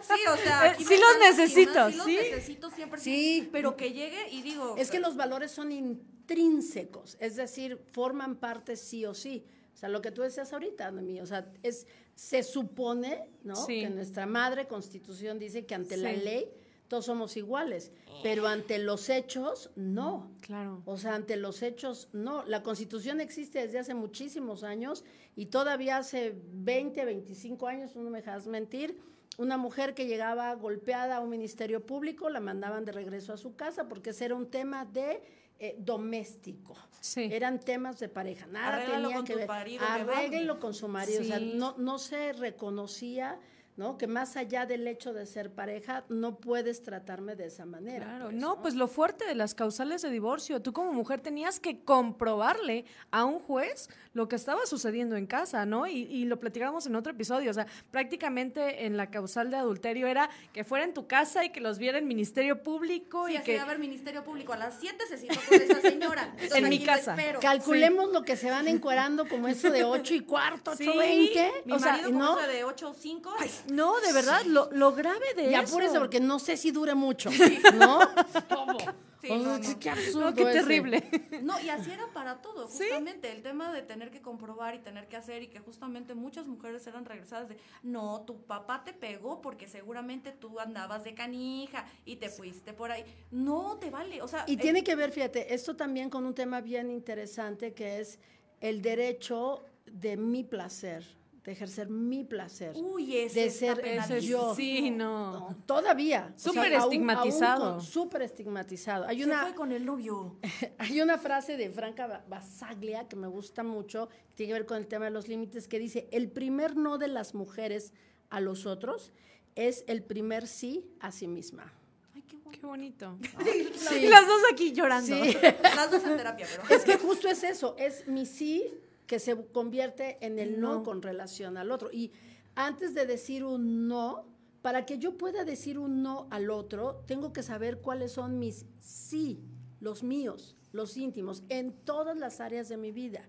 sí, 0.01 0.21
o 0.27 0.37
sea, 0.37 0.67
eh, 0.71 0.75
sí 0.77 0.95
los 0.97 1.37
necesito, 1.37 1.91
sí. 1.91 1.97
Los 1.97 2.07
necesito 2.07 2.69
siempre. 2.71 2.99
Sí. 2.99 3.47
Pero 3.51 3.77
que 3.77 3.93
llegue 3.93 4.29
y 4.31 4.41
digo. 4.41 4.75
Es 4.77 4.89
que 4.89 4.99
los 4.99 5.15
valores 5.15 5.51
son 5.51 5.71
intrínsecos, 5.71 7.15
es 7.19 7.35
decir, 7.35 7.79
forman 7.91 8.37
parte 8.37 8.75
sí 8.75 9.05
o 9.05 9.13
sí. 9.13 9.45
O 9.75 9.79
sea, 9.79 9.89
lo 9.89 10.01
que 10.01 10.09
tú 10.09 10.23
decías 10.23 10.51
ahorita, 10.51 10.89
mí, 10.89 11.21
o 11.21 11.27
sea, 11.27 11.53
es, 11.61 11.85
se 12.15 12.41
supone, 12.41 13.29
¿no? 13.43 13.67
Que 13.67 13.87
nuestra 13.91 14.25
madre 14.25 14.67
constitución 14.67 15.37
dice 15.37 15.67
que 15.67 15.75
ante 15.75 15.97
la 15.97 16.11
ley 16.11 16.49
todos 16.87 17.05
somos 17.05 17.35
iguales, 17.37 17.91
pero 18.23 18.47
ante 18.47 18.79
los 18.79 19.09
hechos, 19.09 19.71
no. 19.75 20.31
Claro. 20.41 20.81
O 20.85 20.97
sea, 20.97 21.15
ante 21.15 21.35
los 21.35 21.61
hechos, 21.61 22.09
no. 22.13 22.43
La 22.45 22.63
Constitución 22.63 23.19
existe 23.21 23.59
desde 23.59 23.79
hace 23.79 23.93
muchísimos 23.93 24.63
años 24.63 25.03
y 25.35 25.47
todavía 25.47 25.97
hace 25.97 26.35
20, 26.53 27.05
25 27.05 27.67
años, 27.67 27.95
no 27.95 28.09
me 28.09 28.19
dejas 28.19 28.47
mentir, 28.47 28.97
una 29.37 29.57
mujer 29.57 29.93
que 29.93 30.07
llegaba 30.07 30.53
golpeada 30.55 31.17
a 31.17 31.19
un 31.19 31.29
ministerio 31.29 31.85
público, 31.85 32.29
la 32.29 32.39
mandaban 32.39 32.85
de 32.85 32.91
regreso 32.91 33.33
a 33.33 33.37
su 33.37 33.55
casa 33.55 33.87
porque 33.87 34.09
ese 34.09 34.25
era 34.25 34.35
un 34.35 34.49
tema 34.49 34.85
de 34.85 35.21
eh, 35.59 35.75
doméstico. 35.79 36.75
Sí. 37.01 37.29
Eran 37.31 37.59
temas 37.59 37.99
de 37.99 38.09
pareja. 38.09 38.47
Nada 38.47 38.85
tenía 38.85 39.23
que 39.23 39.35
ver. 39.35 39.49
Arréglenlo 39.49 40.59
con 40.59 40.73
su 40.73 40.87
marido. 40.87 41.21
O 41.21 41.23
sea, 41.23 41.39
no, 41.39 41.75
no 41.77 41.99
se 41.99 42.33
reconocía 42.33 43.39
¿no? 43.77 43.97
Que 43.97 44.07
más 44.07 44.35
allá 44.35 44.65
del 44.65 44.87
hecho 44.87 45.13
de 45.13 45.25
ser 45.25 45.51
pareja, 45.51 46.03
no 46.09 46.37
puedes 46.37 46.83
tratarme 46.83 47.35
de 47.35 47.45
esa 47.45 47.65
manera. 47.65 48.05
Claro, 48.05 48.25
pues, 48.25 48.35
no, 48.35 48.61
pues 48.61 48.75
lo 48.75 48.87
fuerte 48.87 49.25
de 49.25 49.35
las 49.35 49.53
causales 49.53 50.01
de 50.01 50.09
divorcio, 50.09 50.61
tú 50.61 50.73
como 50.73 50.91
mujer 50.91 51.21
tenías 51.21 51.59
que 51.59 51.83
comprobarle 51.83 52.85
a 53.11 53.23
un 53.25 53.39
juez 53.39 53.89
lo 54.13 54.27
que 54.27 54.35
estaba 54.35 54.65
sucediendo 54.65 55.15
en 55.15 55.27
casa, 55.27 55.65
¿no? 55.67 55.85
Y, 55.85 56.25
lo 56.25 56.39
platicábamos 56.39 56.87
en 56.87 56.95
otro 56.95 57.13
episodio, 57.13 57.51
o 57.51 57.53
sea, 57.53 57.67
prácticamente 57.91 58.85
en 58.85 58.97
la 58.97 59.11
causal 59.11 59.51
de 59.51 59.57
adulterio 59.57 60.07
era 60.07 60.29
que 60.51 60.63
fuera 60.63 60.83
en 60.83 60.93
tu 60.93 61.07
casa 61.07 61.45
y 61.45 61.51
que 61.51 61.61
los 61.61 61.77
viera 61.77 61.99
el 61.99 62.05
Ministerio 62.05 62.63
Público 62.63 63.29
y 63.29 63.37
que... 63.39 63.59
a 63.59 63.65
ver 63.65 63.77
Ministerio 63.77 64.23
Público, 64.23 64.53
a 64.53 64.57
las 64.57 64.79
7 64.79 64.97
se 65.07 65.17
citó 65.19 65.39
con 65.47 65.61
esa 65.61 65.81
señora. 65.81 66.35
en 66.55 66.69
mi 66.69 66.79
casa. 66.79 67.15
Calculemos 67.39 68.11
lo 68.11 68.23
que 68.23 68.35
se 68.35 68.49
van 68.49 68.67
encuerando 68.67 69.27
como 69.29 69.47
eso 69.47 69.69
de 69.69 69.83
8 69.83 70.15
y 70.15 70.19
cuarto, 70.21 70.71
8 70.71 70.77
sí. 70.77 70.97
20. 70.97 71.51
Mi 71.65 71.73
o 71.73 71.79
marido 71.79 72.09
sea, 72.09 72.17
¿no? 72.17 72.35
de 72.35 72.63
8 72.63 72.89
o 72.89 72.93
5. 72.93 73.35
No, 73.71 73.99
de 73.99 74.13
verdad, 74.13 74.43
lo, 74.45 74.69
lo, 74.71 74.93
grave 74.93 75.33
de 75.35 75.43
eso. 75.43 75.51
Y 75.51 75.55
apúrese 75.55 75.99
porque 75.99 76.19
no 76.19 76.39
sé 76.39 76.57
si 76.57 76.71
dure 76.71 76.95
mucho, 76.95 77.29
¿no? 77.75 77.99
¿Cómo? 78.49 78.77
Sí, 79.21 79.29
no, 79.29 79.59
Qué 79.79 79.89
absurdo. 79.89 80.33
qué 80.33 80.45
terrible. 80.45 81.03
No, 81.41 81.59
y 81.59 81.69
así 81.69 81.91
era 81.91 82.07
para 82.13 82.41
todo, 82.41 82.67
justamente. 82.67 83.31
El 83.31 83.41
tema 83.41 83.73
de 83.73 83.81
tener 83.81 84.11
que 84.11 84.21
comprobar 84.21 84.75
y 84.75 84.79
tener 84.79 85.07
que 85.07 85.15
hacer, 85.15 85.43
y 85.43 85.47
que 85.47 85.59
justamente 85.59 86.13
muchas 86.13 86.47
mujeres 86.47 86.85
eran 86.87 87.05
regresadas 87.05 87.49
de 87.49 87.57
no, 87.83 88.21
tu 88.21 88.43
papá 88.43 88.83
te 88.83 88.93
pegó 88.93 89.41
porque 89.41 89.67
seguramente 89.67 90.31
tú 90.31 90.59
andabas 90.59 91.03
de 91.03 91.13
canija 91.13 91.85
y 92.05 92.17
te 92.17 92.29
fuiste 92.29 92.73
por 92.73 92.91
ahí. 92.91 93.03
No 93.31 93.77
te 93.77 93.89
vale. 93.89 94.21
O 94.21 94.27
sea. 94.27 94.45
Y 94.47 94.57
tiene 94.57 94.83
que 94.83 94.95
ver, 94.95 95.11
fíjate, 95.11 95.53
esto 95.53 95.75
también 95.75 96.09
con 96.09 96.25
un 96.25 96.33
tema 96.33 96.61
bien 96.61 96.91
interesante 96.91 97.73
que 97.73 97.99
es 97.99 98.19
el 98.61 98.81
derecho 98.81 99.63
de 99.85 100.17
mi 100.17 100.43
placer 100.43 101.17
de 101.47 101.53
ejercer 101.53 101.87
mi 101.89 102.25
placer. 102.25 102.73
Uy, 102.75 103.15
ese 103.15 103.43
de 103.43 103.49
ser 103.49 103.79
ese, 103.87 104.19
yo. 104.19 104.53
Sí, 104.53 104.91
no. 104.91 105.55
todavía. 105.65 106.33
Súper 106.35 106.73
estigmatizado. 106.73 107.79
Súper 107.79 108.23
estigmatizado. 108.23 109.07
Hay 109.07 109.19
Se 109.19 109.27
una, 109.27 109.43
fue 109.43 109.55
con 109.55 109.71
el 109.71 109.85
novio. 109.85 110.35
hay 110.77 110.99
una 110.99 111.17
frase 111.17 111.55
de 111.55 111.69
Franca 111.69 112.25
Basaglia 112.27 113.07
que 113.07 113.15
me 113.15 113.27
gusta 113.27 113.63
mucho, 113.63 114.09
que 114.09 114.35
tiene 114.35 114.49
que 114.49 114.53
ver 114.59 114.65
con 114.65 114.77
el 114.77 114.87
tema 114.87 115.05
de 115.05 115.11
los 115.11 115.29
límites, 115.29 115.69
que 115.69 115.79
dice, 115.79 116.09
el 116.11 116.29
primer 116.29 116.75
no 116.75 116.97
de 116.97 117.07
las 117.07 117.33
mujeres 117.33 117.93
a 118.29 118.41
los 118.41 118.65
otros 118.65 119.13
es 119.55 119.85
el 119.87 120.03
primer 120.03 120.47
sí 120.47 120.91
a 120.99 121.13
sí 121.13 121.29
misma. 121.29 121.73
Ay, 122.13 122.23
qué, 122.23 122.59
bonito. 122.59 123.17
Sí. 123.73 124.05
Las 124.09 124.27
dos 124.27 124.41
aquí 124.51 124.73
llorando. 124.73 125.15
Sí. 125.15 125.37
Las 125.63 125.91
dos 125.91 126.03
en 126.03 126.17
terapia, 126.17 126.45
pero. 126.51 126.75
Es 126.75 126.83
que 126.83 126.97
justo 126.97 127.29
es 127.29 127.41
eso, 127.45 127.73
es 127.77 128.05
mi 128.05 128.25
sí 128.25 128.73
que 129.07 129.19
se 129.19 129.35
convierte 129.47 130.17
en 130.23 130.37
el 130.37 130.59
no. 130.59 130.83
con 130.83 131.01
relación 131.01 131.57
al 131.57 131.71
otro. 131.71 131.89
Y 131.91 132.11
antes 132.55 132.93
de 132.93 133.05
decir 133.05 133.43
un 133.43 133.87
no, 133.87 134.27
para 134.61 134.85
que 134.85 134.99
yo 134.99 135.17
pueda 135.17 135.45
decir 135.45 135.79
un 135.79 136.03
no 136.03 136.27
al 136.29 136.51
otro, 136.51 137.03
tengo 137.07 137.31
que 137.31 137.41
saber 137.41 137.79
cuáles 137.79 138.11
son 138.11 138.37
mis 138.37 138.65
sí, 138.79 139.41
los 139.79 140.03
míos, 140.03 140.57
los 140.73 140.97
íntimos, 140.97 141.43
en 141.47 141.71
todas 141.71 142.17
las 142.17 142.41
áreas 142.41 142.67
de 142.67 142.77
mi 142.77 142.91
vida. 142.91 143.27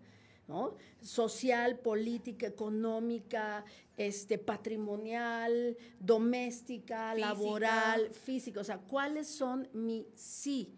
¿no? 0.48 0.76
Social, 1.02 1.78
política, 1.78 2.46
económica, 2.46 3.66
este, 3.98 4.38
patrimonial, 4.38 5.76
doméstica, 6.00 7.14
laboral, 7.14 8.10
física. 8.10 8.60
O 8.60 8.64
sea, 8.64 8.78
¿cuáles 8.78 9.28
son 9.28 9.68
mis 9.74 10.06
sí? 10.14 10.74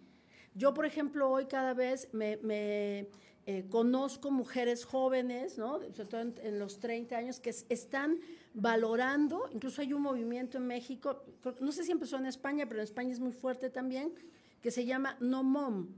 Yo, 0.54 0.74
por 0.74 0.86
ejemplo, 0.86 1.30
hoy 1.30 1.46
cada 1.46 1.72
vez 1.72 2.08
me 2.12 3.08
eh, 3.46 3.64
conozco 3.70 4.31
mujeres 4.31 4.85
jóvenes, 4.85 5.59
¿no? 5.59 5.81
sobre 5.92 6.05
todo 6.05 6.20
en, 6.20 6.59
los 6.59 6.79
30 6.79 7.16
años, 7.16 7.40
que 7.40 7.55
están 7.68 8.20
valorando, 8.53 9.48
incluso 9.53 9.81
hay 9.81 9.92
un 9.92 10.03
movimiento 10.03 10.59
en 10.59 10.66
México, 10.66 11.24
no 11.61 11.72
sé 11.72 11.85
si 11.85 11.92
empezó 11.92 12.16
en 12.18 12.26
España, 12.26 12.66
pero 12.66 12.81
en 12.81 12.85
España 12.85 13.12
es 13.12 13.20
muy 13.20 13.33
fuerte 13.33 13.70
también, 13.70 14.12
que 14.61 14.70
se 14.70 14.85
llama 14.85 15.16
No 15.20 15.42
Mom, 15.42 15.88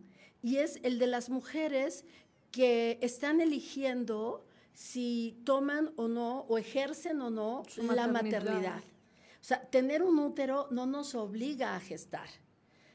y 0.42 0.58
es 0.58 0.78
el 0.82 0.98
de 0.98 1.06
las 1.08 1.30
mujeres 1.30 2.04
que 2.50 2.98
están 3.00 3.40
eligiendo 3.40 4.46
si 4.72 5.40
toman 5.44 5.92
o 5.96 6.08
no, 6.08 6.40
o 6.48 6.58
ejercen 6.58 7.20
o 7.20 7.30
no 7.30 7.64
la 7.76 8.06
maternidad. 8.06 8.82
O 9.40 9.44
sea, 9.44 9.60
tener 9.60 10.02
un 10.02 10.18
útero 10.18 10.68
no 10.70 10.86
nos 10.86 11.14
obliga 11.14 11.74
a 11.74 11.80
gestar 11.80 12.28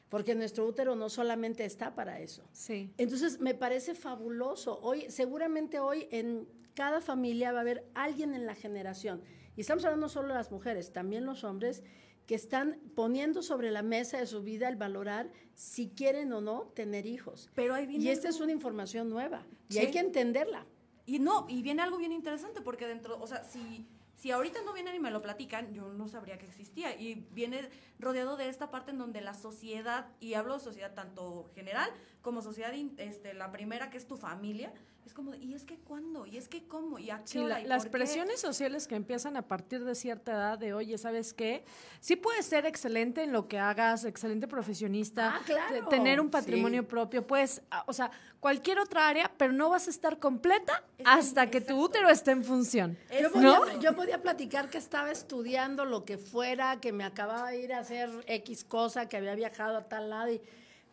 porque 0.08 0.34
nuestro 0.34 0.66
útero 0.66 0.96
no 0.96 1.08
solamente 1.08 1.64
está 1.64 1.94
para 1.94 2.20
eso. 2.20 2.48
Sí. 2.52 2.90
Entonces, 2.96 3.40
me 3.40 3.54
parece 3.54 3.94
fabuloso. 3.94 4.78
Hoy, 4.80 5.06
seguramente 5.10 5.80
hoy 5.80 6.08
en 6.10 6.48
cada 6.74 7.00
familia 7.00 7.52
va 7.52 7.58
a 7.58 7.62
haber 7.62 7.88
alguien 7.94 8.34
en 8.34 8.46
la 8.46 8.54
generación, 8.54 9.22
y 9.56 9.62
estamos 9.62 9.84
hablando 9.84 10.08
solo 10.08 10.28
de 10.28 10.34
las 10.34 10.52
mujeres, 10.52 10.92
también 10.92 11.26
los 11.26 11.42
hombres, 11.42 11.82
que 12.26 12.36
están 12.36 12.78
poniendo 12.94 13.42
sobre 13.42 13.70
la 13.72 13.82
mesa 13.82 14.18
de 14.18 14.26
su 14.26 14.42
vida 14.42 14.68
el 14.68 14.76
valorar 14.76 15.32
si 15.54 15.88
quieren 15.88 16.32
o 16.32 16.40
no 16.40 16.68
tener 16.74 17.06
hijos. 17.06 17.50
Pero 17.54 17.74
y 17.80 18.08
esta 18.08 18.28
es 18.28 18.40
una 18.40 18.52
información 18.52 19.08
nueva, 19.08 19.46
y 19.68 19.78
hay 19.78 19.90
que 19.90 19.98
entenderla. 19.98 20.66
Y 21.06 21.18
no, 21.18 21.46
y 21.48 21.62
viene 21.62 21.82
algo 21.82 21.96
bien 21.96 22.12
interesante, 22.12 22.60
porque 22.60 22.86
dentro, 22.86 23.20
o 23.20 23.26
sea, 23.26 23.42
si 23.42 23.88
si 24.18 24.32
ahorita 24.32 24.62
no 24.64 24.72
vienen 24.72 24.96
y 24.96 24.98
me 24.98 25.12
lo 25.12 25.22
platican, 25.22 25.72
yo 25.72 25.92
no 25.92 26.08
sabría 26.08 26.38
que 26.38 26.46
existía. 26.46 27.00
Y 27.00 27.28
viene 27.30 27.70
rodeado 28.00 28.36
de 28.36 28.48
esta 28.48 28.68
parte 28.68 28.90
en 28.90 28.98
donde 28.98 29.20
la 29.20 29.32
sociedad, 29.32 30.08
y 30.18 30.34
hablo 30.34 30.54
de 30.54 30.60
sociedad 30.60 30.92
tanto 30.92 31.48
general, 31.54 31.88
como 32.22 32.42
sociedad, 32.42 32.72
este, 32.98 33.34
la 33.34 33.50
primera 33.52 33.90
que 33.90 33.96
es 33.96 34.06
tu 34.06 34.16
familia, 34.16 34.72
es 35.08 35.14
como, 35.14 35.34
¿y 35.34 35.54
es 35.54 35.64
que 35.64 35.78
cuándo? 35.78 36.26
¿Y 36.26 36.36
es 36.36 36.48
que 36.48 36.64
cómo? 36.64 36.98
¿Y 36.98 37.08
a 37.08 37.24
qué 37.24 37.38
hora? 37.38 37.60
las 37.60 37.86
presiones 37.86 38.40
sociales 38.40 38.86
que 38.86 38.94
empiezan 38.94 39.38
a 39.38 39.42
partir 39.48 39.82
de 39.82 39.94
cierta 39.94 40.32
edad 40.32 40.58
de, 40.58 40.74
oye, 40.74 40.98
¿sabes 40.98 41.32
qué? 41.32 41.64
Sí 42.00 42.16
puedes 42.16 42.44
ser 42.44 42.66
excelente 42.66 43.22
en 43.22 43.32
lo 43.32 43.48
que 43.48 43.58
hagas, 43.58 44.04
excelente 44.04 44.46
profesionista, 44.46 45.40
ah, 45.40 45.88
tener 45.88 46.20
un 46.20 46.28
patrimonio 46.28 46.86
propio, 46.86 47.26
pues, 47.26 47.62
o 47.86 47.92
sea, 47.94 48.10
cualquier 48.38 48.80
otra 48.80 49.08
área, 49.08 49.32
pero 49.38 49.54
no 49.54 49.70
vas 49.70 49.86
a 49.86 49.90
estar 49.90 50.18
completa 50.18 50.84
hasta 51.06 51.48
que 51.48 51.62
tu 51.62 51.82
útero 51.82 52.10
esté 52.10 52.32
en 52.32 52.44
función. 52.44 52.98
Yo 53.18 53.32
podía, 53.32 53.78
yo 53.80 53.96
podía 53.96 54.20
platicar 54.20 54.68
que 54.68 54.76
estaba 54.76 55.10
estudiando 55.10 55.86
lo 55.86 56.04
que 56.04 56.18
fuera, 56.18 56.80
que 56.80 56.92
me 56.92 57.04
acababa 57.04 57.48
de 57.48 57.60
ir 57.62 57.72
a 57.72 57.78
hacer 57.78 58.10
X 58.26 58.62
cosa, 58.62 59.08
que 59.08 59.16
había 59.16 59.34
viajado 59.34 59.78
a 59.78 59.88
tal 59.88 60.10
lado, 60.10 60.32
y, 60.32 60.42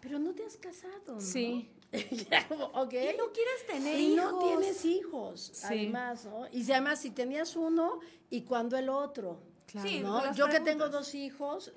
pero 0.06 0.20
no 0.20 0.36
te 0.36 0.45
has 0.45 0.56
casado, 0.58 1.16
¿no? 1.16 1.20
Sí. 1.20 1.68
okay. 2.74 3.16
Y 3.16 3.18
no 3.18 3.32
quieres 3.32 3.66
tener 3.66 3.99
y 3.99 4.16
no 4.16 4.38
tienes 4.38 4.86
hijos, 4.86 5.64
además, 5.64 6.26
¿no? 6.26 6.45
Y 6.51 6.62
además, 6.72 7.01
si 7.01 7.10
tenías 7.10 7.56
uno, 7.56 7.99
¿y 8.30 8.41
cuándo 8.41 8.78
el 8.78 8.89
otro? 8.89 9.39
Claro. 9.66 10.32
Yo 10.36 10.47
que 10.47 10.60
tengo 10.60 10.89
dos 10.89 11.16
hijos, 11.16 11.74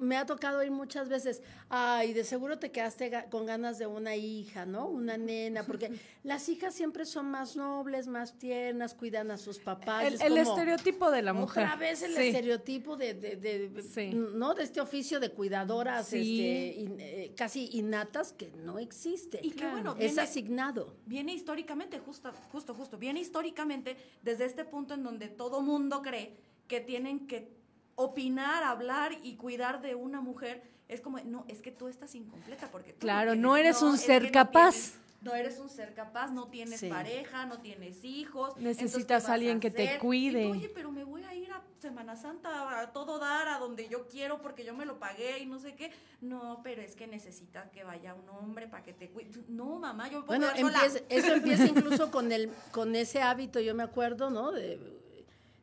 me 0.00 0.16
ha 0.16 0.26
tocado 0.26 0.62
ir 0.64 0.70
muchas 0.70 1.08
veces, 1.08 1.42
ay, 1.68 2.12
de 2.12 2.24
seguro 2.24 2.58
te 2.58 2.70
quedaste 2.72 3.26
con 3.30 3.46
ganas 3.46 3.78
de 3.78 3.86
una 3.86 4.16
hija, 4.16 4.66
¿no? 4.66 4.86
Una 4.86 5.16
nena, 5.16 5.64
porque 5.64 5.90
las 6.24 6.48
hijas 6.48 6.74
siempre 6.74 7.04
son 7.04 7.30
más 7.30 7.54
nobles, 7.54 8.06
más 8.06 8.38
tiernas, 8.38 8.94
cuidan 8.94 9.30
a 9.30 9.38
sus 9.38 9.58
papás. 9.58 10.20
El, 10.20 10.36
estereotipo 10.38 11.10
de 11.10 11.22
la 11.22 11.32
mujer. 11.32 11.64
Otra 11.64 11.76
vez 11.76 12.02
el 12.02 12.16
estereotipo 12.16 12.96
de, 12.96 14.10
¿no? 14.34 14.54
De 14.54 14.62
este 14.64 14.80
oficio 14.80 15.20
de 15.20 15.30
cuidadoras 15.30 16.12
este, 16.12 16.80
eh, 16.80 17.34
casi 17.36 17.68
innatas 17.72 18.32
que 18.32 18.50
no 18.50 18.78
existe. 18.78 19.38
Y 19.42 19.50
que 19.50 19.68
bueno, 19.68 19.96
es 19.98 20.18
asignado. 20.18 20.96
Viene 21.06 21.34
históricamente, 21.34 21.98
justo, 21.98 22.32
justo, 22.50 22.74
justo, 22.74 22.96
viene 22.96 23.20
históricamente 23.20 23.96
desde 24.22 24.46
este 24.46 24.64
punto 24.64 24.94
en 24.94 25.02
donde 25.02 25.28
todo 25.28 25.60
mundo 25.60 26.00
cree 26.02 26.36
que 26.66 26.80
tienen 26.80 27.26
que 27.26 27.59
opinar, 28.00 28.62
hablar 28.62 29.12
y 29.22 29.36
cuidar 29.36 29.82
de 29.82 29.94
una 29.94 30.20
mujer, 30.20 30.62
es 30.88 31.00
como, 31.00 31.18
no, 31.20 31.44
es 31.48 31.60
que 31.60 31.70
tú 31.70 31.88
estás 31.88 32.14
incompleta 32.14 32.68
porque... 32.70 32.94
claro, 32.94 33.34
no, 33.34 33.56
eres 33.56 33.82
un 33.82 33.98
ser 33.98 34.32
capaz. 34.32 34.94
No, 35.20 35.34
eres 35.34 35.58
un 35.58 35.68
ser 35.68 35.92
capaz, 35.92 36.30
no 36.30 36.48
tienes 36.48 36.82
pareja, 36.82 37.44
no 37.44 37.60
tienes 37.60 38.02
hijos. 38.04 38.56
Necesitas 38.56 39.28
a 39.28 39.34
alguien 39.34 39.60
que 39.60 39.70
te 39.70 39.98
cuide. 39.98 40.46
Oye, 40.46 40.70
pero 40.70 40.90
me 40.90 41.04
voy 41.04 41.24
a 41.24 41.34
ir 41.34 41.52
a 41.52 41.62
Semana 41.78 42.16
Santa 42.16 42.80
a 42.80 42.92
todo 42.92 43.18
dar, 43.18 43.48
a 43.48 43.58
donde 43.58 43.86
yo 43.86 44.08
quiero 44.08 44.40
porque 44.40 44.64
yo 44.64 44.74
me 44.74 44.86
lo 44.86 44.98
pagué 44.98 45.40
y 45.40 45.46
no 45.46 45.58
sé 45.58 45.74
qué. 45.74 45.92
No, 46.22 46.60
pero 46.64 46.80
es 46.80 46.96
que 46.96 47.06
necesita 47.06 47.70
que 47.70 47.84
vaya 47.84 48.14
un 48.14 48.26
hombre 48.30 48.66
para 48.66 48.82
que 48.82 48.94
te 48.94 49.10
cuide. 49.10 49.30
No, 49.48 49.78
mamá, 49.78 50.08
yo 50.08 50.24
puedo 50.24 50.40
Bueno, 50.40 50.80
eso 51.10 51.34
empieza 51.34 51.66
incluso 51.66 52.10
con, 52.10 52.32
el, 52.32 52.50
con 52.72 52.96
ese 52.96 53.20
hábito, 53.20 53.60
yo 53.60 53.74
me 53.74 53.82
acuerdo, 53.82 54.30
¿no? 54.30 54.52
De, 54.52 54.99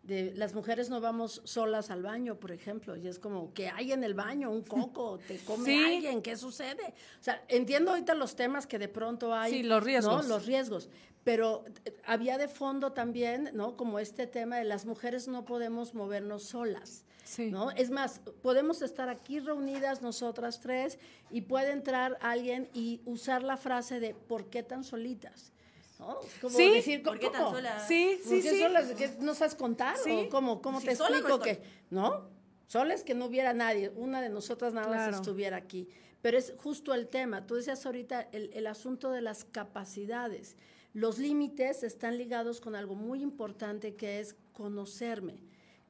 de 0.07 0.33
las 0.35 0.53
mujeres 0.53 0.89
no 0.89 1.01
vamos 1.01 1.41
solas 1.43 1.91
al 1.91 2.01
baño, 2.01 2.39
por 2.39 2.51
ejemplo, 2.51 2.95
y 2.95 3.07
es 3.07 3.19
como 3.19 3.53
que 3.53 3.67
hay 3.69 3.91
en 3.91 4.03
el 4.03 4.13
baño 4.13 4.49
un 4.49 4.63
coco, 4.63 5.19
te 5.27 5.37
come 5.39 5.85
alguien, 5.85 6.21
¿qué 6.21 6.37
sucede? 6.37 6.93
O 7.19 7.23
sea, 7.23 7.43
entiendo 7.49 7.91
ahorita 7.91 8.15
los 8.15 8.35
temas 8.35 8.65
que 8.65 8.79
de 8.79 8.87
pronto 8.87 9.35
hay, 9.35 9.51
sí, 9.51 9.63
los 9.63 9.83
riesgos, 9.83 10.27
los 10.27 10.45
riesgos, 10.45 10.89
pero 11.25 11.65
eh, 11.83 11.93
había 12.05 12.37
de 12.37 12.47
fondo 12.47 12.93
también, 12.93 13.51
¿no? 13.53 13.75
Como 13.75 13.99
este 13.99 14.27
tema 14.27 14.55
de 14.57 14.63
las 14.63 14.85
mujeres 14.85 15.27
no 15.27 15.43
podemos 15.43 15.93
movernos 15.93 16.43
solas. 16.43 17.03
¿no? 17.51 17.71
Es 17.71 17.89
más, 17.89 18.21
podemos 18.41 18.81
estar 18.81 19.09
aquí 19.09 19.41
reunidas 19.41 20.01
nosotras 20.01 20.61
tres 20.61 20.97
y 21.29 21.41
puede 21.41 21.71
entrar 21.71 22.17
alguien 22.21 22.69
y 22.73 23.01
usar 23.03 23.43
la 23.43 23.57
frase 23.57 23.99
de 23.99 24.13
¿por 24.13 24.49
qué 24.49 24.63
tan 24.63 24.85
solitas? 24.85 25.51
Sí, 26.49 26.71
decir, 26.71 27.03
¿por 27.03 27.19
qué 27.19 27.29
tan 27.29 27.51
solas? 27.51 27.87
Sí, 27.87 28.19
sí, 28.23 28.41
sí. 28.41 28.59
Solas? 28.59 28.93
¿No 29.19 29.33
sabes 29.33 29.55
contar? 29.55 29.95
¿O 30.09 30.29
cómo, 30.29 30.61
cómo 30.61 30.81
te 30.81 30.91
explico 30.91 31.39
que, 31.39 31.61
no? 31.89 32.29
Solas 32.67 33.03
que 33.03 33.15
no 33.15 33.25
hubiera 33.25 33.53
nadie, 33.53 33.89
una 33.95 34.21
de 34.21 34.29
nosotras 34.29 34.73
nada 34.73 34.87
más 34.87 35.15
estuviera 35.15 35.57
aquí. 35.57 35.87
Pero 36.21 36.37
es 36.37 36.53
justo 36.57 36.93
el 36.93 37.07
tema. 37.07 37.45
Tú 37.45 37.55
decías 37.55 37.85
ahorita 37.85 38.27
el, 38.31 38.51
el 38.53 38.67
asunto 38.67 39.11
de 39.11 39.21
las 39.21 39.45
capacidades. 39.45 40.57
Los 40.93 41.19
límites 41.19 41.83
están 41.83 42.17
ligados 42.17 42.59
con 42.59 42.75
algo 42.75 42.95
muy 42.95 43.21
importante 43.21 43.95
que 43.95 44.19
es 44.19 44.35
conocerme 44.51 45.43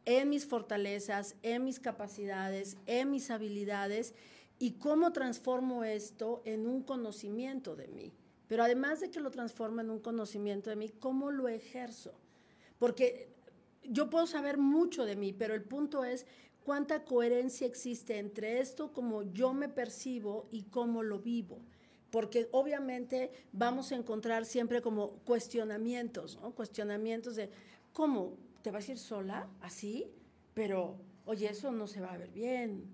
en 0.08 0.30
mis 0.30 0.46
fortalezas, 0.46 1.36
en 1.44 1.66
mis 1.66 1.80
capacidades, 1.80 2.78
en 2.86 3.12
mis 3.12 3.30
habilidades 3.30 4.14
y 4.58 4.74
cómo 4.74 5.12
transformo 5.12 5.84
esto 5.84 6.42
en 6.46 6.66
un 6.66 6.82
conocimiento 6.82 7.76
de 7.76 7.88
mí. 7.90 8.14
Pero 8.48 8.64
además 8.64 9.00
de 9.00 9.10
que 9.12 9.20
lo 9.20 9.32
transforma 9.32 9.82
en 9.82 9.90
un 9.90 10.00
conocimiento 10.00 10.70
de 10.70 10.76
mí, 10.76 10.90
¿cómo 10.90 11.32
lo 11.32 11.48
ejerzo? 11.48 12.14
Porque 12.80 13.30
yo 13.84 14.10
puedo 14.10 14.28
saber 14.28 14.58
mucho 14.58 15.06
de 15.06 15.16
mí, 15.16 15.34
pero 15.34 15.54
el 15.54 15.64
punto 15.64 16.04
es 16.04 16.26
cuánta 16.64 17.04
coherencia 17.04 17.68
existe 17.68 18.18
entre 18.18 18.60
esto, 18.60 18.92
como 18.94 19.24
yo 19.24 19.54
me 19.54 19.70
percibo 19.70 20.48
y 20.52 20.64
cómo 20.64 21.04
lo 21.04 21.20
vivo. 21.20 21.60
Porque 22.10 22.48
obviamente 22.52 23.32
vamos 23.52 23.92
a 23.92 23.96
encontrar 23.96 24.46
siempre 24.46 24.82
como 24.82 25.12
cuestionamientos, 25.26 26.40
¿no? 26.42 26.52
Cuestionamientos 26.52 27.36
de, 27.36 27.50
¿cómo? 27.92 28.38
¿Te 28.62 28.72
vas 28.72 28.88
a 28.88 28.92
ir 28.94 28.98
sola? 28.98 29.50
¿Así? 29.62 30.10
Pero, 30.54 30.98
oye, 31.26 31.50
eso 31.50 31.72
no 31.72 31.88
se 31.88 32.00
va 32.00 32.14
a 32.14 32.18
ver 32.18 32.32
bien, 32.32 32.86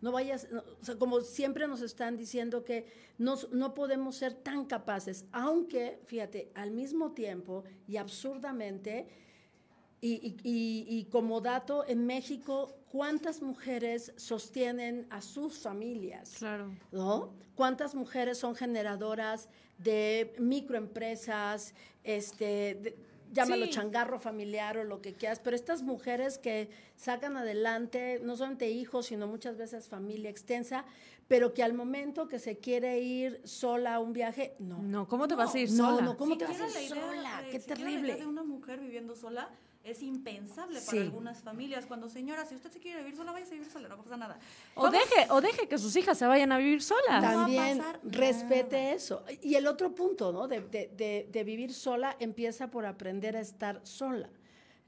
¿no? 0.00 0.12
vayas, 0.12 0.48
o 0.80 0.84
sea, 0.84 0.96
como 0.96 1.20
siempre 1.20 1.66
nos 1.66 1.82
están 1.82 2.16
diciendo 2.16 2.64
que 2.64 2.86
no 3.18 3.74
podemos 3.74 4.16
ser 4.16 4.34
tan 4.34 4.64
capaces, 4.64 5.24
aunque, 5.32 6.00
fíjate, 6.06 6.50
al 6.54 6.70
mismo 6.70 7.12
tiempo 7.12 7.64
y 7.86 7.96
absurdamente, 7.96 9.06
y, 10.00 11.08
como 11.10 11.40
dato, 11.40 11.84
en 11.86 12.06
México, 12.06 12.74
¿cuántas 12.90 13.42
mujeres 13.42 14.12
sostienen 14.16 15.06
a 15.10 15.20
sus 15.20 15.58
familias? 15.58 16.34
Claro. 16.38 16.74
¿No? 16.92 17.32
¿Cuántas 17.54 17.94
mujeres 17.94 18.38
son 18.38 18.54
generadoras 18.54 19.48
de 19.78 20.34
microempresas, 20.38 21.74
este, 22.04 22.96
llámalo 23.32 23.66
changarro 23.66 24.18
familiar 24.18 24.78
o 24.78 24.84
lo 24.84 25.00
que 25.00 25.14
quieras, 25.14 25.40
pero 25.40 25.56
estas 25.56 25.82
mujeres 25.82 26.38
que 26.38 26.68
sacan 26.96 27.36
adelante 27.36 28.20
no 28.22 28.36
solamente 28.36 28.70
hijos, 28.70 29.06
sino 29.06 29.26
muchas 29.26 29.56
veces 29.56 29.88
familia 29.88 30.30
extensa, 30.30 30.84
pero 31.28 31.54
que 31.54 31.62
al 31.62 31.72
momento 31.72 32.28
que 32.28 32.38
se 32.38 32.58
quiere 32.58 33.00
ir 33.00 33.40
sola 33.44 33.96
a 33.96 34.00
un 34.00 34.12
viaje, 34.12 34.54
no. 34.58 34.82
No, 34.82 35.08
¿cómo 35.08 35.28
te 35.28 35.34
vas 35.34 35.54
a 35.54 35.58
ir 35.58 35.70
sola? 35.70 36.02
No, 36.02 36.12
no, 36.12 36.16
¿cómo 36.16 36.36
te 36.38 36.46
vas 36.46 36.60
a 36.60 36.82
ir 36.82 36.88
sola? 36.88 37.44
Qué 37.50 37.58
terrible. 37.58 38.16
de 38.16 38.26
una 38.26 38.44
mujer 38.44 38.80
viviendo 38.80 39.16
sola 39.16 39.50
es 39.86 40.02
impensable 40.02 40.80
para 40.80 41.00
algunas 41.00 41.40
familias. 41.40 41.86
Cuando, 41.86 42.08
señora, 42.08 42.44
si 42.44 42.56
usted 42.56 42.70
se 42.70 42.80
quiere 42.80 42.98
vivir 43.02 43.16
sola, 43.16 43.32
vaya 43.32 43.46
a 43.46 43.50
vivir 43.50 43.70
sola, 43.70 43.88
no 43.88 43.96
pasa 43.96 44.16
nada. 44.16 44.38
O 44.74 44.90
deje, 44.90 45.26
o 45.30 45.40
deje 45.40 45.68
que 45.68 45.78
sus 45.78 45.94
hijas 45.96 46.18
se 46.18 46.26
vayan 46.26 46.50
a 46.50 46.58
vivir 46.58 46.82
solas. 46.82 47.22
También 47.22 47.80
respete 48.02 48.92
eso. 48.92 49.22
Y 49.42 49.54
el 49.54 49.66
otro 49.66 49.94
punto, 49.94 50.32
¿no? 50.32 50.48
De, 50.48 50.60
de, 50.60 51.28
de, 51.30 51.44
vivir 51.44 51.72
sola 51.72 52.16
empieza 52.18 52.68
por 52.68 52.84
aprender 52.84 53.36
a 53.36 53.40
estar 53.40 53.80
sola. 53.86 54.28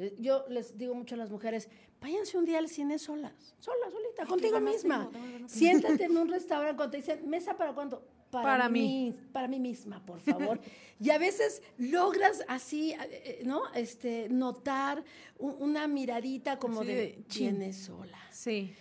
Eh, 0.00 0.16
yo 0.18 0.44
les 0.48 0.76
digo 0.76 0.94
mucho 0.94 1.14
a 1.14 1.18
las 1.18 1.30
mujeres, 1.30 1.68
váyanse 2.00 2.36
un 2.36 2.44
día 2.44 2.58
al 2.58 2.68
cine 2.68 2.98
solas, 2.98 3.54
sola, 3.58 3.90
solita, 3.90 4.26
contigo 4.26 4.60
misma. 4.60 5.10
Siéntate 5.46 6.04
en 6.04 6.16
un 6.18 6.28
restaurante 6.28 6.76
cuando 6.76 6.90
te 6.90 6.96
dicen, 6.98 7.28
¿mesa 7.28 7.56
para 7.56 7.72
cuánto? 7.72 8.02
Para, 8.30 8.68
mí, 8.68 9.14
para 9.32 9.48
mí 9.48 9.58
misma, 9.60 10.04
por 10.04 10.20
favor. 10.20 10.60
y 11.00 11.10
a 11.10 11.18
veces 11.18 11.62
logras 11.78 12.44
así, 12.48 12.92
eh, 12.92 12.98
eh, 13.00 13.42
¿no? 13.44 13.62
Este, 13.74 14.28
notar 14.28 15.04
una 15.38 15.86
miradita 15.86 16.58
como 16.58 16.84
de, 16.84 17.24
de 17.28 17.72
sola. 17.72 18.18
Sí. 18.30 18.74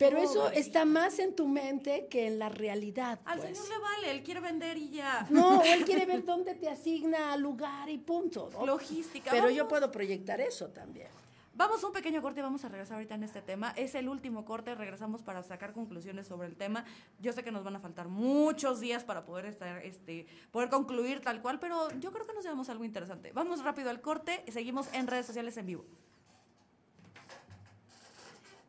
Pero 0.00 0.16
eso 0.16 0.50
está 0.50 0.86
más 0.86 1.18
en 1.18 1.36
tu 1.36 1.46
mente 1.46 2.06
que 2.08 2.26
en 2.26 2.38
la 2.38 2.48
realidad. 2.48 3.20
Al 3.26 3.38
pues. 3.38 3.58
señor 3.58 3.68
le 3.68 3.78
vale, 3.78 4.10
él 4.12 4.22
quiere 4.22 4.40
vender 4.40 4.78
y 4.78 4.88
ya. 4.88 5.26
No, 5.28 5.62
él 5.64 5.84
quiere 5.84 6.06
ver 6.06 6.24
dónde 6.24 6.54
te 6.54 6.70
asigna 6.70 7.36
lugar 7.36 7.90
y 7.90 7.98
punto. 7.98 8.48
Logística. 8.64 9.30
Pero 9.30 9.50
yo 9.50 9.68
puedo 9.68 9.90
proyectar 9.90 10.40
eso 10.40 10.68
también. 10.68 11.08
Vamos 11.52 11.82
a 11.82 11.88
un 11.88 11.92
pequeño 11.92 12.22
corte 12.22 12.40
y 12.40 12.42
vamos 12.42 12.64
a 12.64 12.68
regresar 12.68 12.94
ahorita 12.94 13.14
en 13.16 13.24
este 13.24 13.42
tema. 13.42 13.72
Es 13.76 13.94
el 13.94 14.08
último 14.08 14.44
corte, 14.44 14.74
regresamos 14.74 15.22
para 15.22 15.42
sacar 15.42 15.72
conclusiones 15.72 16.26
sobre 16.26 16.46
el 16.46 16.56
tema. 16.56 16.84
Yo 17.18 17.32
sé 17.32 17.42
que 17.42 17.50
nos 17.50 17.64
van 17.64 17.76
a 17.76 17.80
faltar 17.80 18.08
muchos 18.08 18.80
días 18.80 19.04
para 19.04 19.24
poder 19.24 19.46
estar, 19.46 19.84
este, 19.84 20.26
poder 20.52 20.70
concluir 20.70 21.20
tal 21.20 21.42
cual, 21.42 21.58
pero 21.58 21.90
yo 21.98 22.12
creo 22.12 22.26
que 22.26 22.34
nos 22.34 22.44
llevamos 22.44 22.68
algo 22.68 22.84
interesante. 22.84 23.32
Vamos 23.32 23.62
rápido 23.64 23.90
al 23.90 24.00
corte 24.00 24.44
y 24.46 24.52
seguimos 24.52 24.92
en 24.94 25.06
redes 25.06 25.26
sociales 25.26 25.56
en 25.56 25.66
vivo. 25.66 25.84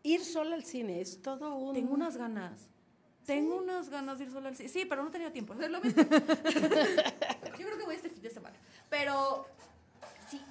Ir 0.03 0.25
sola 0.25 0.55
al 0.55 0.63
cine 0.63 1.01
es 1.01 1.21
todo 1.21 1.55
un... 1.55 1.73
Tengo 1.73 1.93
unas 1.93 2.17
ganas. 2.17 2.67
Tengo 3.25 3.57
unas 3.57 3.89
ganas 3.89 4.17
de 4.17 4.25
ir 4.25 4.31
sola 4.31 4.49
al 4.49 4.55
cine. 4.55 4.67
Sí, 4.67 4.85
pero 4.85 5.03
no 5.03 5.11
tenía 5.11 5.31
tiempo. 5.31 5.53
Es 5.53 5.69
lo 5.69 5.79
mismo. 5.79 6.01
yo 6.03 6.09
creo 7.67 7.77
que 7.77 7.85
voy 7.85 7.95
este 7.95 8.09
fin 8.09 8.23
de 8.23 8.31
semana. 8.31 8.57
Pero 8.89 9.45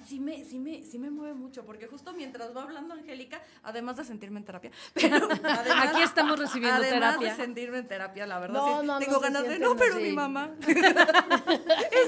sí 0.07 0.19
me, 0.19 0.43
sí 0.43 0.59
me, 0.59 0.83
sí 0.83 0.99
me 0.99 1.09
mueve 1.09 1.33
mucho, 1.33 1.65
porque 1.65 1.87
justo 1.87 2.13
mientras 2.13 2.55
va 2.55 2.63
hablando 2.63 2.93
Angélica, 2.93 3.41
además 3.63 3.97
de 3.97 4.05
sentirme 4.05 4.39
en 4.39 4.45
terapia, 4.45 4.71
pero 4.93 5.27
aquí 5.77 6.01
estamos 6.01 6.39
recibiendo 6.39 6.81
además 6.81 7.15
terapia. 7.17 7.29
de 7.29 7.35
sentirme 7.35 7.77
en 7.79 7.87
terapia, 7.87 8.25
la 8.25 8.39
verdad, 8.39 8.59
no, 8.59 8.83
no, 8.83 8.99
tengo 8.99 9.19
ganas 9.19 9.47
de, 9.47 9.59
no, 9.59 9.75
pero 9.75 9.95
mi 9.95 10.11
mamá. 10.11 10.51
es 10.61 10.75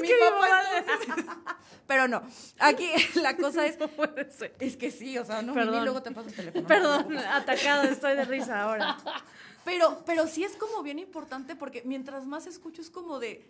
que 0.02 0.14
mi 0.14 1.16
papá. 1.16 1.58
pero 1.88 2.08
no, 2.08 2.24
aquí 2.60 2.90
la 3.16 3.38
cosa 3.38 3.66
es, 3.66 3.78
es 4.60 4.78
que 4.78 4.92
sí, 4.92 5.18
o 5.18 5.26
sea, 5.26 5.42
no, 5.42 5.54
Perdón. 5.54 5.82
y 5.82 5.84
luego 5.84 6.02
te 6.02 6.12
paso 6.12 6.30
el 6.30 6.36
teléfono. 6.36 6.68
Perdón, 6.68 7.18
atacado, 7.18 7.84
estoy 7.84 8.16
de 8.16 8.26
risa 8.26 8.62
ahora. 8.62 8.98
Pero, 9.66 10.04
pero 10.06 10.28
sí 10.28 10.44
es 10.44 10.56
como 10.58 10.84
bien 10.84 11.00
importante 11.00 11.56
porque 11.56 11.84
mientras 11.86 12.26
más 12.26 12.48
escucho 12.48 12.82
es 12.82 12.90
como 12.90 13.20
de, 13.20 13.50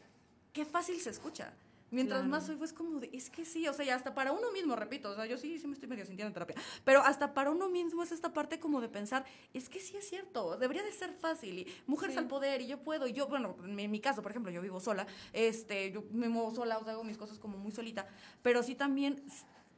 qué 0.52 0.66
fácil 0.66 1.00
se 1.02 1.10
escucha. 1.10 1.54
Mientras 1.94 2.26
más 2.26 2.50
oigo 2.50 2.66
es 2.66 2.74
como 2.74 3.00
de, 3.00 3.10
es 3.14 3.30
que 3.30 3.46
sí, 3.46 3.68
o 3.68 3.74
sea, 3.74 3.86
ya 3.86 3.96
hasta 3.96 4.14
para 4.14 4.32
uno 4.32 4.52
mismo, 4.52 4.76
repito, 4.76 5.12
o 5.12 5.16
sea, 5.16 5.26
yo 5.28 5.38
sí, 5.38 5.60
sí 5.60 5.68
me 5.68 5.74
estoy 5.74 5.88
medio 5.88 6.06
sintiendo 6.06 6.28
en 6.28 6.34
terapia, 6.34 6.56
pero 6.84 7.02
hasta 7.02 7.34
para 7.34 7.52
uno 7.52 7.70
mismo 7.70 8.02
es 8.02 8.12
esta 8.12 8.34
parte 8.34 8.60
como 8.60 8.82
de 8.82 8.90
pensar, 8.90 9.26
es 9.54 9.70
que 9.70 9.80
sí 9.80 9.96
es 9.96 10.10
cierto, 10.10 10.58
debería 10.58 10.84
de 10.84 10.92
ser 10.92 11.14
fácil, 11.14 11.60
y 11.60 11.68
mujeres 11.86 12.18
al 12.18 12.28
poder, 12.28 12.62
y 12.62 12.68
yo 12.68 12.80
puedo, 12.80 13.08
y 13.08 13.14
yo, 13.14 13.28
bueno, 13.28 13.56
en 13.64 13.92
mi 13.92 14.00
caso, 14.00 14.22
por 14.22 14.32
ejemplo, 14.32 14.52
yo 14.52 14.62
vivo 14.62 14.80
sola, 14.80 15.06
este, 15.34 15.92
yo 15.92 16.04
me 16.12 16.30
muevo 16.30 16.54
sola, 16.54 16.80
o 16.80 16.84
sea, 16.84 16.94
hago 16.94 17.04
mis 17.04 17.18
cosas 17.18 17.38
como 17.38 17.58
muy 17.58 17.72
solita, 17.72 18.08
pero 18.42 18.64
sí 18.64 18.74
también 18.76 19.24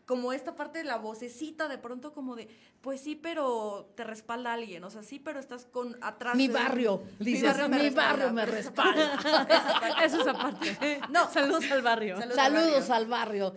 como 0.05 0.33
esta 0.33 0.55
parte 0.55 0.79
de 0.79 0.83
la 0.83 0.97
vocecita 0.97 1.67
de 1.67 1.77
pronto 1.77 2.13
como 2.13 2.35
de, 2.35 2.47
pues 2.81 3.01
sí, 3.01 3.15
pero 3.15 3.91
te 3.95 4.03
respalda 4.03 4.53
alguien, 4.53 4.83
o 4.83 4.89
sea, 4.89 5.01
sí, 5.01 5.19
pero 5.19 5.39
estás 5.39 5.65
con 5.65 5.97
atrás. 6.01 6.35
Mi 6.35 6.47
barrio, 6.47 7.03
dices, 7.19 7.41
mi 7.41 7.47
barrio 7.47 7.69
me 7.69 7.77
mi 7.77 7.83
respalda. 7.83 8.11
Barrio 8.11 8.33
me 8.33 8.45
respalda. 8.45 9.99
Eso 10.05 10.21
es 10.21 10.27
aparte. 10.27 10.77
No, 11.09 11.31
saludos 11.31 11.69
al 11.71 11.81
barrio. 11.81 12.17
Saludos, 12.33 12.89
al 12.89 13.07
barrio. 13.07 13.55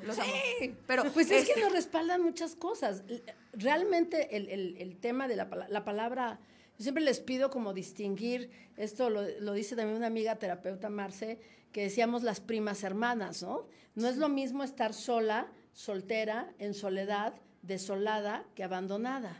sí, 0.61 0.75
pero 0.87 1.05
pues 1.13 1.31
es 1.31 1.45
que 1.45 1.53
este 1.53 1.61
nos 1.63 1.73
respaldan 1.73 2.23
muchas 2.23 2.55
cosas. 2.55 3.03
Realmente 3.53 4.37
el, 4.37 4.49
el, 4.49 4.77
el 4.79 4.97
tema 4.99 5.29
de 5.29 5.37
la, 5.37 5.49
la, 5.69 5.85
palabra, 5.85 6.41
yo 6.79 6.83
siempre 6.83 7.03
les 7.03 7.21
pido 7.21 7.51
como 7.51 7.75
distinguir, 7.75 8.51
esto 8.77 9.11
lo, 9.11 9.23
lo 9.41 9.53
dice 9.53 9.77
también 9.77 9.97
una 9.97 10.07
amiga 10.07 10.37
terapeuta 10.37 10.89
Marce, 10.89 11.39
que 11.73 11.83
decíamos 11.83 12.23
las 12.23 12.41
primas 12.41 12.83
hermanas, 12.83 13.43
¿no? 13.43 13.67
No 13.95 14.09
es 14.09 14.17
lo 14.17 14.29
mismo 14.29 14.63
estar 14.63 14.95
sola 14.95 15.49
soltera, 15.79 16.53
en 16.59 16.75
soledad, 16.75 17.35
desolada 17.63 18.45
que 18.57 18.65
abandonada. 18.65 19.37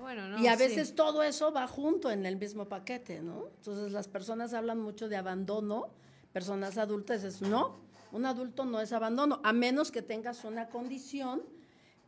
Bueno, 0.00 0.40
y 0.40 0.46
a 0.46 0.56
veces 0.56 0.94
todo 0.94 1.22
eso 1.22 1.52
va 1.52 1.66
junto 1.66 2.10
en 2.10 2.24
el 2.24 2.36
mismo 2.36 2.64
paquete, 2.64 3.20
¿no? 3.20 3.48
Entonces 3.58 3.92
las 3.92 4.08
personas 4.08 4.54
hablan 4.54 4.80
mucho 4.80 5.10
de 5.10 5.16
abandono, 5.16 5.90
personas 6.32 6.78
adultas 6.78 7.22
es 7.22 7.42
no, 7.42 7.76
un 8.12 8.24
adulto 8.24 8.64
no 8.64 8.80
es 8.80 8.94
abandono, 8.94 9.40
a 9.44 9.52
menos 9.52 9.92
que 9.92 10.00
tengas 10.00 10.44
una 10.44 10.70
condición, 10.70 11.42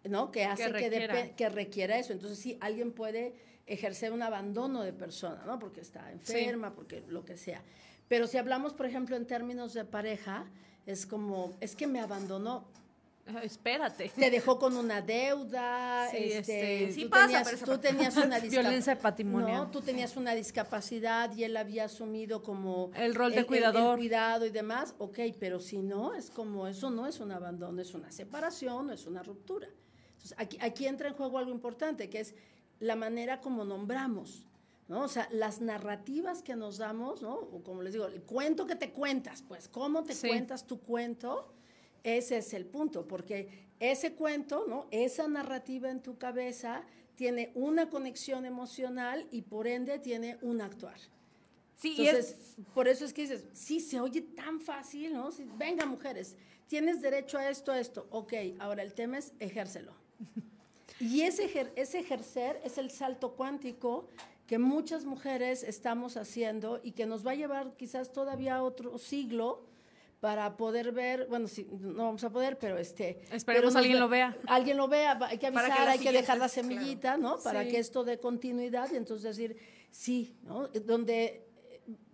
¿no? 0.05 0.31
Que 0.31 0.47
hace 0.47 0.65
que 0.65 0.73
requiera, 0.73 1.37
que, 1.37 1.49
requiera 1.51 1.99
eso. 1.99 2.15
Entonces 2.15 2.39
sí, 2.39 2.57
alguien 2.63 2.93
puede 2.93 3.35
ejercer 3.67 4.11
un 4.11 4.23
abandono 4.23 4.85
de 4.85 4.95
persona, 4.95 5.43
¿no? 5.45 5.59
Porque 5.59 5.83
está 5.83 6.11
enferma, 6.11 6.75
porque 6.75 7.05
lo 7.09 7.27
que 7.27 7.37
sea. 7.37 7.63
Pero 8.09 8.27
si 8.27 8.39
hablamos, 8.39 8.73
por 8.73 8.87
ejemplo, 8.87 9.17
en 9.17 9.27
términos 9.27 9.75
de 9.75 9.85
pareja, 9.85 10.47
es 10.87 11.05
como, 11.05 11.53
es 11.61 11.77
que 11.77 11.87
me 11.87 12.01
abandonó, 12.01 12.65
Espérate. 13.43 14.11
Te 14.15 14.31
dejó 14.31 14.59
con 14.59 14.77
una 14.77 15.03
deuda. 15.03 16.09
Sí, 16.11 16.33
este, 16.33 16.85
este 16.85 17.03
tú, 17.03 17.11
pasa, 17.11 17.43
tenías, 17.43 17.61
tú 17.61 17.79
tenías 17.79 18.17
una 18.17 18.39
violencia 18.41 18.99
patrimonial. 18.99 19.65
¿no? 19.65 19.71
Tú 19.71 19.81
tenías 19.81 20.17
una 20.17 20.35
discapacidad 20.35 21.35
y 21.35 21.43
él 21.43 21.57
había 21.57 21.85
asumido 21.85 22.43
como 22.43 22.93
el 22.95 23.15
rol 23.15 23.33
de 23.33 23.45
cuidador. 23.45 23.99
cuidado 23.99 24.47
y 24.47 24.51
demás. 24.51 24.95
Ok, 24.99 25.19
pero 25.41 25.59
si 25.59 25.79
no, 25.79 26.15
es 26.15 26.31
como 26.31 26.69
eso 26.69 26.91
no 26.91 27.07
es 27.07 27.19
un 27.19 27.33
abandono, 27.33 27.83
es 27.83 27.95
una 27.95 28.13
separación, 28.13 28.87
no 28.87 28.93
es 28.93 29.07
una 29.07 29.23
ruptura. 29.23 29.69
Entonces, 30.13 30.35
aquí, 30.39 30.59
aquí 30.61 30.87
entra 30.87 31.09
en 31.09 31.15
juego 31.15 31.39
algo 31.39 31.51
importante, 31.51 32.09
que 32.09 32.21
es 32.21 32.35
la 32.79 32.95
manera 32.95 33.41
como 33.41 33.65
nombramos. 33.65 34.47
¿no? 34.89 35.03
O 35.03 35.09
sea, 35.09 35.29
las 35.33 35.61
narrativas 35.61 36.43
que 36.43 36.55
nos 36.55 36.79
damos, 36.79 37.21
¿no? 37.21 37.35
O 37.35 37.63
como 37.65 37.83
les 37.83 37.93
digo, 37.93 38.07
el 38.07 38.23
cuento 38.23 38.67
que 38.67 38.77
te 38.77 38.93
cuentas, 38.93 39.43
pues, 39.43 39.69
¿cómo 39.69 40.05
te 40.05 40.15
cuentas 40.15 40.65
tu 40.65 40.79
cuento? 40.81 41.53
Ese 42.07 42.37
es 42.37 42.55
el 42.55 42.67
punto, 42.67 43.09
porque 43.09 43.49
ese 43.81 44.15
cuento, 44.15 44.65
¿no? 44.69 44.87
Esa 44.93 45.27
narrativa 45.27 45.91
en 45.91 46.01
tu 46.01 46.19
cabeza 46.19 46.85
tiene 47.17 47.51
una 47.57 47.91
conexión 47.91 48.47
emocional 48.47 49.27
y 49.33 49.43
por 49.43 49.67
ende 49.67 49.99
tiene 49.99 50.39
un 50.41 50.61
actuar. 50.61 51.01
Sí, 51.75 51.97
Entonces, 51.99 52.37
por 52.73 52.87
eso 52.87 53.05
es 53.05 53.13
que 53.13 53.23
dices, 53.23 53.47
sí, 53.53 53.81
se 53.81 53.99
oye 53.99 54.23
tan 54.23 54.61
fácil, 54.61 55.15
¿no? 55.15 55.31
Venga, 55.59 55.85
mujeres, 55.85 56.37
tienes 56.69 57.03
derecho 57.03 57.39
a 57.39 57.51
esto, 57.51 57.73
a 57.73 57.81
esto. 57.81 58.07
Ok, 58.11 58.35
ahora 58.61 58.85
el 58.85 58.95
tema 58.95 59.19
es 59.19 59.33
ejércelo. 59.41 59.93
Y 61.01 61.23
ese, 61.23 61.73
ese 61.75 61.99
ejercer 61.99 62.61
es 62.63 62.79
el 62.79 62.93
salto 62.93 63.33
cuántico 63.33 64.07
que 64.47 64.59
muchas 64.59 65.05
mujeres 65.05 65.65
estamos 65.65 66.17
haciendo 66.17 66.81
y 66.85 66.93
que 66.93 67.05
nos 67.05 67.27
va 67.27 67.33
a 67.33 67.35
llevar 67.35 67.77
quizás 67.77 68.13
todavía 68.13 68.63
otro 68.63 68.97
siglo 68.97 69.66
para 70.21 70.57
poder 70.57 70.93
ver, 70.93 71.27
bueno, 71.29 71.47
sí, 71.47 71.67
no 71.71 72.05
vamos 72.05 72.25
a 72.25 72.31
poder, 72.31 72.59
pero 72.59 72.79
este... 72.79 73.21
Esperemos 73.31 73.73
que 73.73 73.79
alguien 73.79 74.01
lo 74.01 74.09
vea. 74.09 74.37
Alguien 74.47 74.77
lo 74.77 74.89
vea, 74.89 75.19
hay 75.23 75.39
que 75.39 75.47
avisar, 75.47 75.89
hay 75.89 75.99
que 75.99 76.13
dejar 76.13 76.39
la 76.39 76.49
semillita, 76.49 77.17
¿no? 77.17 77.39
Para 77.39 77.67
que 77.67 77.79
esto 77.79 78.05
dé 78.05 78.19
continuidad 78.19 78.91
y 78.93 78.97
entonces 78.97 79.37
decir, 79.37 79.57
sí, 79.91 80.37
¿no? 80.43 80.69
Donde 80.69 81.47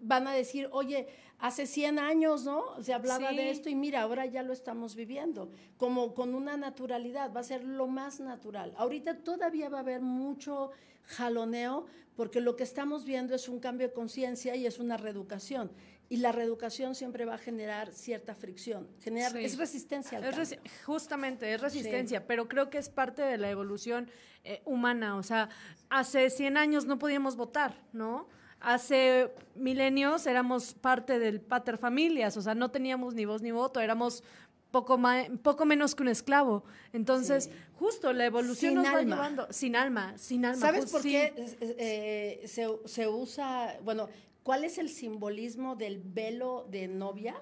van 0.00 0.26
a 0.26 0.32
decir, 0.32 0.68
oye, 0.72 1.06
hace 1.38 1.66
100 1.66 1.98
años, 1.98 2.44
¿no? 2.44 2.82
Se 2.82 2.92
hablaba 2.92 3.32
de 3.32 3.50
esto 3.50 3.68
y 3.68 3.74
mira, 3.74 4.02
ahora 4.02 4.26
ya 4.26 4.42
lo 4.42 4.52
estamos 4.52 4.94
viviendo, 4.94 5.50
como 5.76 6.14
con 6.14 6.34
una 6.34 6.56
naturalidad, 6.56 7.32
va 7.32 7.40
a 7.40 7.44
ser 7.44 7.64
lo 7.64 7.86
más 7.86 8.20
natural. 8.20 8.74
Ahorita 8.76 9.18
todavía 9.18 9.68
va 9.68 9.78
a 9.78 9.82
haber 9.82 10.00
mucho 10.00 10.70
jaloneo 11.04 11.86
porque 12.16 12.40
lo 12.40 12.56
que 12.56 12.62
estamos 12.62 13.04
viendo 13.04 13.34
es 13.34 13.48
un 13.48 13.58
cambio 13.58 13.88
de 13.88 13.94
conciencia 13.94 14.54
y 14.54 14.66
es 14.66 14.78
una 14.78 14.96
reeducación. 14.96 15.72
Y 16.12 16.18
la 16.18 16.30
reeducación 16.30 16.94
siempre 16.94 17.24
va 17.24 17.36
a 17.36 17.38
generar 17.38 17.90
cierta 17.90 18.34
fricción. 18.34 18.86
Generar, 19.00 19.34
Es 19.38 19.56
resistencia 19.56 20.18
al 20.18 20.24
es 20.24 20.58
Justamente, 20.84 21.54
es 21.54 21.58
resistencia, 21.58 22.26
pero 22.26 22.48
creo 22.48 22.68
que 22.68 22.76
es 22.76 22.90
parte 22.90 23.22
de 23.22 23.38
la 23.38 23.48
evolución 23.48 24.10
eh, 24.44 24.60
humana. 24.66 25.16
O 25.16 25.22
sea, 25.22 25.48
hace 25.88 26.28
100 26.28 26.58
años 26.58 26.84
no 26.84 26.98
podíamos 26.98 27.34
votar, 27.36 27.80
¿no? 27.94 28.28
Hace 28.60 29.32
milenios 29.54 30.26
éramos 30.26 30.74
parte 30.74 31.18
del 31.18 31.40
pater 31.40 31.78
familias, 31.78 32.36
o 32.36 32.42
sea, 32.42 32.54
no 32.54 32.70
teníamos 32.70 33.14
ni 33.14 33.24
voz 33.24 33.40
ni 33.40 33.50
voto, 33.50 33.80
éramos 33.80 34.22
poco, 34.70 35.00
poco 35.42 35.64
menos 35.64 35.94
que 35.94 36.02
un 36.02 36.08
esclavo. 36.08 36.62
Entonces, 36.92 37.50
justo 37.78 38.12
la 38.12 38.26
evolución 38.26 38.74
nos 38.74 38.84
va 38.84 39.00
llevando 39.00 39.46
sin 39.50 39.76
alma, 39.76 40.12
sin 40.18 40.44
alma. 40.44 40.60
¿Sabes 40.60 40.92
por 40.92 41.00
qué 41.00 41.32
eh, 41.78 42.42
se, 42.46 42.68
se, 42.84 43.08
usa, 43.08 43.78
bueno, 43.82 44.10
¿Cuál 44.42 44.64
es 44.64 44.78
el 44.78 44.88
simbolismo 44.88 45.76
del 45.76 46.00
velo 46.02 46.66
de 46.70 46.88
novia? 46.88 47.34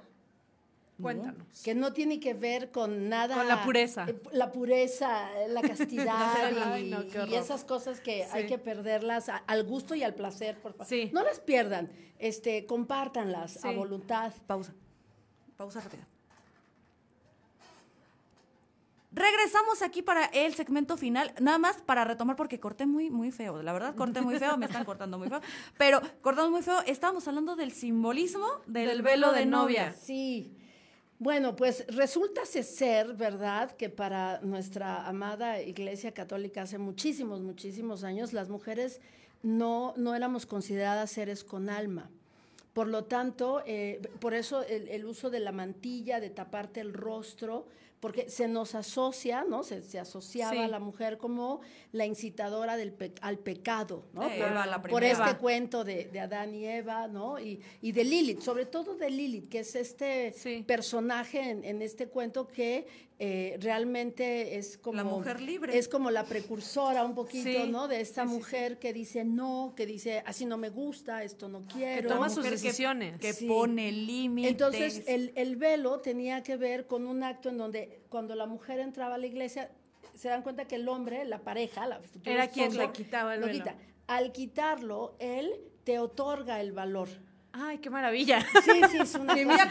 Cuéntanos. 1.01 1.63
Que 1.63 1.75
no 1.75 1.93
tiene 1.93 2.21
que 2.21 2.35
ver 2.35 2.71
con 2.71 3.09
nada. 3.09 3.35
Con 3.35 3.49
la 3.49 3.65
pureza. 3.65 4.05
Eh, 4.07 4.21
la 4.33 4.53
pureza, 4.53 5.31
la 5.49 5.63
castidad 5.77 6.79
y, 6.79 7.35
esas 7.35 7.65
cosas 7.65 8.01
que 8.01 8.25
hay 8.25 8.47
que 8.47 8.59
perderlas 8.59 9.31
al 9.47 9.65
gusto 9.65 9.95
y 9.95 10.03
al 10.03 10.15
placer, 10.15 10.59
por 10.61 10.73
favor. 10.73 10.87
Sí. 10.87 11.11
No 11.15 11.23
las 11.23 11.41
pierdan, 11.41 11.91
este, 12.19 12.67
compártanlas 12.67 13.65
a 13.65 13.71
voluntad. 13.73 14.33
Pausa. 14.47 14.75
Pausa 15.57 15.81
rápida. 15.81 16.07
Regresamos 19.13 19.83
aquí 19.83 20.03
para 20.03 20.27
el 20.27 20.55
segmento 20.55 20.97
final, 20.97 21.33
nada 21.41 21.59
más 21.59 21.79
para 21.79 22.05
retomar 22.05 22.37
porque 22.37 22.61
corté 22.61 22.87
muy 22.87 23.11
muy 23.11 23.33
feo, 23.33 23.61
la 23.61 23.73
verdad 23.73 23.97
corté 23.97 24.21
muy 24.21 24.39
feo, 24.39 24.57
me 24.57 24.67
están 24.67 24.85
cortando 24.85 25.19
muy 25.19 25.29
feo, 25.29 25.41
pero 25.77 26.01
cortando 26.21 26.51
muy 26.51 26.63
feo, 26.63 26.81
estábamos 26.87 27.27
hablando 27.27 27.57
del 27.57 27.73
simbolismo 27.73 28.47
del, 28.67 29.03
velo 29.03 29.33
de 29.33 29.47
novia. 29.47 29.93
Sí. 30.01 30.55
Bueno, 31.19 31.55
pues 31.55 31.85
resulta 31.89 32.47
ser, 32.47 33.15
¿verdad?, 33.15 33.73
que 33.73 33.91
para 33.91 34.41
nuestra 34.41 35.07
amada 35.07 35.61
Iglesia 35.61 36.15
Católica 36.15 36.63
hace 36.63 36.79
muchísimos, 36.79 37.41
muchísimos 37.41 38.05
años, 38.05 38.33
las 38.33 38.49
mujeres 38.49 39.01
no, 39.43 39.93
no 39.97 40.15
éramos 40.15 40.47
consideradas 40.47 41.11
seres 41.11 41.45
con 41.45 41.69
alma. 41.69 42.09
Por 42.73 42.87
lo 42.87 43.05
tanto, 43.05 43.63
eh, 43.67 44.01
por 44.21 44.33
eso 44.33 44.63
el, 44.63 44.89
el, 44.89 45.05
uso 45.05 45.29
de 45.29 45.41
la 45.41 45.53
mantilla, 45.53 46.21
de 46.21 46.31
taparte 46.31 46.81
el 46.81 46.95
rostro, 46.95 47.67
porque 48.01 48.31
se 48.31 48.49
nos 48.49 48.75
asocia, 48.75 49.45
¿no? 49.47 49.63
Se, 49.63 49.83
se 49.83 49.99
asociaba 49.99 50.65
a 50.65 50.69
la 50.69 50.81
mujer 50.81 51.19
como 51.19 51.61
la 51.93 52.07
incitadora 52.07 52.79
del 52.79 52.95
al 53.21 53.39
pecado, 53.39 54.07
¿no? 54.15 54.23
por, 54.89 55.05
este 55.05 55.37
cuento 55.37 55.85
de, 55.85 56.07
de, 56.07 56.21
Adán 56.21 56.55
y 56.55 56.67
Eva, 56.67 57.09
¿no? 57.09 57.39
Y, 57.39 57.61
y, 57.83 57.93
de 57.93 58.05
Lilith, 58.05 58.41
sobre 58.41 58.65
todo 58.65 58.97
de 58.97 59.11
Lilith, 59.11 59.51
que 59.51 59.61
es 59.61 59.75
este 59.75 60.35
personaje 60.67 61.51
en, 61.51 61.63
en, 61.63 61.83
este 61.83 62.09
cuento 62.09 62.49
que 62.49 62.87
eh, 63.23 63.59
realmente 63.61 64.57
es 64.57 64.79
como 64.79 64.97
la 64.97 65.05
mujer 65.05 65.43
libre. 65.43 65.77
es 65.77 65.89
como 65.89 66.11
la 66.11 66.25
precursora 66.25 67.05
un 67.05 67.15
poquito 67.15 67.67
no 67.67 67.87
de 67.87 68.01
esta 68.01 68.25
mujer 68.25 68.79
que 68.79 68.95
dice 68.95 69.27
no 69.27 69.75
que 69.77 69.85
dice 69.85 70.23
así 70.25 70.47
no 70.47 70.57
me 70.57 70.71
gusta 70.71 71.23
esto 71.23 71.47
no 71.47 71.67
quiero 71.67 72.01
que 72.01 72.09
toma 72.09 72.31
sus 72.31 72.49
decisiones. 72.49 73.21
que, 73.21 73.35
pone 73.47 73.93
límites. 73.93 74.53
Entonces 74.53 75.03
el, 75.07 75.35
el, 75.37 75.57
velo 75.57 76.01
tenía 76.01 76.43
que 76.43 76.57
ver 76.57 76.87
con 76.87 77.07
un 77.07 77.23
acto 77.23 77.51
en 77.51 77.59
donde 77.59 78.01
cuando 78.09 78.35
la 78.35 78.47
mujer 78.47 78.81
entraba 78.81 79.17
a 79.17 79.19
la 79.19 79.27
iglesia, 79.27 79.71
se 80.15 80.29
dan 80.29 80.43
cuenta 80.43 80.65
que 80.65 80.77
el 80.77 80.89
hombre, 80.89 81.27
la 81.27 81.41
pareja, 81.41 81.87
la 81.87 82.01
era 82.25 82.49
quien 82.49 82.75
le 82.75 82.91
quitaba 82.91 83.35
el 83.35 83.43
velo. 83.43 83.65
Al 84.07 84.33
quitarlo, 84.33 85.15
él 85.19 85.53
te 85.85 85.99
otorga 85.99 86.59
el 86.63 86.73
valor. 86.73 87.11
Ay, 87.53 87.79
qué 87.79 87.91
maravilla. 87.91 88.41
Sí, 88.65 88.81
sí, 88.91 88.99
es 88.99 89.15
una 89.15 89.35
Me 89.35 89.45
otra 89.45 89.65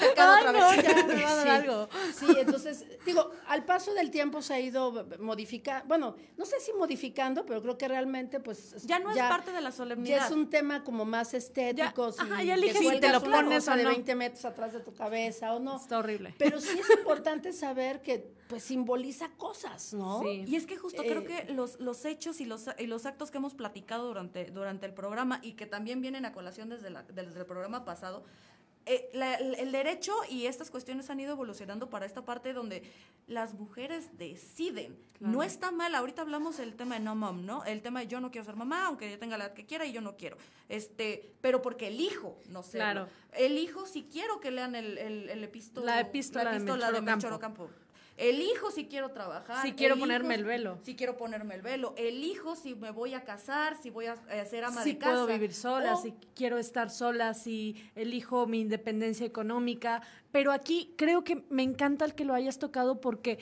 vez. 0.51 0.84
ya 0.84 1.03
me 1.05 1.23
va 1.23 1.32
a 1.32 1.36
dar 1.36 1.47
algo. 1.47 1.89
Sí, 2.13 2.25
entonces, 2.38 2.86
digo, 3.05 3.32
al 3.47 3.63
paso 3.63 3.93
del 3.93 4.11
tiempo 4.11 4.41
se 4.41 4.53
ha 4.53 4.59
ido 4.59 5.07
modificando, 5.19 5.86
bueno, 5.88 6.15
no 6.38 6.45
sé 6.45 6.59
si 6.59 6.73
modificando, 6.73 7.45
pero 7.45 7.61
creo 7.61 7.77
que 7.77 7.88
realmente, 7.88 8.39
pues... 8.39 8.75
Ya 8.86 8.99
no 8.99 9.11
es 9.11 9.17
parte 9.17 9.51
de 9.51 9.61
la 9.61 9.71
solemnidad. 9.71 10.17
Ya 10.17 10.25
es 10.25 10.32
un 10.32 10.49
tema 10.49 10.84
como 10.84 11.05
más 11.05 11.34
estético. 11.34 12.11
Ya, 12.11 12.23
ajá, 12.23 12.43
ya 12.43 12.55
eliges 12.55 12.80
si 12.80 12.99
te 12.99 13.09
lo 13.09 13.21
pones 13.21 13.67
o 13.67 13.75
de 13.75 13.86
20 13.86 14.15
metros 14.15 14.45
atrás 14.45 14.73
de 14.73 14.80
tu 14.82 14.93
cabeza 14.93 15.53
o 15.53 15.59
no. 15.59 15.77
Está 15.77 15.99
horrible. 15.99 16.36
Pero 16.38 16.59
sí 16.59 16.77
es 16.80 16.89
importante 16.97 17.53
saber 17.53 18.01
que, 18.01 18.34
pues, 18.50 18.64
simboliza 18.64 19.30
cosas, 19.38 19.93
¿no? 19.93 20.24
Sí. 20.24 20.43
Y 20.47 20.56
es 20.56 20.66
que 20.66 20.76
justo 20.76 21.04
creo 21.04 21.22
eh, 21.22 21.26
que 21.26 21.54
los, 21.54 21.80
los 21.80 22.04
hechos 22.04 22.41
y 22.41 22.45
los, 22.45 22.66
y 22.80 22.88
los 22.88 23.06
actos 23.06 23.30
que 23.30 23.38
hemos 23.38 23.54
platicado 23.54 24.08
durante, 24.08 24.45
durante 24.45 24.88
el 24.88 24.93
programa 24.95 25.39
y 25.43 25.54
que 25.54 25.68
también 25.68 26.02
vienen 26.02 26.26
a 26.26 26.34
colación 26.34 26.68
desde, 26.68 26.89
la, 26.89 27.04
desde 27.04 27.39
el 27.39 27.45
programa 27.45 27.86
pasado, 27.86 28.24
eh, 28.88 29.12
el 29.60 29.72
derecho 29.72 30.16
y 30.32 30.47
estas 30.47 30.72
cuestiones 30.72 31.12
han 31.12 31.20
ido 31.20 31.34
evolucionando 31.34 31.91
para 31.91 32.08
esta 32.08 32.26
parte 32.26 32.54
donde 32.54 32.91
las 33.28 33.54
mujeres 33.54 34.18
deciden. 34.18 34.97
No 35.20 35.43
está 35.43 35.70
mal, 35.70 35.93
ahorita 35.93 36.24
hablamos 36.24 36.58
del 36.58 36.76
tema 36.76 36.95
de 36.95 37.02
no 37.02 37.14
mom, 37.14 37.45
¿no? 37.45 37.64
El 37.66 37.84
tema 37.84 38.00
de 38.00 38.08
yo 38.08 38.20
no 38.20 38.32
quiero 38.32 38.45
ser 38.45 38.56
mamá, 38.56 38.88
aunque 38.88 39.12
yo 39.12 39.20
tenga 39.20 39.38
la 39.38 39.45
edad 39.45 39.54
que 39.54 39.68
quiera 39.68 39.86
y 39.86 39.91
yo 39.91 40.02
no 40.02 40.18
quiero. 40.18 40.38
Este, 40.70 41.36
pero 41.39 41.62
porque 41.62 41.89
elijo 41.89 42.39
no 42.47 42.64
sé. 42.64 42.80
Claro. 42.80 43.08
Elijo 43.34 43.86
si 43.86 44.06
quiero 44.06 44.39
que 44.39 44.50
lean 44.50 44.74
el, 44.74 44.97
el, 44.97 45.30
el 45.30 45.43
epístola, 45.43 45.93
la 45.93 46.00
epístola, 46.02 46.91
de 46.91 47.02
Melchor 47.02 47.38
Campo 47.38 47.70
Elijo 48.20 48.70
si 48.70 48.86
quiero 48.88 49.11
trabajar. 49.11 49.65
Si 49.65 49.72
quiero 49.72 49.97
ponerme 49.97 50.36
el 50.36 50.43
velo. 50.43 50.78
Si 50.84 50.95
quiero 50.95 51.15
ponerme 51.15 51.55
el 51.55 51.61
velo. 51.61 51.93
Elijo 51.97 52.55
si 52.55 52.76
me 52.76 52.91
voy 52.91 53.13
a 53.13 53.24
casar, 53.24 53.82
si 53.82 53.89
voy 53.89 54.07
a 54.07 54.15
ser 54.45 54.65
ama 54.65 54.84
de 54.84 54.97
casa. 54.97 55.11
Si 55.11 55.15
puedo 55.15 55.28
vivir 55.28 55.53
sola, 55.53 55.95
si 55.95 56.13
quiero 56.36 56.57
estar 56.57 56.89
sola, 56.89 57.34
si 57.34 57.82
elijo 57.95 58.45
mi 58.45 58.59
independencia 58.59 59.26
económica. 59.26 60.01
Pero 60.34 60.51
aquí 60.51 60.93
creo 60.97 61.24
que 61.24 61.45
me 61.49 61.63
encanta 61.63 62.03
el 62.03 62.13
que 62.13 62.26
lo 62.26 62.34
hayas 62.34 62.59
tocado 62.59 62.99
porque 62.99 63.39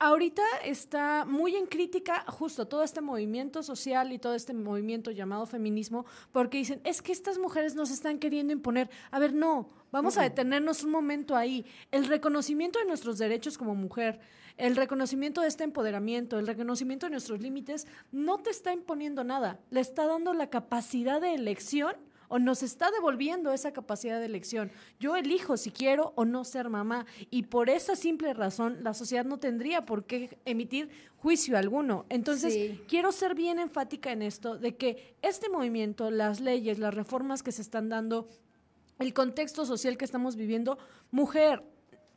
ahorita 0.00 0.42
está 0.64 1.26
muy 1.26 1.54
en 1.54 1.66
crítica 1.66 2.24
justo 2.26 2.66
todo 2.66 2.82
este 2.82 3.02
movimiento 3.02 3.62
social 3.62 4.12
y 4.12 4.18
todo 4.18 4.34
este 4.34 4.54
movimiento 4.54 5.10
llamado 5.10 5.46
feminismo, 5.46 6.06
porque 6.32 6.58
dicen, 6.58 6.80
es 6.84 7.02
que 7.02 7.12
estas 7.12 7.38
mujeres 7.38 7.74
nos 7.74 7.90
están 7.90 8.18
queriendo 8.18 8.52
imponer. 8.52 8.90
A 9.10 9.18
ver, 9.18 9.34
no, 9.34 9.68
vamos 9.92 10.16
a 10.16 10.22
detenernos 10.22 10.82
un 10.82 10.90
momento 10.90 11.36
ahí. 11.36 11.66
El 11.92 12.06
reconocimiento 12.06 12.78
de 12.78 12.86
nuestros 12.86 13.18
derechos 13.18 13.58
como 13.58 13.74
mujer, 13.74 14.20
el 14.56 14.74
reconocimiento 14.74 15.42
de 15.42 15.48
este 15.48 15.64
empoderamiento, 15.64 16.38
el 16.38 16.46
reconocimiento 16.46 17.06
de 17.06 17.10
nuestros 17.10 17.40
límites, 17.40 17.86
no 18.10 18.38
te 18.38 18.50
está 18.50 18.72
imponiendo 18.72 19.22
nada, 19.22 19.60
le 19.70 19.80
está 19.80 20.06
dando 20.06 20.32
la 20.32 20.48
capacidad 20.48 21.20
de 21.20 21.34
elección 21.34 21.94
o 22.30 22.38
nos 22.38 22.62
está 22.62 22.90
devolviendo 22.92 23.52
esa 23.52 23.72
capacidad 23.72 24.20
de 24.20 24.26
elección. 24.26 24.70
Yo 24.98 25.16
elijo 25.16 25.56
si 25.56 25.70
quiero 25.70 26.12
o 26.14 26.24
no 26.24 26.44
ser 26.44 26.70
mamá 26.70 27.04
y 27.28 27.42
por 27.42 27.68
esa 27.68 27.96
simple 27.96 28.32
razón 28.32 28.78
la 28.82 28.94
sociedad 28.94 29.24
no 29.24 29.38
tendría 29.38 29.84
por 29.84 30.04
qué 30.04 30.38
emitir 30.44 30.88
juicio 31.18 31.58
alguno. 31.58 32.06
Entonces, 32.08 32.78
quiero 32.88 33.10
ser 33.10 33.34
bien 33.34 33.58
enfática 33.58 34.12
en 34.12 34.22
esto 34.22 34.56
de 34.56 34.76
que 34.76 35.16
este 35.22 35.48
movimiento, 35.48 36.10
las 36.10 36.40
leyes, 36.40 36.78
las 36.78 36.94
reformas 36.94 37.42
que 37.42 37.52
se 37.52 37.62
están 37.62 37.88
dando, 37.88 38.28
el 39.00 39.12
contexto 39.12 39.66
social 39.66 39.98
que 39.98 40.04
estamos 40.04 40.36
viviendo, 40.36 40.78
mujer, 41.10 41.64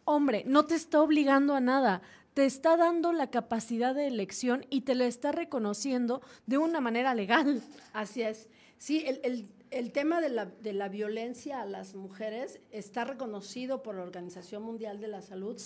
hombre, 0.05 0.43
no 0.45 0.65
te 0.65 0.75
está 0.75 1.01
obligando 1.01 1.55
a 1.55 1.59
nada 1.59 2.03
te 2.33 2.45
está 2.45 2.77
dando 2.77 3.13
la 3.13 3.29
capacidad 3.29 3.93
de 3.93 4.07
elección 4.07 4.65
y 4.71 4.81
te 4.81 4.95
la 4.95 5.05
está 5.05 5.31
reconociendo 5.31 6.23
de 6.47 6.57
una 6.57 6.81
manera 6.81 7.13
legal. 7.13 7.61
Así 7.93 8.23
es. 8.23 8.49
Sí, 8.79 9.03
el, 9.05 9.19
el 9.23 9.47
tema 9.91 10.21
de 10.21 10.29
la, 10.29 10.45
de 10.45 10.73
la, 10.73 10.87
violencia 10.87 11.61
a 11.61 11.65
las 11.65 11.95
mujeres 11.95 12.59
está 12.71 13.05
reconocido 13.05 13.81
por 13.81 13.95
la 13.95 14.03
Organización 14.03 14.63
Mundial 14.63 14.99
de 14.99 15.07
la 15.07 15.21
Salud 15.21 15.59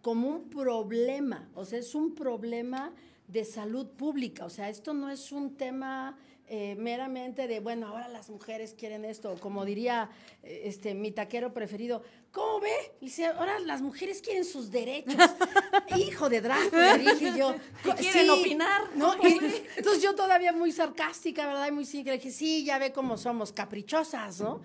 como 0.00 0.28
un 0.28 0.50
problema, 0.50 1.48
o 1.54 1.64
sea, 1.64 1.78
es 1.78 1.94
un 1.94 2.14
problema 2.14 2.92
de 3.28 3.44
salud 3.44 3.86
pública, 3.86 4.44
o 4.44 4.50
sea, 4.50 4.68
esto 4.68 4.94
no 4.94 5.10
es 5.10 5.32
un 5.32 5.56
tema 5.56 6.18
eh, 6.48 6.74
meramente 6.74 7.48
de, 7.48 7.60
bueno, 7.60 7.86
ahora 7.86 8.08
las 8.08 8.28
mujeres 8.28 8.74
quieren 8.74 9.04
esto, 9.04 9.36
como 9.40 9.64
diría 9.64 10.10
eh, 10.42 10.62
este, 10.64 10.94
mi 10.94 11.10
taquero 11.10 11.54
preferido, 11.54 12.02
¿cómo 12.32 12.60
ve? 12.60 12.72
Dice, 13.00 13.26
ahora 13.26 13.60
las 13.60 13.82
mujeres 13.82 14.20
quieren 14.20 14.44
sus 14.44 14.70
derechos. 14.70 15.14
Hijo 15.96 16.28
de 16.28 16.40
Drácula, 16.40 16.98
dije 16.98 17.32
yo. 17.36 17.54
¿Quieren 17.98 18.30
opinar? 18.30 18.96
¿no? 18.96 19.14
entonces 19.76 20.02
yo 20.02 20.14
todavía 20.14 20.52
muy 20.52 20.72
sarcástica, 20.72 21.46
¿verdad? 21.46 21.68
Y 21.68 21.72
muy 21.72 21.84
cínica, 21.84 22.12
dije, 22.12 22.30
sí, 22.30 22.64
ya 22.64 22.78
ve 22.78 22.92
cómo 22.92 23.16
somos 23.16 23.52
caprichosas, 23.52 24.40
¿no? 24.40 24.60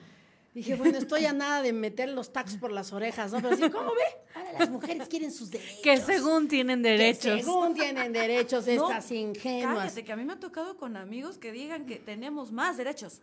Dije, 0.53 0.74
bueno, 0.74 0.97
estoy 0.97 1.24
a 1.26 1.34
nada 1.34 1.61
de 1.61 1.72
meter 1.72 2.09
los 2.09 2.34
tacos 2.34 2.55
por 2.55 2.72
las 2.72 2.91
orejas, 2.91 3.32
¿no? 3.32 3.41
Pero 3.41 3.55
sí, 3.55 3.70
¿cómo 3.70 3.91
ve? 3.91 4.01
Ahora 4.34 4.53
las 4.57 4.70
mujeres 4.72 5.07
quieren 5.07 5.32
sus 5.32 5.51
derechos. 5.51 5.82
Que 5.84 5.97
según 5.97 6.47
tienen 6.47 6.82
derechos. 6.82 7.38
Que 7.38 7.43
según 7.43 7.76
tienen 7.76 8.11
derechos 8.11 8.68
estas 8.68 9.11
ingenuas. 9.11 9.78
Cállate, 9.78 10.03
que 10.03 10.11
a 10.11 10.15
mí 10.15 10.26
me 10.26 10.34
ha 10.34 10.39
tocado 10.39 10.76
con 10.78 10.97
amigos 10.97 11.38
que 11.38 11.51
digan 11.51 11.86
que 11.86 11.97
tenemos 11.97 12.51
más 12.51 12.76
derechos 12.76 13.22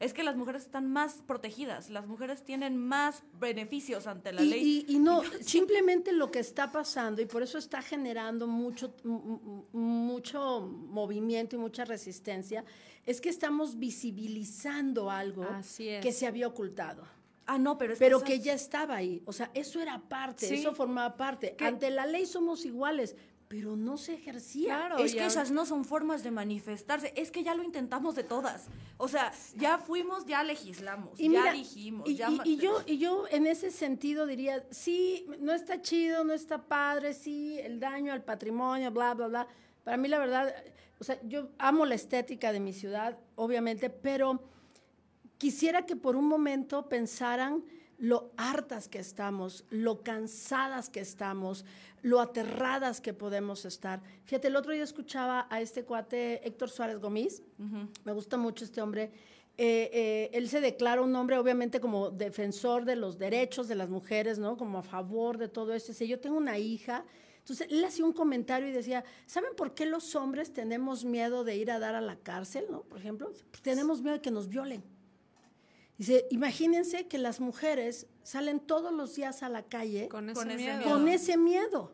es 0.00 0.14
que 0.14 0.22
las 0.22 0.34
mujeres 0.34 0.62
están 0.62 0.90
más 0.90 1.22
protegidas, 1.26 1.90
las 1.90 2.06
mujeres 2.06 2.42
tienen 2.42 2.78
más 2.78 3.22
beneficios 3.38 4.06
ante 4.06 4.32
la 4.32 4.40
ley. 4.40 4.86
Y, 4.88 4.98
no, 4.98 5.22
simplemente 5.42 6.12
lo 6.12 6.30
que 6.30 6.38
está 6.38 6.72
pasando, 6.72 7.20
y 7.20 7.26
por 7.26 7.42
eso 7.42 7.58
está 7.58 7.82
generando 7.82 8.46
mucho, 8.46 8.94
mucho 9.72 10.62
movimiento 10.62 11.56
y 11.56 11.58
mucha 11.58 11.84
resistencia, 11.84 12.64
es 13.04 13.20
que 13.20 13.28
estamos 13.28 13.78
visibilizando 13.78 15.10
algo 15.10 15.46
que 15.76 16.12
se 16.12 16.26
había 16.26 16.48
ocultado. 16.48 17.04
Ah, 17.44 17.58
no, 17.58 17.76
pero 17.76 17.94
es 17.94 17.98
pero 17.98 18.22
que, 18.22 18.38
ya 18.38 18.54
estaba 18.54 18.94
ahí. 18.94 19.22
O 19.26 19.32
sea, 19.32 19.50
eso 19.54 19.80
era 19.80 19.98
parte, 20.08 20.54
eso 20.54 20.72
formaba 20.72 21.16
parte. 21.16 21.56
Ante 21.58 21.90
la 21.90 22.06
ley 22.06 22.24
somos 22.24 22.64
iguales, 22.64 23.16
pero 23.50 23.74
no 23.74 23.96
se 23.96 24.14
ejercía. 24.14 24.76
Claro, 24.76 24.98
es 24.98 25.12
que 25.12 25.26
esas 25.26 25.50
no 25.50 25.66
son 25.66 25.84
formas 25.84 26.22
de 26.22 26.30
manifestarse, 26.30 27.12
es 27.16 27.32
que 27.32 27.42
ya 27.42 27.52
lo 27.56 27.64
intentamos 27.64 28.14
de 28.14 28.22
todas. 28.22 28.68
O 28.96 29.08
sea, 29.08 29.32
ya 29.56 29.78
fuimos, 29.78 30.24
ya 30.24 30.44
legislamos, 30.44 31.18
ya 31.18 31.52
dijimos. 31.52 32.08
Y, 32.08 32.14
ya 32.14 32.30
y, 32.44 32.58
yo, 32.58 32.80
y 32.86 32.98
yo 32.98 33.24
en 33.28 33.48
ese 33.48 33.72
sentido 33.72 34.24
diría, 34.26 34.64
sí, 34.70 35.26
no 35.40 35.52
está 35.52 35.82
chido, 35.82 36.22
no 36.22 36.32
está 36.32 36.62
padre, 36.68 37.12
sí, 37.12 37.58
el 37.58 37.80
daño 37.80 38.12
al 38.12 38.22
patrimonio, 38.22 38.92
bla, 38.92 39.14
bla, 39.14 39.26
bla. 39.26 39.48
Para 39.82 39.96
mí 39.96 40.06
la 40.06 40.20
verdad, 40.20 40.54
o 41.00 41.02
sea, 41.02 41.18
yo 41.24 41.48
amo 41.58 41.86
la 41.86 41.96
estética 41.96 42.52
de 42.52 42.60
mi 42.60 42.72
ciudad, 42.72 43.18
obviamente, 43.34 43.90
pero 43.90 44.44
quisiera 45.38 45.86
que 45.86 45.96
por 45.96 46.14
un 46.14 46.26
momento 46.28 46.88
pensaran 46.88 47.64
lo 48.00 48.32
hartas 48.38 48.88
que 48.88 48.98
estamos, 48.98 49.64
lo 49.68 50.02
cansadas 50.02 50.88
que 50.88 51.00
estamos, 51.00 51.66
lo 52.02 52.20
aterradas 52.20 53.00
que 53.00 53.12
podemos 53.12 53.66
estar. 53.66 54.00
Fíjate, 54.24 54.48
el 54.48 54.56
otro 54.56 54.72
día 54.72 54.82
escuchaba 54.82 55.46
a 55.50 55.60
este 55.60 55.84
cuate 55.84 56.46
Héctor 56.46 56.70
Suárez 56.70 56.98
Gómez, 56.98 57.42
me 58.04 58.12
gusta 58.12 58.38
mucho 58.38 58.64
este 58.64 58.80
hombre. 58.80 59.12
Eh, 59.58 59.90
eh, 59.92 60.30
él 60.32 60.48
se 60.48 60.62
declara 60.62 61.02
un 61.02 61.14
hombre 61.14 61.36
obviamente 61.36 61.78
como 61.78 62.10
defensor 62.10 62.86
de 62.86 62.96
los 62.96 63.18
derechos 63.18 63.68
de 63.68 63.74
las 63.74 63.90
mujeres, 63.90 64.38
¿no? 64.38 64.56
Como 64.56 64.78
a 64.78 64.82
favor 64.82 65.36
de 65.36 65.48
todo 65.48 65.74
esto. 65.74 65.92
Dice, 65.92 66.08
yo 66.08 66.18
tengo 66.18 66.38
una 66.38 66.56
hija. 66.56 67.04
Entonces, 67.40 67.66
él 67.70 67.84
hacía 67.84 68.06
un 68.06 68.14
comentario 68.14 68.70
y 68.70 68.72
decía, 68.72 69.04
¿saben 69.26 69.50
por 69.54 69.74
qué 69.74 69.84
los 69.84 70.14
hombres 70.14 70.54
tenemos 70.54 71.04
miedo 71.04 71.44
de 71.44 71.56
ir 71.56 71.70
a 71.70 71.78
dar 71.78 71.94
a 71.94 72.00
la 72.00 72.16
cárcel, 72.16 72.64
¿no? 72.70 72.82
Por 72.84 73.00
ejemplo, 73.00 73.30
tenemos 73.60 74.00
miedo 74.00 74.14
de 74.14 74.22
que 74.22 74.30
nos 74.30 74.48
violen. 74.48 74.82
Dice, 76.00 76.26
imagínense 76.30 77.08
que 77.08 77.18
las 77.18 77.40
mujeres 77.40 78.06
salen 78.22 78.58
todos 78.58 78.90
los 78.90 79.16
días 79.16 79.42
a 79.42 79.50
la 79.50 79.64
calle 79.64 80.08
con 80.08 80.30
ese, 80.30 80.46
miedo. 80.56 80.82
con 80.82 81.08
ese 81.08 81.36
miedo. 81.36 81.92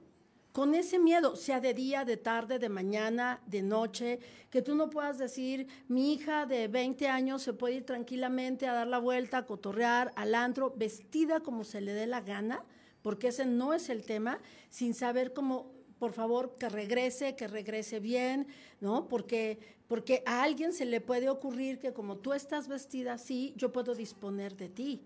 Con 0.53 0.77
ese 0.77 1.01
miedo, 1.01 1.35
sea 1.35 1.59
de 1.59 1.75
día, 1.75 2.05
de 2.05 2.17
tarde, 2.17 2.61
de 2.61 2.69
mañana, 2.69 3.43
de 3.47 3.63
noche, 3.63 4.21
que 4.49 4.63
tú 4.63 4.77
no 4.77 4.91
puedas 4.91 5.19
decir, 5.19 5.67
mi 5.89 6.13
hija 6.13 6.47
de 6.47 6.69
20 6.69 7.09
años 7.09 7.43
se 7.43 7.53
puede 7.53 7.75
ir 7.75 7.85
tranquilamente 7.85 8.69
a 8.69 8.75
dar 8.75 8.87
la 8.87 8.99
vuelta, 8.99 9.39
a 9.39 9.47
cotorrear, 9.47 10.13
al 10.15 10.37
antro, 10.37 10.73
vestida 10.77 11.41
como 11.41 11.65
se 11.65 11.81
le 11.81 11.93
dé 11.93 12.07
la 12.07 12.21
gana, 12.21 12.63
porque 13.03 13.29
ese 13.29 13.45
no 13.45 13.75
es 13.75 13.89
el 13.89 14.05
tema, 14.05 14.39
sin 14.71 14.95
saber 14.95 15.33
cómo 15.33 15.77
por 15.99 16.13
favor, 16.13 16.57
que 16.59 16.69
regrese, 16.69 17.37
que 17.37 17.49
regrese 17.49 18.01
bien, 18.01 18.49
¿no? 18.81 19.09
Porque, 19.09 19.59
porque 19.89 20.23
a 20.27 20.43
alguien 20.43 20.73
se 20.73 20.85
le 20.85 21.01
puede 21.01 21.29
ocurrir 21.29 21.79
que 21.79 21.93
como 21.93 22.17
tú 22.17 22.33
estás 22.33 22.69
vestida 22.69 23.15
así, 23.15 23.55
yo 23.57 23.73
puedo 23.73 23.95
disponer 23.95 24.57
de 24.57 24.69
ti. 24.69 25.03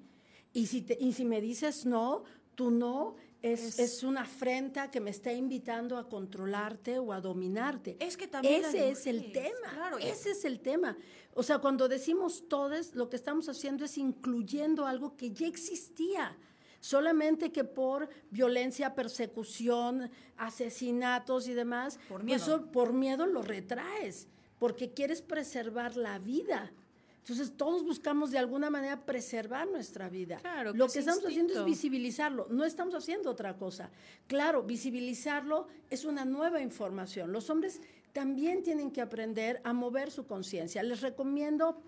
Y 0.53 0.67
si, 0.67 0.83
te, 0.83 0.97
y 1.01 1.13
si 1.13 1.25
me 1.25 1.41
dices 1.41 1.87
no, 1.87 2.25
tú 2.55 2.71
no, 2.71 3.17
es, 3.43 3.79
es, 3.79 4.03
una 4.03 4.23
afrenta 4.23 4.91
que 4.91 5.01
me 5.01 5.11
está 5.11 5.33
invitando 5.33 5.97
a 5.97 6.09
controlarte 6.09 6.99
o 6.99 7.13
a 7.13 7.21
dominarte. 7.21 7.97
Es 7.99 8.17
que 8.17 8.29
también 8.29 8.65
ese 8.65 8.91
es 8.91 9.07
el 9.07 9.33
tema. 9.33 9.71
Claro, 9.73 9.99
ese 9.99 10.33
es 10.33 10.45
el 10.45 10.61
tema. 10.61 10.97
O 11.35 11.43
sea, 11.43 11.59
cuando 11.59 11.89
decimos 11.89 12.49
todos, 12.49 12.95
lo 12.95 13.09
que 13.09 13.17
estamos 13.17 13.49
haciendo 13.49 13.85
es 13.85 13.97
incluyendo 13.97 14.87
algo 14.87 15.17
que 15.17 15.31
ya 15.31 15.47
existía. 15.47 16.37
solamente 16.81 17.53
que 17.53 17.63
por 17.63 18.09
violencia, 18.31 18.95
persecución, 18.95 20.11
asesinatos 20.39 21.47
y 21.47 21.53
demás, 21.53 21.99
por 22.09 22.23
pues 22.23 22.25
miedo, 22.25 22.71
por 22.73 22.93
miedo 22.95 23.27
lo 23.27 23.43
retraes, 23.43 24.29
porque 24.61 24.93
quieres 24.93 25.23
preservar 25.23 25.97
la 25.97 26.21
vida. 26.21 26.71
Entonces 27.19 27.57
todos 27.57 27.83
buscamos 27.83 28.31
de 28.31 28.39
alguna 28.39 28.71
manera 28.71 29.05
preservar 29.05 29.69
nuestra 29.69 30.09
vida. 30.09 30.37
Claro, 30.37 30.73
Lo 30.73 30.89
que 30.89 31.01
estamos 31.01 31.25
haciendo 31.25 31.55
es 31.55 31.65
visibilizarlo, 31.65 32.47
no 32.51 32.65
estamos 32.65 32.95
haciendo 32.95 33.31
otra 33.31 33.57
cosa. 33.57 33.91
Claro, 34.27 34.63
visibilizarlo 34.63 35.67
es 35.89 36.05
una 36.05 36.25
nueva 36.25 36.61
información. 36.61 37.33
Los 37.33 37.51
hombres 37.51 37.81
también 38.13 38.63
tienen 38.63 38.91
que 38.91 39.01
aprender 39.01 39.61
a 39.65 39.73
mover 39.73 40.11
su 40.11 40.27
conciencia. 40.27 40.83
Les 40.83 41.01
recomiendo, 41.01 41.83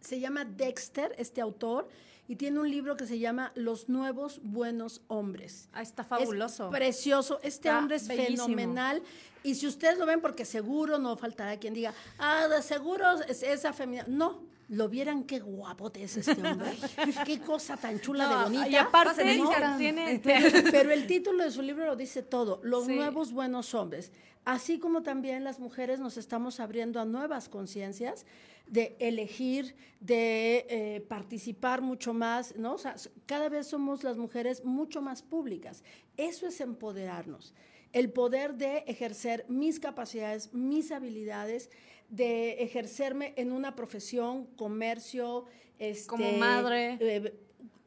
se 0.00 0.20
llama 0.20 0.44
Dexter, 0.44 1.14
este 1.18 1.40
autor, 1.40 1.88
y 2.28 2.36
tiene 2.36 2.60
un 2.60 2.70
libro 2.70 2.96
que 2.96 3.06
se 3.06 3.18
llama 3.18 3.52
Los 3.54 3.88
Nuevos 3.88 4.40
Buenos 4.44 5.00
Hombres. 5.08 5.70
Ah, 5.72 5.80
está 5.80 6.04
fabuloso. 6.04 6.68
precioso. 6.68 7.40
Este 7.42 7.72
hombre 7.72 7.96
es 7.96 8.06
fenomenal. 8.06 9.02
Y 9.42 9.54
si 9.54 9.66
ustedes 9.66 9.98
lo 9.98 10.04
ven, 10.04 10.20
porque 10.20 10.44
seguro 10.44 10.98
no 10.98 11.16
faltará 11.16 11.56
quien 11.56 11.72
diga, 11.72 11.94
ah, 12.18 12.46
de 12.48 12.62
seguro 12.62 13.04
es 13.26 13.42
esa 13.42 13.72
femenina. 13.72 14.04
No, 14.08 14.42
lo 14.68 14.90
vieran 14.90 15.24
qué 15.24 15.40
guapote 15.40 16.02
es 16.02 16.18
este 16.18 16.46
hombre. 16.46 16.76
qué 17.24 17.40
cosa 17.40 17.78
tan 17.78 17.98
chula 17.98 18.28
de 18.28 18.44
bonita. 18.44 18.68
Y 18.68 18.76
aparte, 18.76 19.22
tiene, 19.78 20.20
pero, 20.22 20.92
el 20.92 21.06
título 21.06 21.44
de 21.44 21.50
su 21.50 21.62
libro 21.62 21.86
lo 21.86 21.96
dice 21.96 22.22
todo, 22.22 22.60
Los 22.62 22.88
nuevos 22.88 23.32
buenos 23.32 23.74
hombres. 23.74 24.12
Así 24.48 24.78
como 24.78 25.02
también 25.02 25.44
las 25.44 25.60
mujeres 25.60 26.00
nos 26.00 26.16
estamos 26.16 26.58
abriendo 26.58 27.00
a 27.00 27.04
nuevas 27.04 27.50
conciencias 27.50 28.24
de 28.66 28.96
elegir, 28.98 29.76
de 30.00 30.64
eh, 30.70 31.00
participar 31.06 31.82
mucho 31.82 32.14
más, 32.14 32.56
¿no? 32.56 32.72
O 32.72 32.78
sea, 32.78 32.96
cada 33.26 33.50
vez 33.50 33.66
somos 33.66 34.04
las 34.04 34.16
mujeres 34.16 34.64
mucho 34.64 35.02
más 35.02 35.20
públicas. 35.20 35.84
Eso 36.16 36.46
es 36.46 36.62
empoderarnos. 36.62 37.52
El 37.92 38.10
poder 38.10 38.54
de 38.54 38.84
ejercer 38.86 39.44
mis 39.50 39.80
capacidades, 39.80 40.54
mis 40.54 40.92
habilidades, 40.92 41.68
de 42.08 42.62
ejercerme 42.62 43.34
en 43.36 43.52
una 43.52 43.76
profesión, 43.76 44.46
comercio, 44.56 45.44
este, 45.78 46.06
como 46.06 46.32
madre, 46.32 46.96
eh, 47.00 47.38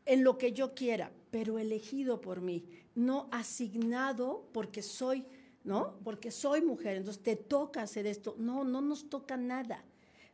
en 0.06 0.24
lo 0.24 0.38
que 0.38 0.54
yo 0.54 0.76
quiera, 0.76 1.12
pero 1.32 1.58
elegido 1.58 2.22
por 2.22 2.40
mí, 2.40 2.66
no 2.94 3.30
asignado 3.32 4.48
porque 4.54 4.84
soy, 4.84 5.26
¿no? 5.64 5.96
Porque 6.04 6.32
soy 6.32 6.62
mujer, 6.62 6.98
entonces 6.98 7.22
te 7.22 7.36
toca 7.36 7.82
hacer 7.82 8.08
esto. 8.08 8.36
No, 8.38 8.64
no 8.64 8.82
nos 8.82 9.10
toca 9.10 9.38
nada 9.38 9.84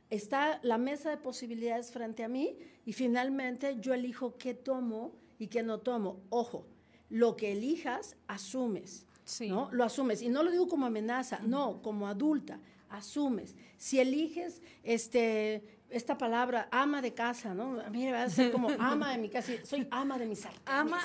está 0.10 0.60
la 0.64 0.78
mesa 0.78 1.10
de 1.10 1.18
posibilidades 1.18 1.92
frente 1.92 2.24
a 2.24 2.28
mí 2.28 2.58
y 2.86 2.94
finalmente 2.94 3.78
yo 3.80 3.94
elijo 3.94 4.38
qué 4.38 4.54
tomo 4.54 5.14
y 5.40 5.48
qué 5.48 5.64
no 5.64 5.80
tomo. 5.80 6.22
Ojo, 6.30 6.66
lo 7.10 7.36
que 7.36 7.52
elijas, 7.52 8.16
asumes. 8.28 9.06
¿no? 9.42 9.70
Lo 9.72 9.84
asumes. 9.84 10.22
Y 10.22 10.30
no 10.30 10.44
lo 10.44 10.52
digo 10.52 10.68
como 10.68 10.86
amenaza, 10.86 11.40
no, 11.44 11.82
como 11.82 12.08
adulta, 12.08 12.60
asumes. 12.90 13.56
Si 13.78 14.00
eliges 14.00 14.62
este, 14.84 15.77
esta 15.90 16.18
palabra, 16.18 16.68
ama 16.72 17.02
de 17.02 17.14
casa, 17.14 17.54
¿no? 17.54 17.80
A 17.80 17.90
mí 17.90 18.10
va 18.12 18.24
a 18.24 18.30
ser 18.30 18.52
como 18.52 18.70
ama 18.80 19.12
de 19.12 19.18
mi 19.18 19.30
casa, 19.30 19.54
soy 19.64 19.88
ama 19.90 20.18
de 20.18 20.26
mis 20.26 20.46
Ama. 20.66 21.00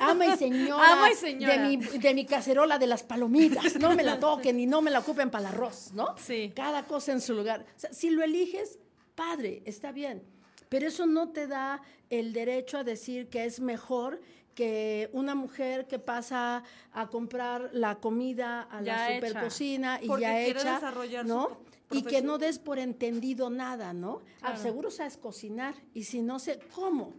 Ama 0.00 0.26
y 0.26 0.36
señora. 0.38 0.92
Ama 0.92 1.10
y 1.10 1.14
señora. 1.14 1.54
De 1.54 1.68
mi, 1.68 1.76
de 1.76 2.14
mi 2.14 2.24
cacerola 2.26 2.78
de 2.78 2.86
las 2.86 3.02
palomitas. 3.02 3.76
No 3.76 3.94
me 3.94 4.02
la 4.02 4.20
toquen 4.20 4.60
y 4.60 4.66
no 4.66 4.80
me 4.82 4.90
la 4.90 5.00
ocupen 5.00 5.30
para 5.30 5.48
el 5.48 5.54
arroz, 5.54 5.92
¿no? 5.92 6.14
Sí. 6.18 6.52
Cada 6.54 6.84
cosa 6.84 7.12
en 7.12 7.20
su 7.20 7.34
lugar. 7.34 7.64
O 7.76 7.78
sea, 7.78 7.92
si 7.92 8.10
lo 8.10 8.22
eliges, 8.22 8.78
padre, 9.14 9.62
está 9.64 9.92
bien. 9.92 10.22
Pero 10.68 10.88
eso 10.88 11.06
no 11.06 11.30
te 11.30 11.46
da 11.46 11.82
el 12.08 12.32
derecho 12.32 12.78
a 12.78 12.84
decir 12.84 13.28
que 13.28 13.44
es 13.44 13.60
mejor 13.60 14.20
que 14.54 15.10
una 15.12 15.34
mujer 15.34 15.86
que 15.86 15.98
pasa 15.98 16.62
a 16.92 17.08
comprar 17.08 17.70
la 17.72 17.96
comida 17.96 18.62
a 18.62 18.80
la 18.80 19.14
supercocina 19.14 20.00
y 20.02 20.08
ya 20.20 20.40
hecha, 20.40 20.80
¿no? 21.24 21.72
y 21.92 22.02
que 22.02 22.22
no 22.22 22.38
des 22.38 22.58
por 22.58 22.78
entendido 22.78 23.50
nada, 23.50 23.92
¿no? 23.92 24.22
Ah, 24.40 24.56
seguro 24.56 24.90
sabes 24.90 25.16
cocinar 25.16 25.74
y 25.94 26.04
si 26.04 26.22
no 26.22 26.38
sé, 26.38 26.58
¿cómo? 26.74 27.14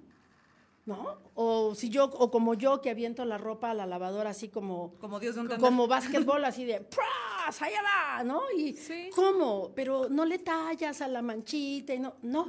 ¿No? 0.85 1.17
O 1.35 1.75
si 1.75 1.89
yo, 1.89 2.05
o 2.05 2.29
como 2.29 2.55
yo 2.55 2.81
que 2.81 2.89
aviento 2.89 3.23
la 3.23 3.37
ropa 3.37 3.71
a 3.71 3.73
la 3.73 3.85
lavadora 3.85 4.31
así 4.31 4.49
como... 4.49 4.95
Como 4.99 5.19
Dios 5.19 5.35
de 5.35 5.57
Como 5.57 5.87
básquetbol 5.87 6.43
así 6.43 6.65
de 6.65 6.81
¡pras! 6.81 7.61
¡Allá 7.61 7.81
va! 7.81 8.23
¿No? 8.23 8.41
Y 8.57 8.75
¿cómo? 9.15 9.71
Pero 9.75 10.09
no 10.09 10.25
le 10.25 10.39
tallas 10.39 11.01
a 11.01 11.07
la 11.07 11.21
manchita 11.21 11.93
y 11.93 11.99
no, 11.99 12.15
no, 12.21 12.45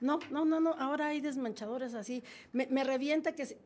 no, 0.00 0.18
no, 0.30 0.44
no, 0.44 0.60
no, 0.60 0.72
ahora 0.72 1.08
hay 1.08 1.20
desmanchadores 1.20 1.94
así. 1.94 2.22
Me, 2.52 2.66
me 2.66 2.82
revienta 2.82 3.32
que 3.32 3.56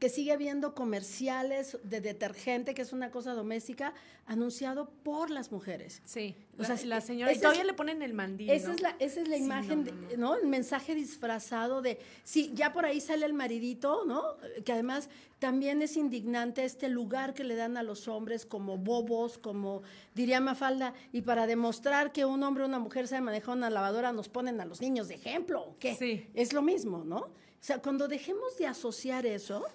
que 0.00 0.08
sigue 0.08 0.32
habiendo 0.32 0.74
comerciales 0.74 1.78
de 1.84 2.00
detergente, 2.00 2.72
que 2.72 2.80
es 2.80 2.94
una 2.94 3.10
cosa 3.10 3.34
doméstica, 3.34 3.92
anunciado 4.24 4.88
por 5.02 5.28
las 5.28 5.52
mujeres. 5.52 6.00
Sí, 6.06 6.34
o 6.58 6.64
sea, 6.64 6.76
la 6.86 7.02
señora, 7.02 7.32
y 7.32 7.38
todavía 7.38 7.64
le 7.64 7.74
ponen 7.74 8.00
el 8.00 8.14
mandil. 8.14 8.48
Esa, 8.48 8.72
es 8.72 8.80
la, 8.80 8.96
esa 8.98 9.20
es 9.20 9.28
la 9.28 9.36
imagen, 9.36 9.90
no, 10.16 10.36
El 10.36 10.46
mensaje 10.46 10.94
disfrazado 10.94 11.82
de, 11.82 11.98
sí, 12.24 12.50
ya 12.54 12.72
por 12.72 12.86
ahí 12.86 12.98
sale 12.98 13.26
el 13.26 13.34
maridito, 13.34 14.06
¿no? 14.06 14.22
Que 14.64 14.72
además 14.72 15.10
también 15.38 15.82
es 15.82 15.98
indignante 15.98 16.64
este 16.64 16.88
lugar 16.88 17.34
que 17.34 17.44
le 17.44 17.54
dan 17.54 17.76
a 17.76 17.82
los 17.82 18.08
hombres 18.08 18.46
como 18.46 18.78
bobos, 18.78 19.36
como 19.36 19.82
diría 20.14 20.40
Mafalda, 20.40 20.94
y 21.12 21.20
para 21.20 21.46
demostrar 21.46 22.10
que 22.10 22.24
un 22.24 22.42
hombre 22.42 22.64
o 22.64 22.66
una 22.66 22.78
mujer 22.78 23.06
sabe 23.06 23.20
manejar 23.20 23.54
una 23.54 23.68
lavadora, 23.68 24.12
nos 24.12 24.30
ponen 24.30 24.62
a 24.62 24.64
los 24.64 24.80
niños 24.80 25.08
de 25.08 25.16
ejemplo, 25.16 25.76
¿qué? 25.78 25.94
Sí. 25.94 26.26
Es 26.32 26.54
lo 26.54 26.62
mismo, 26.62 27.04
¿no? 27.04 27.18
O 27.18 27.62
sea, 27.62 27.82
cuando 27.82 28.08
dejemos 28.08 28.56
de 28.56 28.66
asociar 28.66 29.26
eso, 29.26 29.66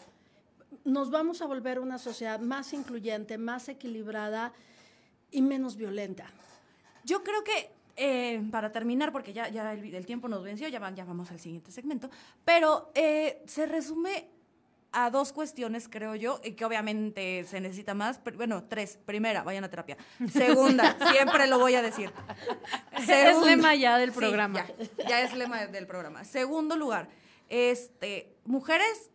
nos 0.83 1.11
vamos 1.11 1.41
a 1.41 1.45
volver 1.45 1.79
una 1.79 1.97
sociedad 1.97 2.39
más 2.39 2.73
incluyente, 2.73 3.37
más 3.37 3.69
equilibrada 3.69 4.53
y 5.31 5.41
menos 5.41 5.75
violenta. 5.75 6.25
Yo 7.03 7.23
creo 7.23 7.43
que 7.43 7.71
eh, 7.97 8.43
para 8.51 8.71
terminar, 8.71 9.11
porque 9.11 9.31
ya, 9.31 9.47
ya 9.47 9.73
el, 9.73 10.05
tiempo 10.05 10.27
nos 10.27 10.43
venció, 10.43 10.67
ya, 10.67 10.93
ya, 10.93 11.05
vamos 11.05 11.31
al 11.31 11.39
siguiente 11.39 11.71
segmento, 11.71 12.09
pero 12.43 12.91
eh, 12.93 13.41
se 13.45 13.65
resume 13.65 14.27
a 14.91 15.09
dos 15.09 15.33
cuestiones, 15.33 15.89
creo 15.89 16.15
yo, 16.15 16.39
y 16.43 16.53
que 16.53 16.63
obviamente 16.63 17.43
se 17.43 17.59
necesita 17.59 17.93
más. 17.93 18.17
Pero, 18.17 18.37
bueno, 18.37 18.63
tres. 18.63 18.97
Primera, 19.05 19.43
vayan 19.43 19.65
a 19.65 19.69
terapia. 19.69 19.97
Segunda, 20.31 20.97
siempre 21.11 21.47
lo 21.47 21.59
voy 21.59 21.75
a 21.75 21.81
decir. 21.81 22.11
es 22.97 23.41
lema 23.45 23.75
ya 23.75 23.97
del 23.97 24.13
programa. 24.13 24.65
ya, 25.07 25.21
es 25.21 25.33
lema 25.33 25.65
del 25.67 25.85
programa. 25.85 26.23
Segundo 26.23 26.77
lugar, 26.77 27.09
este, 27.49 28.35
mujeres 28.45 29.11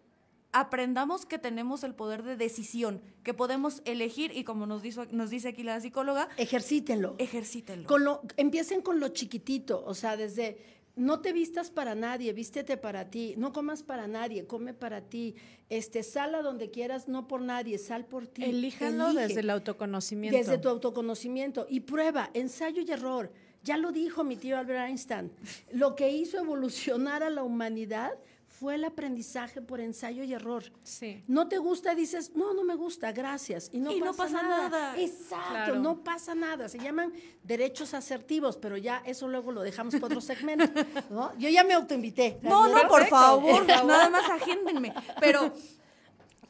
aprendamos 0.52 1.26
que 1.26 1.38
tenemos 1.38 1.84
el 1.84 1.94
poder 1.94 2.22
de 2.22 2.36
decisión, 2.36 3.00
que 3.22 3.34
podemos 3.34 3.82
elegir 3.84 4.32
y 4.34 4.44
como 4.44 4.66
nos, 4.66 4.82
dice, 4.82 5.06
nos 5.12 5.30
dice 5.30 5.48
aquí 5.48 5.62
la 5.62 5.80
psicóloga, 5.80 6.28
ejercítenlo. 6.36 7.14
Ejercítenlo. 7.18 7.86
Con 7.86 8.04
lo, 8.04 8.22
empiecen 8.36 8.82
con 8.82 9.00
lo 9.00 9.08
chiquitito, 9.08 9.82
o 9.86 9.94
sea, 9.94 10.16
desde 10.16 10.58
no 10.96 11.20
te 11.20 11.32
vistas 11.32 11.70
para 11.70 11.94
nadie, 11.94 12.32
vístete 12.32 12.76
para 12.76 13.10
ti, 13.10 13.34
no 13.36 13.52
comas 13.52 13.82
para 13.82 14.06
nadie, 14.06 14.46
come 14.46 14.74
para 14.74 15.00
ti, 15.02 15.34
este, 15.68 16.02
sal 16.02 16.34
a 16.34 16.42
donde 16.42 16.70
quieras, 16.70 17.08
no 17.08 17.28
por 17.28 17.40
nadie, 17.40 17.78
sal 17.78 18.04
por 18.04 18.26
ti. 18.26 18.44
Elíjanlo 18.44 19.14
desde 19.14 19.40
el 19.40 19.50
autoconocimiento. 19.50 20.36
Desde 20.36 20.58
tu 20.58 20.68
autoconocimiento 20.68 21.66
y 21.70 21.80
prueba, 21.80 22.30
ensayo 22.34 22.82
y 22.82 22.90
error. 22.90 23.32
Ya 23.62 23.76
lo 23.76 23.92
dijo 23.92 24.24
mi 24.24 24.36
tío 24.36 24.58
Albert 24.58 24.88
Einstein, 24.88 25.30
lo 25.72 25.94
que 25.94 26.10
hizo 26.10 26.38
evolucionar 26.38 27.22
a 27.22 27.30
la 27.30 27.42
humanidad 27.42 28.12
fue 28.60 28.74
el 28.74 28.84
aprendizaje 28.84 29.62
por 29.62 29.80
ensayo 29.80 30.22
y 30.22 30.34
error. 30.34 30.64
Sí. 30.82 31.24
No 31.26 31.48
te 31.48 31.56
gusta, 31.56 31.94
dices, 31.94 32.32
no, 32.34 32.52
no 32.52 32.62
me 32.62 32.74
gusta, 32.74 33.10
gracias. 33.10 33.70
Y 33.72 33.78
no, 33.78 33.90
pasa, 34.14 34.42
nada. 34.42 35.00
Exacto, 35.00 35.76
no 35.76 36.04
pasa 36.04 36.34
nada. 36.34 36.68
Se 36.68 36.78
llaman 36.78 37.10
derechos 37.42 37.94
asertivos, 37.94 38.58
pero 38.58 38.76
ya 38.76 39.02
eso 39.06 39.28
luego 39.28 39.50
lo 39.50 39.62
dejamos 39.62 39.94
para 39.94 40.08
otro 40.08 40.20
segmento. 40.20 40.66
¿no? 41.08 41.34
Yo 41.38 41.48
ya 41.48 41.64
me 41.64 41.72
autoinvité. 41.72 42.38
No, 42.42 42.68
no, 42.68 42.86
por 42.86 43.06
favor, 43.06 43.66
nada 43.86 44.10
más 44.10 44.28
agéndenme. 44.28 44.92
Pero 45.18 45.54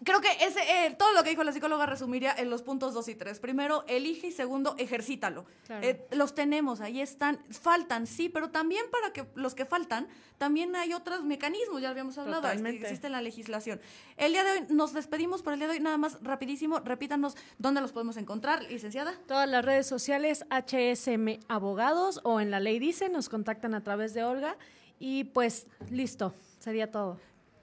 creo 0.04 0.20
que 0.20 0.28
ese, 0.40 0.60
eh, 0.60 0.94
todo 0.98 1.12
lo 1.12 1.22
que 1.22 1.30
dijo 1.30 1.44
la 1.44 1.52
psicóloga 1.52 1.86
resumiría 1.86 2.34
en 2.36 2.50
los 2.50 2.62
puntos 2.62 2.94
dos 2.94 3.08
y 3.08 3.14
tres. 3.14 3.38
Primero, 3.40 3.84
elige 3.86 4.28
y 4.28 4.32
segundo, 4.32 4.74
ejercítalo. 4.78 5.44
Eh, 5.68 6.06
los 6.12 6.34
tenemos, 6.34 6.80
ahí 6.80 7.00
están, 7.00 7.38
faltan, 7.50 8.06
sí, 8.06 8.28
pero 8.28 8.50
también 8.50 8.84
para 8.90 9.12
que 9.12 9.26
los 9.34 9.54
que 9.54 9.66
faltan, 9.66 10.08
también 10.38 10.74
hay 10.76 10.94
otros 10.94 11.24
mecanismos, 11.24 11.82
ya 11.82 11.90
habíamos 11.90 12.16
hablado, 12.18 12.50
este, 12.50 12.70
existe 12.70 13.08
la 13.08 13.20
legislación. 13.20 13.80
El 14.16 14.32
día 14.32 14.44
de 14.44 14.50
hoy 14.52 14.66
nos 14.70 14.92
despedimos 14.92 15.42
por 15.42 15.52
el 15.52 15.58
día 15.58 15.68
de 15.68 15.74
hoy, 15.74 15.80
nada 15.80 15.98
más 15.98 16.22
rapidísimo, 16.22 16.80
repítanos 16.80 17.36
dónde 17.58 17.80
los 17.80 17.92
podemos 17.92 18.16
encontrar, 18.16 18.62
licenciada. 18.64 19.14
Todas 19.26 19.48
las 19.48 19.64
redes 19.64 19.86
sociales, 19.86 20.44
HSM 20.50 21.40
Abogados 21.48 22.20
o 22.24 22.40
en 22.40 22.50
la 22.50 22.60
ley 22.60 22.78
dice, 22.78 23.08
nos 23.08 23.28
contactan 23.28 23.74
a 23.74 23.82
través 23.82 24.14
de 24.14 24.24
Olga 24.24 24.56
y 24.98 25.24
pues 25.24 25.66
listo, 25.90 26.34
sería 26.58 26.90
todo. 26.90 27.18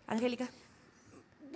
Angélica 0.06 0.50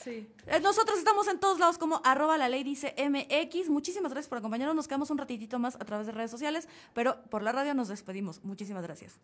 Sí. 0.00 0.28
Eh, 0.46 0.60
nosotros 0.60 0.96
estamos 0.96 1.26
en 1.26 1.40
todos 1.40 1.58
lados 1.58 1.76
como 1.76 2.00
arroba 2.04 2.38
la 2.38 2.48
ley 2.48 2.62
dice 2.62 2.94
MX. 2.96 3.70
Muchísimas 3.70 4.12
gracias 4.12 4.28
por 4.28 4.38
acompañarnos. 4.38 4.76
Nos 4.76 4.86
quedamos 4.86 5.10
un 5.10 5.18
ratitito 5.18 5.58
más 5.58 5.74
a 5.74 5.80
través 5.80 6.06
de 6.06 6.12
redes 6.12 6.30
sociales, 6.30 6.68
pero 6.94 7.20
por 7.30 7.42
la 7.42 7.50
radio 7.50 7.74
nos 7.74 7.88
despedimos. 7.88 8.44
Muchísimas 8.44 8.84
gracias. 8.84 9.18